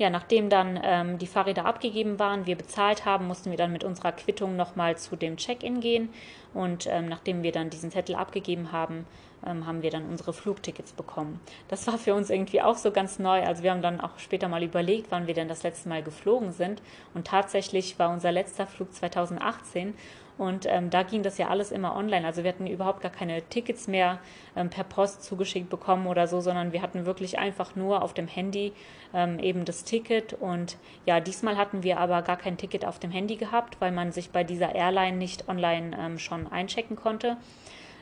[0.00, 3.84] Ja, nachdem dann ähm, die Fahrräder abgegeben waren, wir bezahlt haben, mussten wir dann mit
[3.84, 6.08] unserer Quittung nochmal zu dem Check-in gehen.
[6.54, 9.04] Und ähm, nachdem wir dann diesen Zettel abgegeben haben,
[9.44, 11.38] ähm, haben wir dann unsere Flugtickets bekommen.
[11.68, 13.42] Das war für uns irgendwie auch so ganz neu.
[13.42, 16.52] Also wir haben dann auch später mal überlegt, wann wir denn das letzte Mal geflogen
[16.52, 16.80] sind.
[17.12, 19.92] Und tatsächlich war unser letzter Flug 2018.
[20.40, 22.26] Und ähm, da ging das ja alles immer online.
[22.26, 24.20] Also wir hatten überhaupt gar keine Tickets mehr
[24.56, 28.26] ähm, per Post zugeschickt bekommen oder so, sondern wir hatten wirklich einfach nur auf dem
[28.26, 28.72] Handy
[29.12, 30.32] ähm, eben das Ticket.
[30.32, 34.12] Und ja, diesmal hatten wir aber gar kein Ticket auf dem Handy gehabt, weil man
[34.12, 37.36] sich bei dieser Airline nicht online ähm, schon einchecken konnte.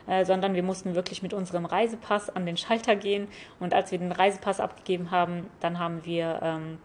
[0.07, 3.27] Äh, sondern wir mussten wirklich mit unserem Reisepass an den Schalter gehen.
[3.59, 6.77] Und als wir den Reisepass abgegeben haben, dann haben wir ähm,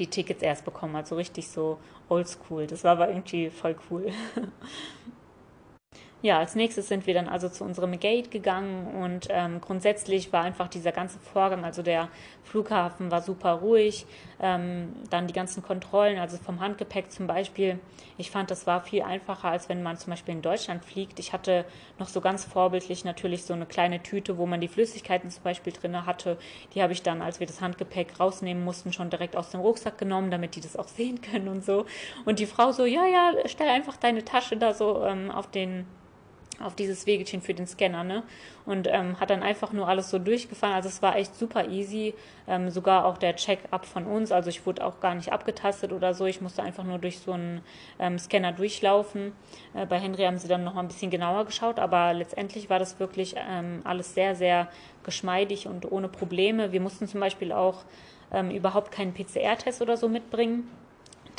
[0.00, 0.96] die Tickets erst bekommen.
[0.96, 1.78] Also richtig so
[2.08, 2.66] oldschool.
[2.66, 4.10] Das war aber irgendwie voll cool.
[6.22, 10.42] Ja, als nächstes sind wir dann also zu unserem Gate gegangen und ähm, grundsätzlich war
[10.42, 12.08] einfach dieser ganze Vorgang, also der
[12.44, 14.04] Flughafen war super ruhig,
[14.42, 17.78] ähm, dann die ganzen Kontrollen, also vom Handgepäck zum Beispiel.
[18.16, 21.18] Ich fand, das war viel einfacher, als wenn man zum Beispiel in Deutschland fliegt.
[21.18, 21.64] Ich hatte
[21.98, 25.72] noch so ganz vorbildlich natürlich so eine kleine Tüte, wo man die Flüssigkeiten zum Beispiel
[25.72, 26.38] drin hatte.
[26.74, 29.98] Die habe ich dann, als wir das Handgepäck rausnehmen mussten, schon direkt aus dem Rucksack
[29.98, 31.84] genommen, damit die das auch sehen können und so.
[32.24, 35.86] Und die Frau so, ja, ja, stell einfach deine Tasche da so ähm, auf den
[36.62, 38.22] auf dieses Wegelchen für den Scanner, ne?
[38.66, 40.74] Und ähm, hat dann einfach nur alles so durchgefahren.
[40.74, 42.14] Also es war echt super easy.
[42.46, 44.32] Ähm, sogar auch der Check-up von uns.
[44.32, 46.26] Also ich wurde auch gar nicht abgetastet oder so.
[46.26, 47.62] Ich musste einfach nur durch so einen
[47.98, 49.32] ähm, Scanner durchlaufen.
[49.74, 52.78] Äh, bei Henry haben sie dann noch mal ein bisschen genauer geschaut, aber letztendlich war
[52.78, 54.68] das wirklich ähm, alles sehr, sehr
[55.02, 56.72] geschmeidig und ohne Probleme.
[56.72, 57.84] Wir mussten zum Beispiel auch
[58.32, 60.68] ähm, überhaupt keinen PCR-Test oder so mitbringen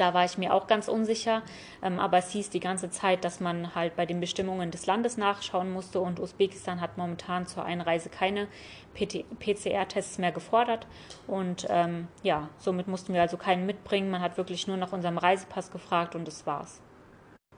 [0.01, 1.43] da war ich mir auch ganz unsicher.
[1.83, 5.15] Ähm, aber es hieß die ganze Zeit, dass man halt bei den Bestimmungen des Landes
[5.15, 8.47] nachschauen musste und Usbekistan hat momentan zur Einreise keine
[8.95, 10.87] PCR-Tests mehr gefordert.
[11.27, 14.09] Und ähm, ja, somit mussten wir also keinen mitbringen.
[14.09, 16.81] Man hat wirklich nur nach unserem Reisepass gefragt und das war's.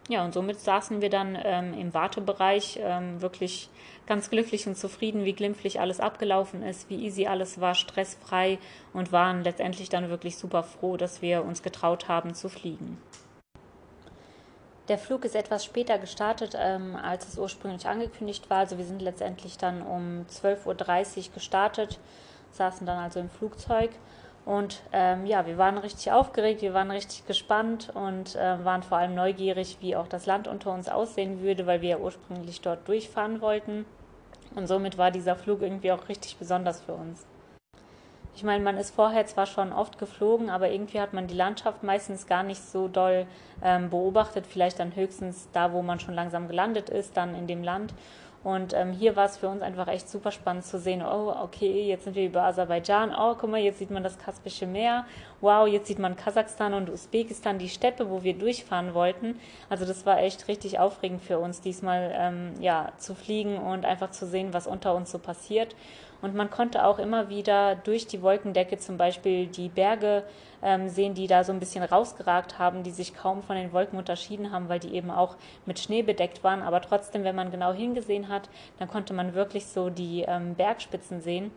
[0.10, 3.70] Ja, und somit saßen wir dann ähm, im Wartebereich ähm, wirklich
[4.06, 8.60] ganz glücklich und zufrieden, wie glimpflich alles abgelaufen ist, wie easy alles war, stressfrei
[8.94, 13.02] und waren letztendlich dann wirklich super froh, dass wir uns getraut haben zu fliegen.
[14.90, 18.60] Der Flug ist etwas später gestartet, ähm, als es ursprünglich angekündigt war.
[18.60, 22.00] Also wir sind letztendlich dann um 12.30 Uhr gestartet,
[22.52, 23.92] saßen dann also im Flugzeug
[24.46, 28.98] und ähm, ja, wir waren richtig aufgeregt, wir waren richtig gespannt und äh, waren vor
[28.98, 32.88] allem neugierig, wie auch das Land unter uns aussehen würde, weil wir ja ursprünglich dort
[32.88, 33.86] durchfahren wollten.
[34.56, 37.26] Und somit war dieser Flug irgendwie auch richtig besonders für uns.
[38.36, 41.84] Ich meine, man ist vorher zwar schon oft geflogen, aber irgendwie hat man die Landschaft
[41.84, 43.28] meistens gar nicht so doll
[43.62, 47.64] ähm, beobachtet, vielleicht dann höchstens da, wo man schon langsam gelandet ist, dann in dem
[47.64, 47.94] Land.
[48.44, 51.88] Und ähm, hier war es für uns einfach echt super spannend zu sehen, oh, okay,
[51.88, 55.06] jetzt sind wir über Aserbaidschan, oh, guck mal, jetzt sieht man das Kaspische Meer,
[55.40, 59.40] wow, jetzt sieht man Kasachstan und Usbekistan, die Steppe, wo wir durchfahren wollten.
[59.70, 64.12] Also das war echt richtig aufregend für uns, diesmal ähm, ja, zu fliegen und einfach
[64.12, 65.74] zu sehen, was unter uns so passiert.
[66.22, 70.24] Und man konnte auch immer wieder durch die Wolkendecke zum Beispiel die Berge
[70.64, 74.00] ähm, sehen, die da so ein bisschen rausgeragt haben, die sich kaum von den Wolken
[74.00, 75.36] unterschieden haben, weil die eben auch
[75.66, 76.62] mit Schnee bedeckt waren.
[76.62, 78.50] Aber trotzdem, wenn man genau hingesehen hat,
[78.80, 81.52] dann konnte man wirklich so die ähm, Bergspitzen sehen.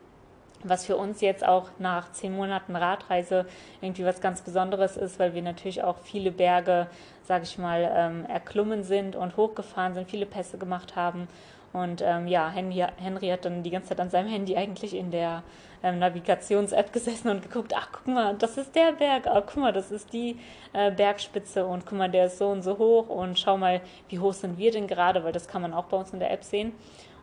[0.65, 3.47] was für uns jetzt auch nach zehn Monaten Radreise
[3.81, 6.89] irgendwie was ganz Besonderes ist, weil wir natürlich auch viele Berge,
[7.25, 11.29] sage ich mal, ähm, erklommen sind und hochgefahren sind, viele Pässe gemacht haben.
[11.77, 15.11] Und ähm, ja, Henry, Henry, hat dann die ganze Zeit an seinem Handy eigentlich in
[15.11, 15.43] der
[15.83, 19.75] ähm, Navigations-App gesessen und geguckt, ach guck mal, das ist der Berg, ach guck mal,
[19.75, 20.39] das ist die
[20.73, 24.19] äh, Bergspitze und guck mal, der ist so und so hoch und schau mal, wie
[24.19, 26.45] hoch sind wir denn gerade, weil das kann man auch bei uns in der App
[26.45, 26.73] sehen.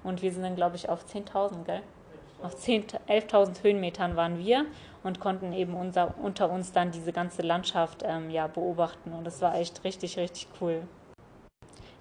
[0.04, 1.82] Und wir sind dann, glaube ich, auf 10.000, gell?
[2.44, 4.66] Auf 11.000 Höhenmetern waren wir
[5.02, 9.14] und konnten eben unser, unter uns dann diese ganze Landschaft ähm, ja, beobachten.
[9.14, 10.84] Und das war echt richtig, richtig cool.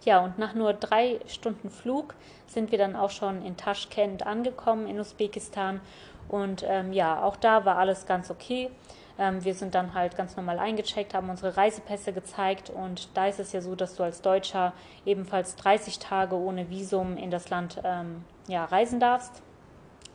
[0.05, 2.15] Ja, und nach nur drei Stunden Flug
[2.47, 5.81] sind wir dann auch schon in Taschkent angekommen in Usbekistan.
[6.29, 8.71] Und ähm, ja, auch da war alles ganz okay.
[9.19, 13.39] Ähm, wir sind dann halt ganz normal eingecheckt, haben unsere Reisepässe gezeigt und da ist
[13.39, 14.73] es ja so, dass du als Deutscher
[15.05, 19.43] ebenfalls 30 Tage ohne Visum in das Land ähm, ja, reisen darfst.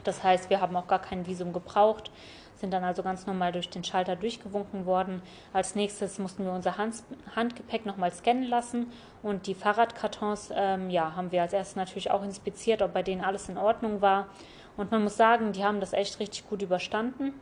[0.03, 2.11] Das heißt, wir haben auch gar kein Visum gebraucht,
[2.57, 5.21] sind dann also ganz normal durch den Schalter durchgewunken worden.
[5.53, 7.03] Als nächstes mussten wir unser Hand
[7.35, 8.91] Handgepäck nochmal scannen lassen
[9.23, 13.23] und die Fahrradkartons ähm, ja, haben wir als erstes natürlich auch inspiziert, ob bei denen
[13.23, 14.27] alles in Ordnung war.
[14.75, 17.33] Und man muss sagen, die haben das echt richtig gut überstanden.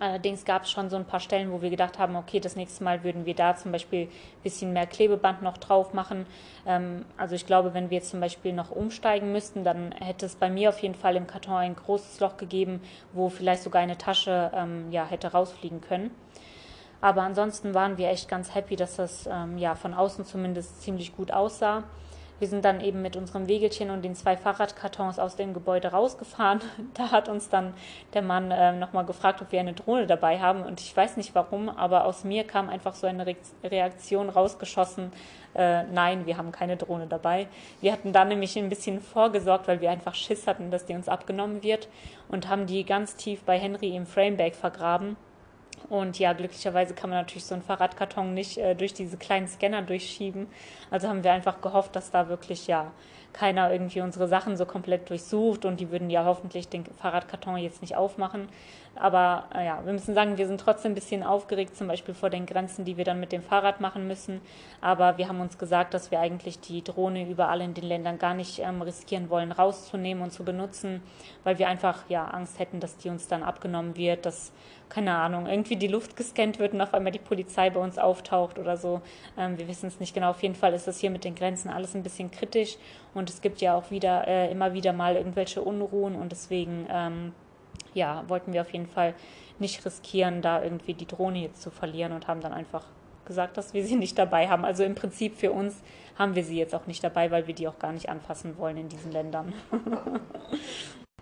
[0.00, 2.82] Allerdings gab es schon so ein paar Stellen, wo wir gedacht haben, okay, das nächste
[2.82, 6.26] Mal würden wir da zum Beispiel ein bisschen mehr Klebeband noch drauf machen.
[6.66, 10.36] Ähm, also ich glaube, wenn wir jetzt zum Beispiel noch umsteigen müssten, dann hätte es
[10.36, 12.80] bei mir auf jeden Fall im Karton ein großes Loch gegeben,
[13.12, 16.10] wo vielleicht sogar eine Tasche ähm, ja, hätte rausfliegen können.
[17.02, 21.14] Aber ansonsten waren wir echt ganz happy, dass das ähm, ja von außen zumindest ziemlich
[21.14, 21.82] gut aussah.
[22.42, 26.60] Wir sind dann eben mit unserem Wegelchen und den zwei Fahrradkartons aus dem Gebäude rausgefahren.
[26.94, 27.72] Da hat uns dann
[28.14, 30.64] der Mann äh, nochmal gefragt, ob wir eine Drohne dabei haben.
[30.64, 35.12] Und ich weiß nicht warum, aber aus mir kam einfach so eine Re Reaktion rausgeschossen.
[35.54, 37.46] Äh, nein, wir haben keine Drohne dabei.
[37.80, 41.08] Wir hatten da nämlich ein bisschen vorgesorgt, weil wir einfach Schiss hatten, dass die uns
[41.08, 41.86] abgenommen wird
[42.28, 45.16] und haben die ganz tief bei Henry im Framebag vergraben.
[45.88, 49.82] Und ja, glücklicherweise kann man natürlich so einen Fahrradkarton nicht äh, durch diese kleinen Scanner
[49.82, 50.48] durchschieben.
[50.90, 52.92] Also haben wir einfach gehofft, dass da wirklich ja
[53.32, 57.80] keiner irgendwie unsere Sachen so komplett durchsucht und die würden ja hoffentlich den Fahrradkarton jetzt
[57.80, 58.48] nicht aufmachen.
[58.94, 62.28] Aber äh, ja, wir müssen sagen, wir sind trotzdem ein bisschen aufgeregt, zum Beispiel vor
[62.28, 64.42] den Grenzen, die wir dann mit dem Fahrrad machen müssen.
[64.82, 68.34] Aber wir haben uns gesagt, dass wir eigentlich die Drohne überall in den Ländern gar
[68.34, 71.02] nicht ähm, riskieren wollen, rauszunehmen und zu benutzen,
[71.42, 74.52] weil wir einfach ja Angst hätten, dass die uns dann abgenommen wird, dass
[74.92, 78.58] keine Ahnung, irgendwie die Luft gescannt wird und auf einmal die Polizei bei uns auftaucht
[78.58, 79.00] oder so.
[79.38, 80.28] Ähm, wir wissen es nicht genau.
[80.28, 82.76] Auf jeden Fall ist das hier mit den Grenzen alles ein bisschen kritisch
[83.14, 87.32] und es gibt ja auch wieder äh, immer wieder mal irgendwelche Unruhen und deswegen ähm,
[87.94, 89.14] ja, wollten wir auf jeden Fall
[89.58, 92.84] nicht riskieren, da irgendwie die Drohne jetzt zu verlieren und haben dann einfach
[93.24, 94.66] gesagt, dass wir sie nicht dabei haben.
[94.66, 95.82] Also im Prinzip für uns
[96.18, 98.76] haben wir sie jetzt auch nicht dabei, weil wir die auch gar nicht anfassen wollen
[98.76, 99.54] in diesen Ländern.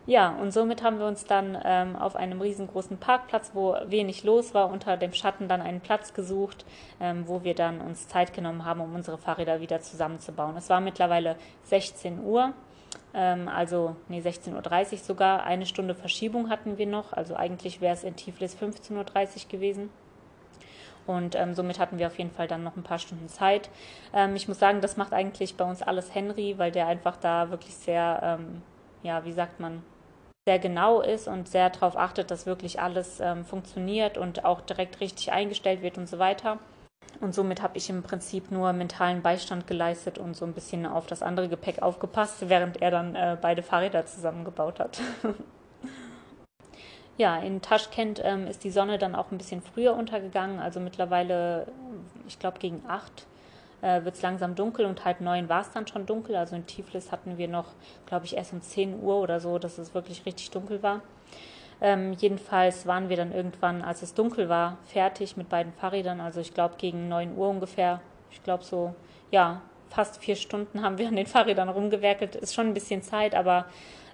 [0.07, 4.55] ja, und somit haben wir uns dann ähm, auf einem riesengroßen Parkplatz, wo wenig los
[4.55, 6.65] war, unter dem Schatten dann einen Platz gesucht,
[7.01, 10.57] ähm, wo wir dann uns Zeit genommen haben, um unsere Fahrräder wieder zusammenzubauen.
[10.57, 12.55] Es war mittlerweile 16 Uhr
[13.15, 15.45] ähm, also nee, 16.30 Uhr sogar.
[15.45, 17.13] Eine Stunde Verschiebung hatten wir noch.
[17.13, 18.95] Also eigentlich wäre es in Tiflis 15.30
[19.45, 19.91] Uhr gewesen.
[21.07, 23.71] Und ähm, somit hatten wir auf jeden Fall dann noch ein paar Stunden Zeit.
[24.15, 27.51] Ähm, ich muss sagen, das macht eigentlich bei uns alles Henry, weil der einfach da
[27.51, 28.63] wirklich sehr, ähm,
[29.03, 29.83] ja, wie sagt man,
[30.47, 35.01] sehr genau ist und sehr darauf achtet, dass wirklich alles ähm, funktioniert und auch direkt
[35.01, 36.59] richtig eingestellt wird und so weiter.
[37.21, 41.07] Und somit habe ich im Prinzip nur mentalen Beistand geleistet und so ein bisschen auf
[41.07, 45.01] das andere Gepäck aufgepasst, während er dann äh, beide Fahrräder zusammengebaut hat.
[47.19, 50.61] ja, in Taschkent ähm, ist die Sonne dann auch ein bisschen früher untergegangen.
[50.61, 51.67] Also mittlerweile,
[52.27, 53.27] ich glaube gegen acht
[53.83, 56.37] äh, wird es langsam dunkel und halb neun war es dann schon dunkel.
[56.37, 57.67] Also in Tiflis hatten wir noch,
[58.07, 61.01] glaube ich, erst um 10 Uhr oder so, dass es wirklich richtig dunkel war.
[61.81, 66.21] Ähm, jedenfalls waren wir dann irgendwann, als es dunkel war, fertig mit beiden Fahrrädern.
[66.21, 68.01] Also ich glaube gegen 9 Uhr ungefähr.
[68.31, 68.95] Ich glaube so,
[69.31, 72.37] ja, fast vier Stunden haben wir an den Fahrrädern rumgewerkelt.
[72.37, 73.67] Ist schon ein bisschen Zeit, aber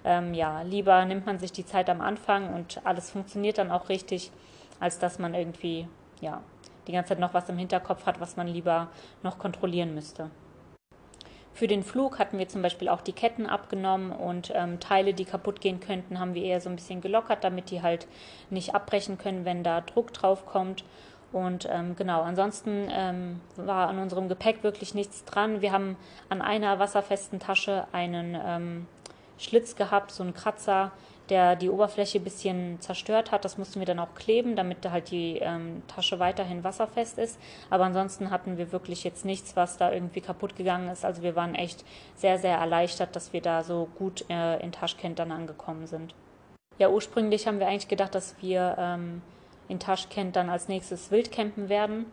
[0.05, 3.89] ähm, ja, lieber nimmt man sich die Zeit am Anfang und alles funktioniert dann auch
[3.89, 4.31] richtig,
[4.79, 5.87] als dass man irgendwie,
[6.21, 6.41] ja,
[6.87, 8.87] die ganze Zeit noch was im Hinterkopf hat, was man lieber
[9.23, 10.29] noch kontrollieren müsste.
[11.57, 15.25] Für den Flug hatten wir zum Beispiel auch die Ketten abgenommen und ähm, Teile, die
[15.25, 18.07] kaputt gehen könnten, haben wir eher so ein bisschen gelockert, damit die halt
[18.51, 20.83] nicht abbrechen können, wenn da Druck drauf kommt.
[21.31, 25.61] Und ähm, genau, ansonsten ähm, war an unserem Gepäck wirklich nichts dran.
[25.61, 25.97] Wir haben
[26.29, 28.87] an einer wasserfesten Tasche einen ähm,
[29.39, 30.91] Schlitz gehabt, so einen Kratzer,
[31.29, 33.45] der die Oberfläche ein bisschen zerstört hat.
[33.45, 37.39] Das mussten wir dann auch kleben, damit halt die ähm, Tasche weiterhin wasserfest ist.
[37.69, 41.05] Aber ansonsten hatten wir wirklich jetzt nichts, was da irgendwie kaputt gegangen ist.
[41.05, 41.83] Also wir waren echt
[42.15, 46.13] sehr, sehr erleichtert, dass wir da so gut äh, in Taschkent dann angekommen sind.
[46.79, 49.21] Ja, ursprünglich haben wir eigentlich gedacht, dass wir ähm,
[49.67, 52.05] in Taschkent dann als nächstes Wildcampen werden.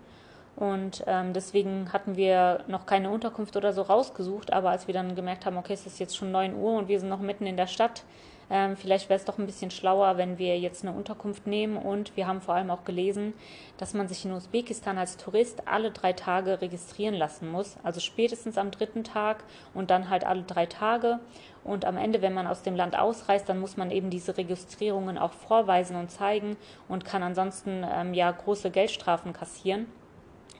[0.56, 4.52] Und ähm, deswegen hatten wir noch keine Unterkunft oder so rausgesucht.
[4.52, 7.00] Aber als wir dann gemerkt haben, okay, es ist jetzt schon 9 Uhr und wir
[7.00, 8.04] sind noch mitten in der Stadt,
[8.50, 11.76] ähm, vielleicht wäre es doch ein bisschen schlauer, wenn wir jetzt eine Unterkunft nehmen.
[11.76, 13.34] Und wir haben vor allem auch gelesen,
[13.78, 17.76] dass man sich in Usbekistan als Tourist alle drei Tage registrieren lassen muss.
[17.82, 21.20] Also spätestens am dritten Tag und dann halt alle drei Tage.
[21.64, 25.16] Und am Ende, wenn man aus dem Land ausreist, dann muss man eben diese Registrierungen
[25.16, 26.56] auch vorweisen und zeigen
[26.88, 29.86] und kann ansonsten ähm, ja große Geldstrafen kassieren.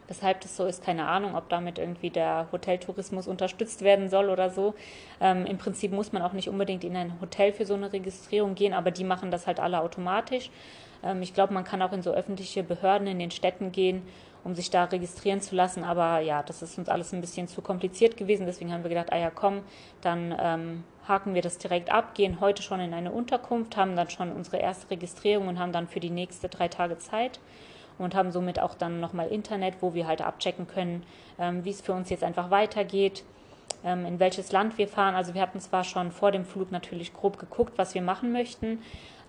[0.07, 4.51] Weshalb das so ist, keine Ahnung, ob damit irgendwie der Hoteltourismus unterstützt werden soll oder
[4.51, 4.75] so.
[5.21, 8.55] Ähm, Im Prinzip muss man auch nicht unbedingt in ein Hotel für so eine Registrierung
[8.55, 10.51] gehen, aber die machen das halt alle automatisch.
[11.03, 14.03] Ähm, ich glaube, man kann auch in so öffentliche Behörden in den Städten gehen,
[14.45, 15.85] um sich da registrieren zu lassen.
[15.85, 18.47] Aber ja, das ist uns alles ein bisschen zu kompliziert gewesen.
[18.47, 19.63] Deswegen haben wir gedacht, ah ja, komm,
[20.03, 24.11] dann ähm, haken wir das direkt ab, gehen heute schon in eine Unterkunft, haben dann
[24.11, 27.41] schon unsere erste Registrierung und haben dann für die nächste drei Tage Zeit
[27.99, 31.05] und haben somit auch dann nochmal Internet, wo wir halt abchecken können,
[31.39, 33.25] ähm, wie es für uns jetzt einfach weitergeht,
[33.85, 35.15] ähm, in welches Land wir fahren.
[35.15, 38.81] Also wir hatten zwar schon vor dem Flug natürlich grob geguckt, was wir machen möchten,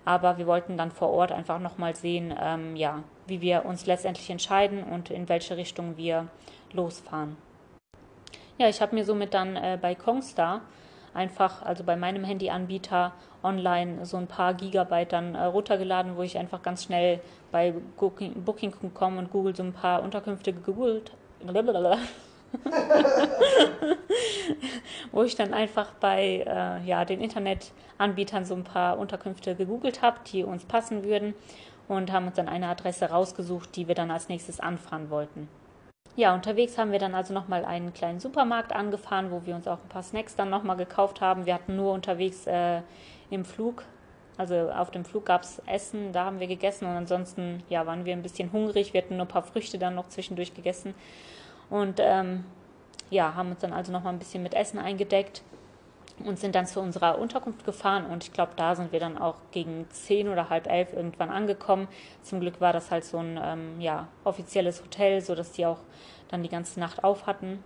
[0.04, 4.30] aber wir wollten dann vor Ort einfach nochmal sehen, ähm, ja, wie wir uns letztendlich
[4.30, 6.28] entscheiden und in welche Richtung wir
[6.72, 7.36] losfahren.
[8.58, 10.62] Ja, ich habe mir somit dann äh, bei Kongstar
[11.16, 13.12] einfach, also bei meinem Handyanbieter
[13.42, 17.20] online so ein paar Gigabyte dann äh, runtergeladen, wo ich einfach ganz schnell
[17.50, 21.12] bei Booking.com und Google so ein paar Unterkünfte gegoogelt.
[25.12, 30.18] wo ich dann einfach bei äh, ja, den Internetanbietern so ein paar Unterkünfte gegoogelt habe,
[30.26, 31.34] die uns passen würden
[31.88, 35.48] und haben uns dann eine Adresse rausgesucht, die wir dann als nächstes anfahren wollten.
[36.14, 39.82] Ja, unterwegs haben wir dann also nochmal einen kleinen Supermarkt angefahren, wo wir uns auch
[39.82, 41.44] ein paar Snacks dann nochmal gekauft haben.
[41.44, 42.80] Wir hatten nur unterwegs äh,
[43.30, 43.84] im Flug,
[44.38, 48.04] also auf dem Flug gab es Essen, da haben wir gegessen und ansonsten ja, waren
[48.04, 48.94] wir ein bisschen hungrig.
[48.94, 50.94] Wir hatten nur ein paar Früchte dann noch zwischendurch gegessen
[51.70, 52.44] und ähm,
[53.10, 55.42] ja, haben uns dann also nochmal ein bisschen mit Essen eingedeckt
[56.24, 59.36] und sind dann zu unserer Unterkunft gefahren und ich glaube, da sind wir dann auch
[59.50, 61.88] gegen zehn oder halb elf irgendwann angekommen.
[62.22, 65.80] Zum Glück war das halt so ein ähm, ja, offizielles Hotel, sodass die auch
[66.28, 67.62] dann die ganze Nacht auf hatten.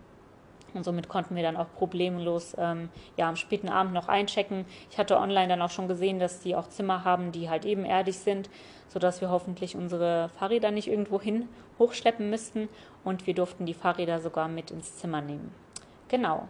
[0.74, 4.66] Und somit konnten wir dann auch problemlos ähm, ja, am späten Abend noch einchecken.
[4.90, 8.18] Ich hatte online dann auch schon gesehen, dass die auch Zimmer haben, die halt ebenerdig
[8.18, 8.48] sind,
[8.88, 11.48] sodass wir hoffentlich unsere Fahrräder nicht irgendwo hin
[11.78, 12.68] hochschleppen müssten.
[13.02, 15.52] Und wir durften die Fahrräder sogar mit ins Zimmer nehmen.
[16.08, 16.48] Genau,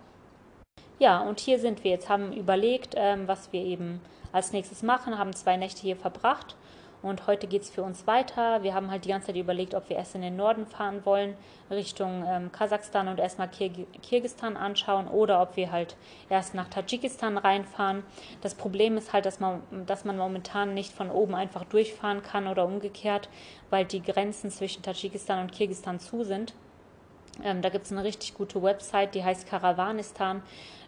[1.01, 4.01] ja, und hier sind wir jetzt, haben überlegt, ähm, was wir eben
[4.32, 6.55] als nächstes machen, haben zwei Nächte hier verbracht
[7.02, 8.62] und heute geht es für uns weiter.
[8.62, 11.35] Wir haben halt die ganze Zeit überlegt, ob wir erst in den Norden fahren wollen,
[11.70, 13.70] Richtung ähm, Kasachstan und erstmal Kir
[14.02, 15.97] Kirgistan anschauen oder ob wir halt
[16.28, 18.02] erst nach Tadschikistan reinfahren.
[18.43, 22.47] Das Problem ist halt, dass man, dass man momentan nicht von oben einfach durchfahren kann
[22.47, 23.31] oder umgekehrt,
[23.70, 26.52] weil die Grenzen zwischen Tadschikistan und Kirgistan zu sind.
[27.44, 30.42] Ähm, da gibt es eine richtig gute Website, die heißt Karawanistan,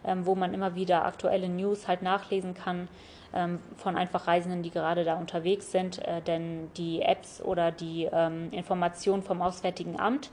[0.05, 2.87] ähm, wo man immer wieder aktuelle News halt nachlesen kann
[3.33, 5.99] ähm, von einfach Reisenden, die gerade da unterwegs sind.
[5.99, 10.29] Äh, denn die Apps oder die ähm, Informationen vom Auswärtigen Amt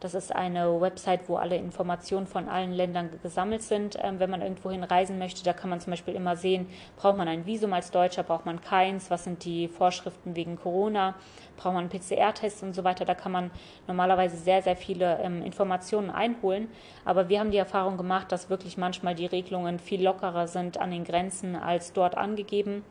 [0.00, 3.96] das ist eine Website, wo alle Informationen von allen Ländern gesammelt sind.
[4.02, 7.28] Ähm, wenn man irgendwohin reisen möchte, da kann man zum Beispiel immer sehen, braucht man
[7.28, 11.14] ein Visum als Deutscher, braucht man keins, was sind die Vorschriften wegen Corona,
[11.56, 13.04] braucht man einen PCR-Test und so weiter.
[13.04, 13.50] Da kann man
[13.86, 16.68] normalerweise sehr, sehr viele ähm, Informationen einholen.
[17.04, 20.90] Aber wir haben die Erfahrung gemacht, dass wirklich manchmal die Regelungen viel lockerer sind an
[20.90, 22.84] den Grenzen als dort angegeben.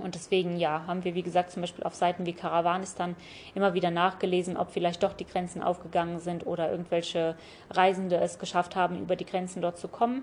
[0.00, 3.16] Und deswegen, ja, haben wir, wie gesagt, zum Beispiel auf Seiten wie Karawanistan
[3.54, 7.36] immer wieder nachgelesen, ob vielleicht doch die Grenzen aufgegangen sind oder irgendwelche
[7.70, 10.22] Reisende es geschafft haben, über die Grenzen dort zu kommen.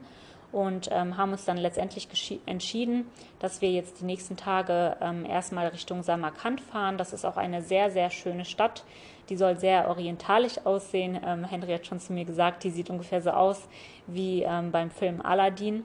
[0.53, 2.07] Und ähm, haben uns dann letztendlich
[2.45, 3.05] entschieden,
[3.39, 6.97] dass wir jetzt die nächsten Tage ähm, erstmal Richtung Samarkand fahren.
[6.97, 8.85] Das ist auch eine sehr, sehr schöne Stadt.
[9.27, 11.19] Die soll sehr orientalisch aussehen.
[11.25, 13.67] Ähm, Henry hat schon zu mir gesagt, die sieht ungefähr so aus
[14.07, 15.83] wie ähm, beim Film Aladdin.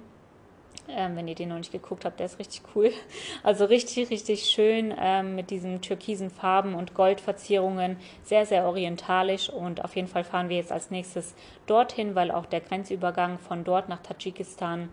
[0.89, 2.91] Ähm, wenn ihr den noch nicht geguckt habt, der ist richtig cool.
[3.43, 7.97] Also richtig, richtig schön ähm, mit diesen türkisen Farben und Goldverzierungen.
[8.23, 11.35] Sehr, sehr orientalisch und auf jeden Fall fahren wir jetzt als nächstes
[11.67, 14.91] dorthin, weil auch der Grenzübergang von dort nach Tadschikistan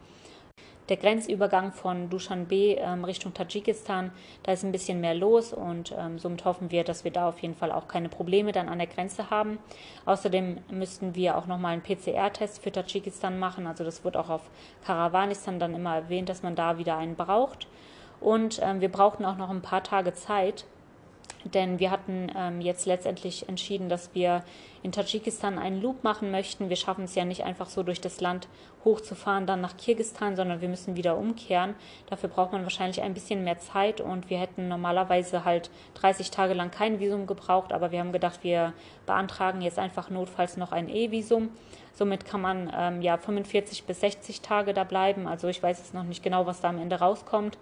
[0.89, 4.11] der Grenzübergang von Dushanbe ähm, Richtung Tadschikistan,
[4.43, 7.39] da ist ein bisschen mehr los und ähm, somit hoffen wir, dass wir da auf
[7.39, 9.59] jeden Fall auch keine Probleme dann an der Grenze haben.
[10.05, 13.67] Außerdem müssten wir auch nochmal einen PCR-Test für Tadschikistan machen.
[13.67, 14.49] Also das wird auch auf
[14.83, 17.67] Karawanistan dann immer erwähnt, dass man da wieder einen braucht.
[18.19, 20.65] Und ähm, wir brauchten auch noch ein paar Tage Zeit,
[21.45, 24.43] denn wir hatten ähm, jetzt letztendlich entschieden, dass wir
[24.83, 26.69] in Tadschikistan einen Loop machen möchten.
[26.69, 28.47] Wir schaffen es ja nicht einfach so durch das Land
[28.85, 31.75] hochzufahren, dann nach Kirgistan, sondern wir müssen wieder umkehren.
[32.09, 36.53] Dafür braucht man wahrscheinlich ein bisschen mehr Zeit und wir hätten normalerweise halt 30 Tage
[36.53, 38.73] lang kein Visum gebraucht, aber wir haben gedacht, wir
[39.05, 41.49] beantragen jetzt einfach notfalls noch ein E-Visum.
[41.93, 45.27] Somit kann man ähm, ja 45 bis 60 Tage da bleiben.
[45.27, 47.57] Also ich weiß jetzt noch nicht genau, was da am Ende rauskommt.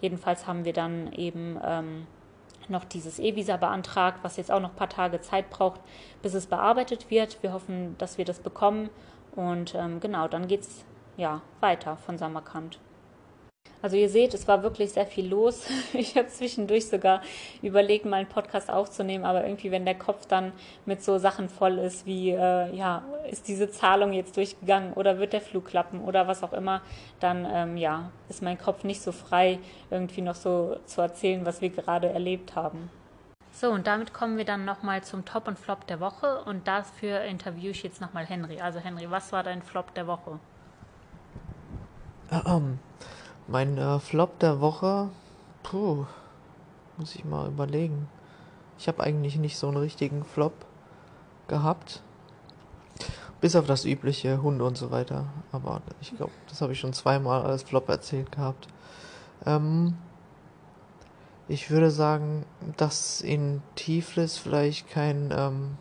[0.00, 2.06] Jedenfalls haben wir dann eben ähm,
[2.68, 5.80] noch dieses E-Visa beantragt, was jetzt auch noch ein paar Tage Zeit braucht,
[6.22, 7.42] bis es bearbeitet wird.
[7.42, 8.88] Wir hoffen, dass wir das bekommen
[9.36, 10.84] und ähm, genau, dann geht es
[11.16, 12.78] ja weiter von Samarkand.
[13.84, 15.66] Also ihr seht, es war wirklich sehr viel los.
[15.92, 17.20] Ich habe zwischendurch sogar
[17.60, 20.52] überlegt, mal einen Podcast aufzunehmen, aber irgendwie, wenn der Kopf dann
[20.86, 25.34] mit so Sachen voll ist, wie, äh, ja, ist diese Zahlung jetzt durchgegangen oder wird
[25.34, 26.80] der Flug klappen oder was auch immer,
[27.20, 29.58] dann, ähm, ja, ist mein Kopf nicht so frei,
[29.90, 32.90] irgendwie noch so zu erzählen, was wir gerade erlebt haben.
[33.56, 37.20] So, und damit kommen wir dann nochmal zum Top und Flop der Woche und dafür
[37.20, 38.60] interviewe ich jetzt nochmal Henry.
[38.60, 40.40] Also Henry, was war dein Flop der Woche?
[42.30, 42.78] Um, ähm,
[43.46, 45.08] mein äh, Flop der Woche,
[45.62, 46.04] puh,
[46.96, 48.08] muss ich mal überlegen.
[48.76, 50.66] Ich habe eigentlich nicht so einen richtigen Flop
[51.46, 52.02] gehabt.
[53.40, 55.26] Bis auf das übliche Hunde und so weiter.
[55.52, 58.66] Aber ich glaube, das habe ich schon zweimal als Flop erzählt gehabt.
[59.46, 59.96] Ähm,
[61.48, 62.46] ich würde sagen,
[62.76, 65.76] dass in Tiflis vielleicht kein, ähm,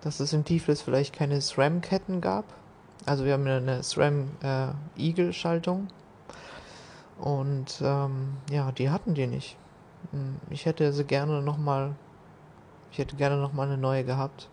[0.00, 2.44] dass es in Tiflis vielleicht keine SRAM-Ketten gab.
[3.06, 4.68] Also wir haben eine SRAM äh,
[7.18, 9.56] und ähm, ja, die hatten die nicht.
[10.10, 11.94] Hm, ich hätte sie gerne nochmal,
[12.90, 14.48] ich hätte gerne nochmal eine neue gehabt.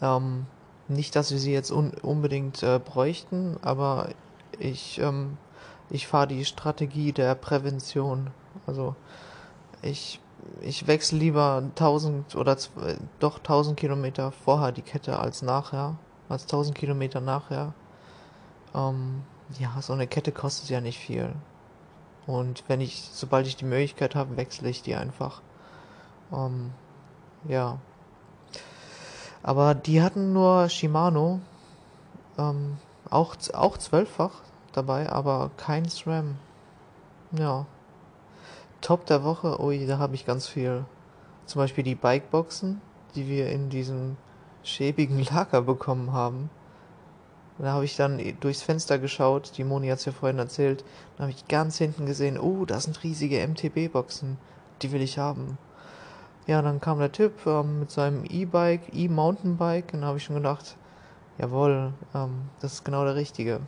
[0.00, 0.46] Ähm,
[0.88, 4.10] nicht, dass wir sie jetzt un unbedingt äh, bräuchten, aber
[4.58, 5.36] ich, ähm,
[5.90, 8.30] ich fahre die Strategie der Prävention.
[8.66, 8.94] Also
[9.82, 10.20] ich,
[10.60, 12.56] ich wechsle lieber 1000 oder
[13.20, 15.96] doch 1000 Kilometer vorher die Kette als nachher,
[16.28, 17.74] als 1000 Kilometer nachher.
[18.74, 19.22] Ähm,
[19.58, 21.32] ja, so eine Kette kostet ja nicht viel.
[22.26, 25.42] Und wenn ich, sobald ich die Möglichkeit habe, wechsle ich die einfach.
[26.32, 26.72] Ähm,
[27.46, 27.78] ja.
[29.42, 31.40] Aber die hatten nur Shimano.
[32.36, 32.78] Ähm,
[33.08, 36.36] auch, auch zwölffach dabei, aber kein SRAM.
[37.30, 37.66] Ja.
[38.86, 40.84] Top der Woche, ui, da habe ich ganz viel.
[41.44, 42.80] Zum Beispiel die Bikeboxen,
[43.16, 44.16] die wir in diesem
[44.62, 46.50] schäbigen Lager bekommen haben.
[47.58, 50.84] Da habe ich dann durchs Fenster geschaut, die Moni hat es ja vorhin erzählt,
[51.16, 54.38] dann habe ich ganz hinten gesehen, oh, das sind riesige MTB-Boxen,
[54.82, 55.58] die will ich haben.
[56.46, 60.36] Ja, dann kam der Typ ähm, mit seinem E-Bike, E-Mountainbike, und da habe ich schon
[60.36, 60.76] gedacht,
[61.38, 63.62] jawohl, ähm, das ist genau der richtige.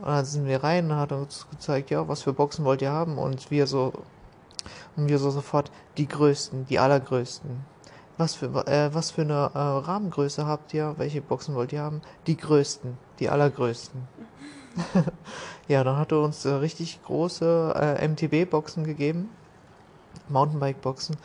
[0.00, 2.92] Und dann sind wir rein, und hat uns gezeigt, ja, was für Boxen wollt ihr
[2.92, 3.92] haben, und wir so,
[4.96, 7.64] und wir so sofort, die größten, die allergrößten.
[8.16, 10.94] Was für, äh, was für eine äh, Rahmengröße habt ihr?
[10.96, 12.02] Welche Boxen wollt ihr haben?
[12.26, 14.08] Die größten, die allergrößten.
[15.68, 19.30] ja, dann hat er uns äh, richtig große äh, MTB-Boxen gegeben,
[20.28, 21.16] Mountainbike-Boxen.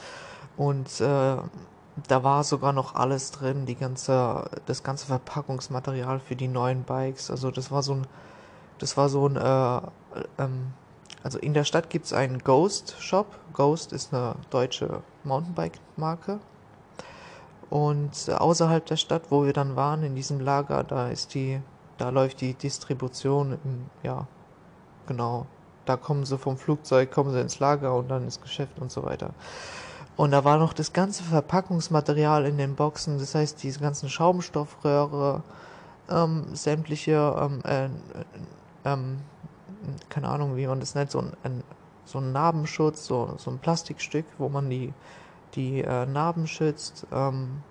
[0.56, 1.38] Und äh,
[2.08, 7.30] da war sogar noch alles drin, die ganze, das ganze Verpackungsmaterial für die neuen Bikes.
[7.30, 8.08] Also das war so ein,
[8.80, 9.82] das war so ein, äh,
[10.38, 10.74] ähm,
[11.24, 13.28] also in der Stadt gibt es einen Ghost Shop.
[13.54, 16.40] Ghost ist eine deutsche Mountainbike-Marke.
[17.70, 21.60] Und außerhalb der Stadt, wo wir dann waren, in diesem Lager, da ist die,
[21.98, 24.28] da läuft die Distribution, im, ja,
[25.08, 25.48] genau.
[25.86, 29.04] Da kommen sie vom Flugzeug, kommen sie ins Lager und dann ins Geschäft und so
[29.04, 29.32] weiter.
[30.16, 35.42] Und da war noch das ganze Verpackungsmaterial in den Boxen, das heißt diese ganzen Schaumstoffröhre,
[36.10, 37.90] ähm, sämtliche, ähm, äh,
[38.86, 39.20] ähm,
[40.10, 41.64] keine Ahnung, wie man das nennt, so ein, ein,
[42.06, 44.94] so ein Narbenschutz, so, so ein Plastikstück, wo man die
[45.56, 47.06] die äh, Narben schützt.
[47.12, 47.62] Ähm,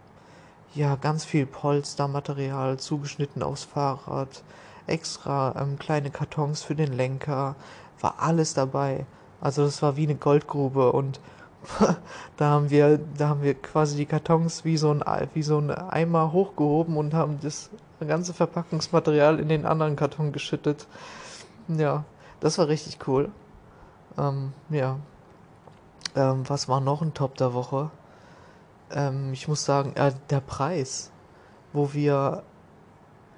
[0.75, 4.43] ja, ganz viel Polstermaterial zugeschnitten aufs Fahrrad,
[4.87, 7.57] extra ähm, kleine Kartons für den Lenker,
[8.01, 9.07] war alles dabei.
[9.41, 11.21] Also das war wie eine Goldgrube und
[12.37, 15.71] da haben wir, da haben wir quasi die Kartons wie so ein, wie so ein
[15.71, 17.71] Eimer hochgehoben und haben das
[18.07, 20.87] ganze Verpackungsmaterial in den anderen Karton geschüttet.
[21.69, 22.05] Ja,
[22.41, 23.31] das war richtig cool.
[24.19, 24.99] Ähm, ja,
[26.15, 27.91] ähm, was war noch ein Top der Woche?
[28.91, 31.11] Ähm, ich muss sagen, äh, der Preis,
[31.73, 32.43] wo wir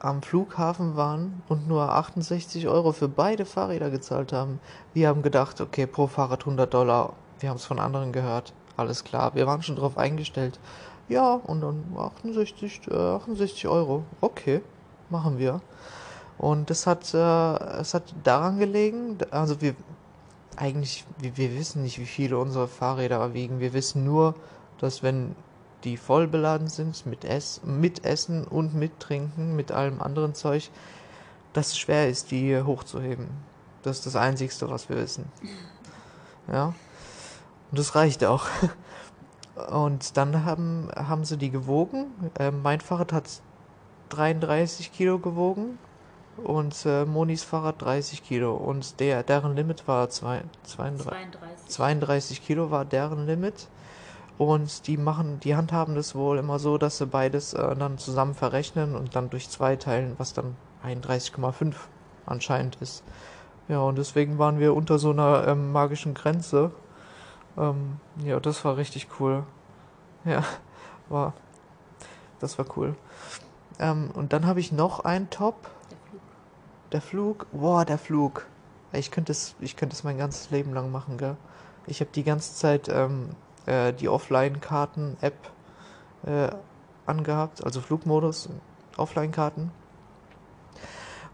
[0.00, 4.60] am Flughafen waren und nur 68 Euro für beide Fahrräder gezahlt haben.
[4.92, 7.14] Wir haben gedacht, okay, pro Fahrrad 100 Dollar.
[7.40, 8.52] Wir haben es von anderen gehört.
[8.76, 10.58] Alles klar, wir waren schon drauf eingestellt.
[11.08, 14.04] Ja, und dann 68, äh, 68 Euro.
[14.20, 14.62] Okay,
[15.10, 15.60] machen wir.
[16.38, 19.74] Und das hat, äh, es hat daran gelegen, also wir,
[20.56, 23.60] eigentlich, wir, wir wissen nicht, wie viele unsere Fahrräder wiegen.
[23.60, 24.34] Wir wissen nur,
[24.78, 25.36] dass wenn
[25.84, 30.70] die voll beladen sind mit, Ess mit Essen und mit Trinken, mit allem anderen Zeug,
[31.52, 33.28] dass es schwer ist, die hochzuheben.
[33.82, 35.30] Das ist das Einzigste, was wir wissen.
[36.50, 36.74] Ja.
[37.70, 38.46] Und das reicht auch.
[39.70, 42.06] Und dann haben, haben sie die gewogen.
[42.38, 43.42] Äh, mein Fahrrad hat
[44.10, 45.78] 33 Kilo gewogen
[46.42, 48.54] und äh, Monis Fahrrad 30 Kilo.
[48.54, 51.68] Und der, deren Limit war zwei, 32, 32.
[51.68, 53.68] 32 Kilo war deren Limit.
[54.36, 58.34] Und die machen, die handhaben das wohl immer so, dass sie beides äh, dann zusammen
[58.34, 61.74] verrechnen und dann durch zwei teilen, was dann 31,5
[62.26, 63.04] anscheinend ist.
[63.68, 66.72] Ja, und deswegen waren wir unter so einer ähm, magischen Grenze.
[67.56, 69.44] Ähm, ja, das war richtig cool.
[70.24, 70.42] Ja,
[71.08, 71.34] war.
[72.40, 72.96] Das war cool.
[73.78, 75.70] Ähm, und dann habe ich noch einen Top.
[75.90, 76.22] Der Flug.
[76.92, 77.46] Der Flug.
[77.52, 78.46] Boah, der Flug.
[78.92, 81.36] Ich könnte es, ich mein ganzes Leben lang machen, gell?
[81.86, 83.30] Ich habe die ganze Zeit ähm,
[83.66, 85.50] äh, die Offline-Karten-App
[86.26, 86.48] äh,
[87.06, 88.48] angehabt, also Flugmodus,
[88.96, 89.70] Offline-Karten.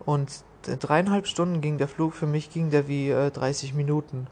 [0.04, 4.26] Und dreieinhalb Stunden ging der Flug, für mich ging der wie äh, 30 Minuten.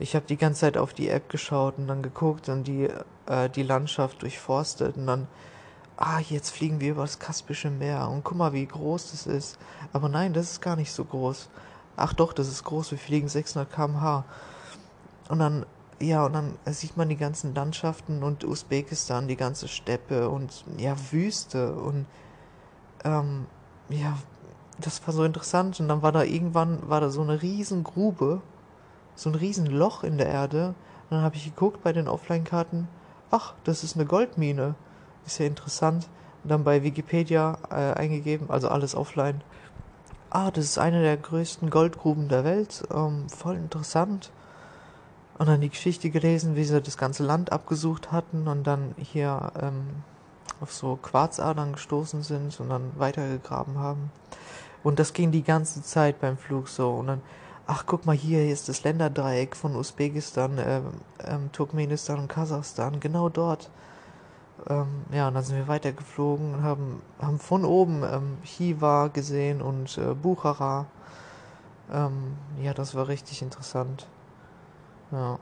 [0.00, 2.88] Ich habe die ganze Zeit auf die App geschaut und dann geguckt und die,
[3.26, 5.28] äh, die Landschaft durchforstet und dann,
[5.98, 9.58] ah, jetzt fliegen wir über das Kaspische Meer und guck mal, wie groß das ist.
[9.92, 11.50] Aber nein, das ist gar nicht so groß.
[11.96, 14.24] Ach doch, das ist groß, wir fliegen 600 km/h.
[15.28, 15.66] Und dann
[16.00, 20.96] ja, und dann sieht man die ganzen Landschaften und Usbekistan, die ganze Steppe und ja,
[21.10, 22.06] Wüste und
[23.04, 23.46] ähm,
[23.90, 24.16] ja,
[24.78, 25.78] das war so interessant.
[25.78, 28.40] Und dann war da irgendwann, war da so eine Riesengrube,
[29.20, 30.68] so ein Riesenloch in der Erde.
[30.68, 32.88] Und dann habe ich geguckt bei den Offline-Karten,
[33.30, 34.74] ach, das ist eine Goldmine.
[35.26, 36.08] Ist ja interessant.
[36.42, 39.42] Und dann bei Wikipedia äh, eingegeben, also alles offline.
[40.30, 42.84] Ah, das ist eine der größten Goldgruben der Welt.
[42.94, 44.30] Ähm, voll interessant
[45.36, 49.52] und dann die Geschichte gelesen, wie sie das ganze Land abgesucht hatten und dann hier
[49.60, 50.02] ähm,
[50.60, 54.10] auf so Quarzadern gestoßen sind und dann weitergegraben haben.
[54.82, 56.90] Und das ging die ganze Zeit beim Flug so.
[56.90, 57.22] Und dann,
[57.66, 60.80] ach guck mal, hier, ist das Länderdreieck von Usbekistan, äh,
[61.24, 63.70] ähm, Turkmenistan und Kasachstan, genau dort.
[64.68, 69.62] Ähm, ja, und dann sind wir weitergeflogen und haben, haben von oben ähm, Hiva gesehen
[69.62, 70.86] und äh, Buchara.
[71.92, 74.06] Ähm, ja, das war richtig interessant.
[75.12, 75.38] Ja.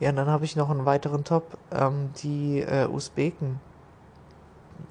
[0.00, 1.56] Ja, und dann habe ich noch einen weiteren Top.
[1.70, 3.60] Ähm, die äh, Usbeken.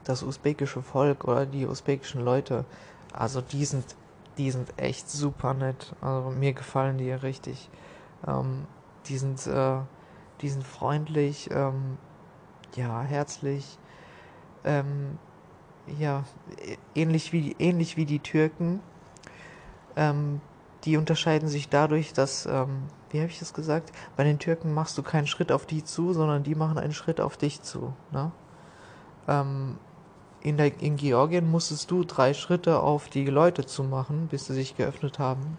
[0.03, 2.65] Das usbekische Volk oder die usbekischen Leute.
[3.13, 3.95] Also die sind,
[4.37, 5.95] die sind echt super nett.
[6.01, 7.69] Also mir gefallen die richtig.
[8.27, 8.65] Ähm,
[9.07, 9.79] die sind, äh,
[10.41, 11.97] die sind freundlich, ähm,
[12.75, 13.77] ja, herzlich.
[14.63, 15.17] Ähm,
[15.99, 16.23] ja,
[16.95, 18.79] ähnlich wie, ähnlich wie die Türken.
[19.95, 20.41] Ähm,
[20.85, 22.83] die unterscheiden sich dadurch, dass ähm,
[23.13, 23.91] wie habe ich das gesagt?
[24.17, 27.21] Bei den Türken machst du keinen Schritt auf die zu, sondern die machen einen Schritt
[27.21, 27.93] auf dich zu.
[28.11, 28.31] Ne?
[30.43, 34.53] In, der, in Georgien musstest du drei Schritte auf die Leute zu machen, bis sie
[34.53, 35.57] sich geöffnet haben.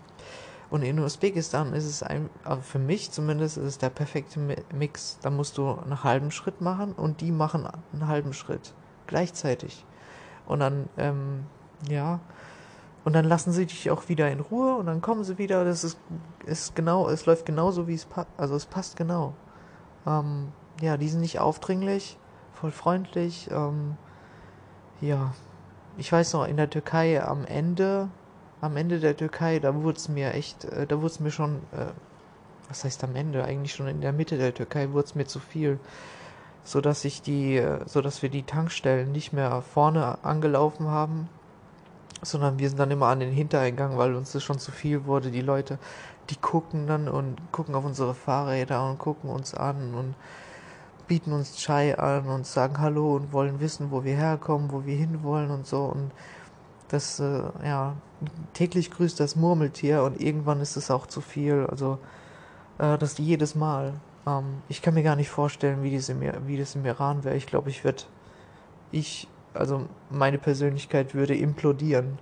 [0.69, 4.39] Und in Usbekistan ist es ein, also für mich zumindest, ist es der perfekte
[4.75, 5.19] Mix.
[5.23, 8.75] Da musst du einen halben Schritt machen und die machen einen halben Schritt
[9.07, 9.87] gleichzeitig.
[10.47, 11.47] Und dann, ähm,
[11.89, 12.21] ja,
[13.05, 15.65] und dann lassen sie dich auch wieder in Ruhe und dann kommen sie wieder.
[15.65, 15.99] Das ist,
[16.45, 18.29] ist genau, es läuft genauso, wie es passt.
[18.37, 19.35] Also es passt genau.
[20.07, 20.53] Ähm,
[20.83, 22.19] ja, die sind nicht aufdringlich,
[22.53, 23.49] voll freundlich.
[23.51, 23.97] Ähm,
[25.05, 25.35] ja,
[25.97, 28.09] ich weiß noch, in der Türkei am Ende,
[28.61, 31.57] am Ende der Türkei, da wurde es mir echt, äh, da wurde es mir schon,
[31.73, 31.87] äh,
[32.69, 33.45] was heißt am Ende?
[33.45, 35.79] Eigentlich schon in der Mitte der Türkei wurde es mir zu viel.
[36.65, 41.29] So dass ich die, äh, so dass wir die Tankstellen nicht mehr vorne angelaufen haben,
[42.23, 45.31] sondern wir sind dann immer an den Hintereingang, weil uns das schon zu viel wurde.
[45.31, 45.79] Die Leute,
[46.31, 50.15] die gucken dann und gucken auf unsere Fahrräder und gucken uns an und
[51.07, 54.97] bieten uns Chai an und sagen Hallo und wollen wissen, wo wir herkommen, wo wir
[54.97, 55.85] hinwollen und so.
[55.85, 56.11] Und
[56.89, 57.95] das, äh, ja,
[58.53, 61.67] täglich grüßt das Murmeltier und irgendwann ist es auch zu viel.
[61.71, 61.99] Also,
[62.79, 63.95] äh, das jedes Mal.
[64.27, 67.37] Ähm, ich kann mir gar nicht vorstellen, wie, im, wie das im Iran wäre.
[67.37, 68.03] Ich glaube, ich würde,
[68.93, 72.19] ich also meine Persönlichkeit würde implodieren.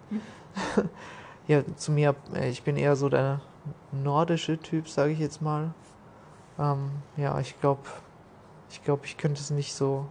[1.49, 3.41] ja, zu mir, äh, ich bin eher so der
[3.91, 5.73] nordische Typ, sage ich jetzt mal.
[6.59, 7.81] Ähm, ja, ich glaube,
[8.73, 10.07] ich glaube, ich könnte es nicht so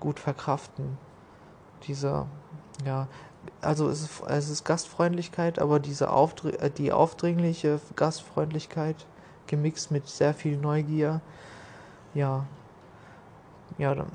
[0.00, 0.98] gut verkraften.
[1.86, 2.26] Dieser,
[2.84, 3.06] ja,
[3.60, 9.06] also es ist, es ist Gastfreundlichkeit, aber diese Aufdr äh, die aufdringliche Gastfreundlichkeit
[9.46, 11.20] gemixt mit sehr viel Neugier.
[12.12, 12.46] Ja,
[13.78, 14.10] ja, dann,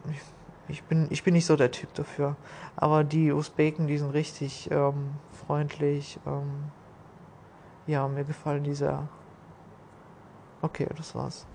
[0.68, 2.36] ich bin, ich bin nicht so der Typ dafür.
[2.76, 6.20] Aber die Usbeken, die sind richtig ähm, freundlich.
[6.26, 6.66] Ähm,
[7.88, 9.08] ja, mir gefallen die sehr.
[10.62, 11.48] Okay, das war's.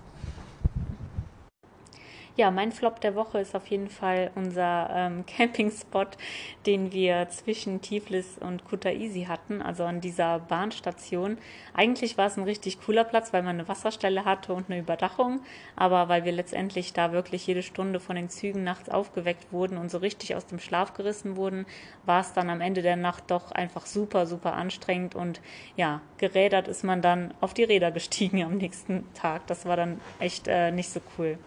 [2.41, 6.17] Ja, mein Flop der Woche ist auf jeden Fall unser ähm, Campingspot,
[6.65, 11.37] den wir zwischen Tiflis und Kutaisi hatten, also an dieser Bahnstation.
[11.75, 15.41] Eigentlich war es ein richtig cooler Platz, weil man eine Wasserstelle hatte und eine Überdachung,
[15.75, 19.91] aber weil wir letztendlich da wirklich jede Stunde von den Zügen nachts aufgeweckt wurden und
[19.91, 21.67] so richtig aus dem Schlaf gerissen wurden,
[22.07, 25.41] war es dann am Ende der Nacht doch einfach super, super anstrengend und
[25.75, 29.45] ja, gerädert ist man dann auf die Räder gestiegen am nächsten Tag.
[29.45, 31.37] Das war dann echt äh, nicht so cool.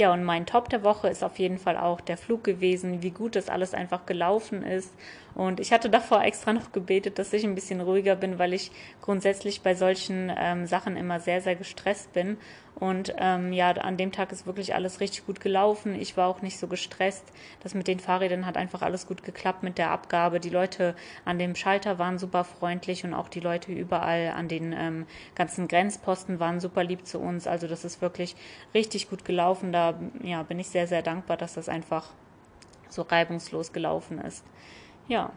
[0.00, 3.10] Ja, und mein Top der Woche ist auf jeden Fall auch der Flug gewesen, wie
[3.10, 4.94] gut das alles einfach gelaufen ist.
[5.34, 8.70] Und ich hatte davor extra noch gebetet, dass ich ein bisschen ruhiger bin, weil ich
[9.02, 12.38] grundsätzlich bei solchen ähm, Sachen immer sehr, sehr gestresst bin.
[12.74, 15.94] Und ähm, ja, an dem Tag ist wirklich alles richtig gut gelaufen.
[16.00, 17.24] Ich war auch nicht so gestresst.
[17.62, 20.40] Das mit den Fahrrädern hat einfach alles gut geklappt mit der Abgabe.
[20.40, 20.94] Die Leute
[21.24, 25.68] an dem Schalter waren super freundlich und auch die Leute überall an den ähm, ganzen
[25.68, 27.46] Grenzposten waren super lieb zu uns.
[27.46, 28.34] Also das ist wirklich
[28.72, 29.72] richtig gut gelaufen.
[29.72, 32.08] Da ja, bin ich sehr, sehr dankbar, dass das einfach
[32.88, 34.44] so reibungslos gelaufen ist.
[35.06, 35.32] Ja,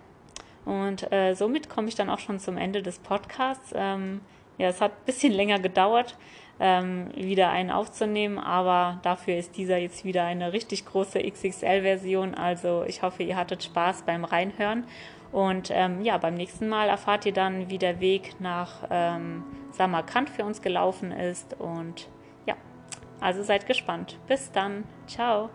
[0.65, 3.73] und äh, somit komme ich dann auch schon zum Ende des Podcasts.
[3.76, 4.22] Ähm,
[4.57, 6.15] ja, es hat ein bisschen länger gedauert
[6.59, 12.35] ähm, wieder einen aufzunehmen, aber dafür ist dieser jetzt wieder eine richtig große XXL-Version.
[12.35, 14.85] Also ich hoffe, ihr hattet Spaß beim Reinhören.
[15.31, 20.30] Und ähm, ja, beim nächsten Mal erfahrt ihr dann, wie der Weg nach ähm, Samarkand
[20.30, 21.59] für uns gelaufen ist.
[21.59, 22.07] Und
[22.45, 22.55] ja,
[23.19, 24.19] also seid gespannt.
[24.27, 24.84] Bis dann.
[25.07, 25.49] Ciao.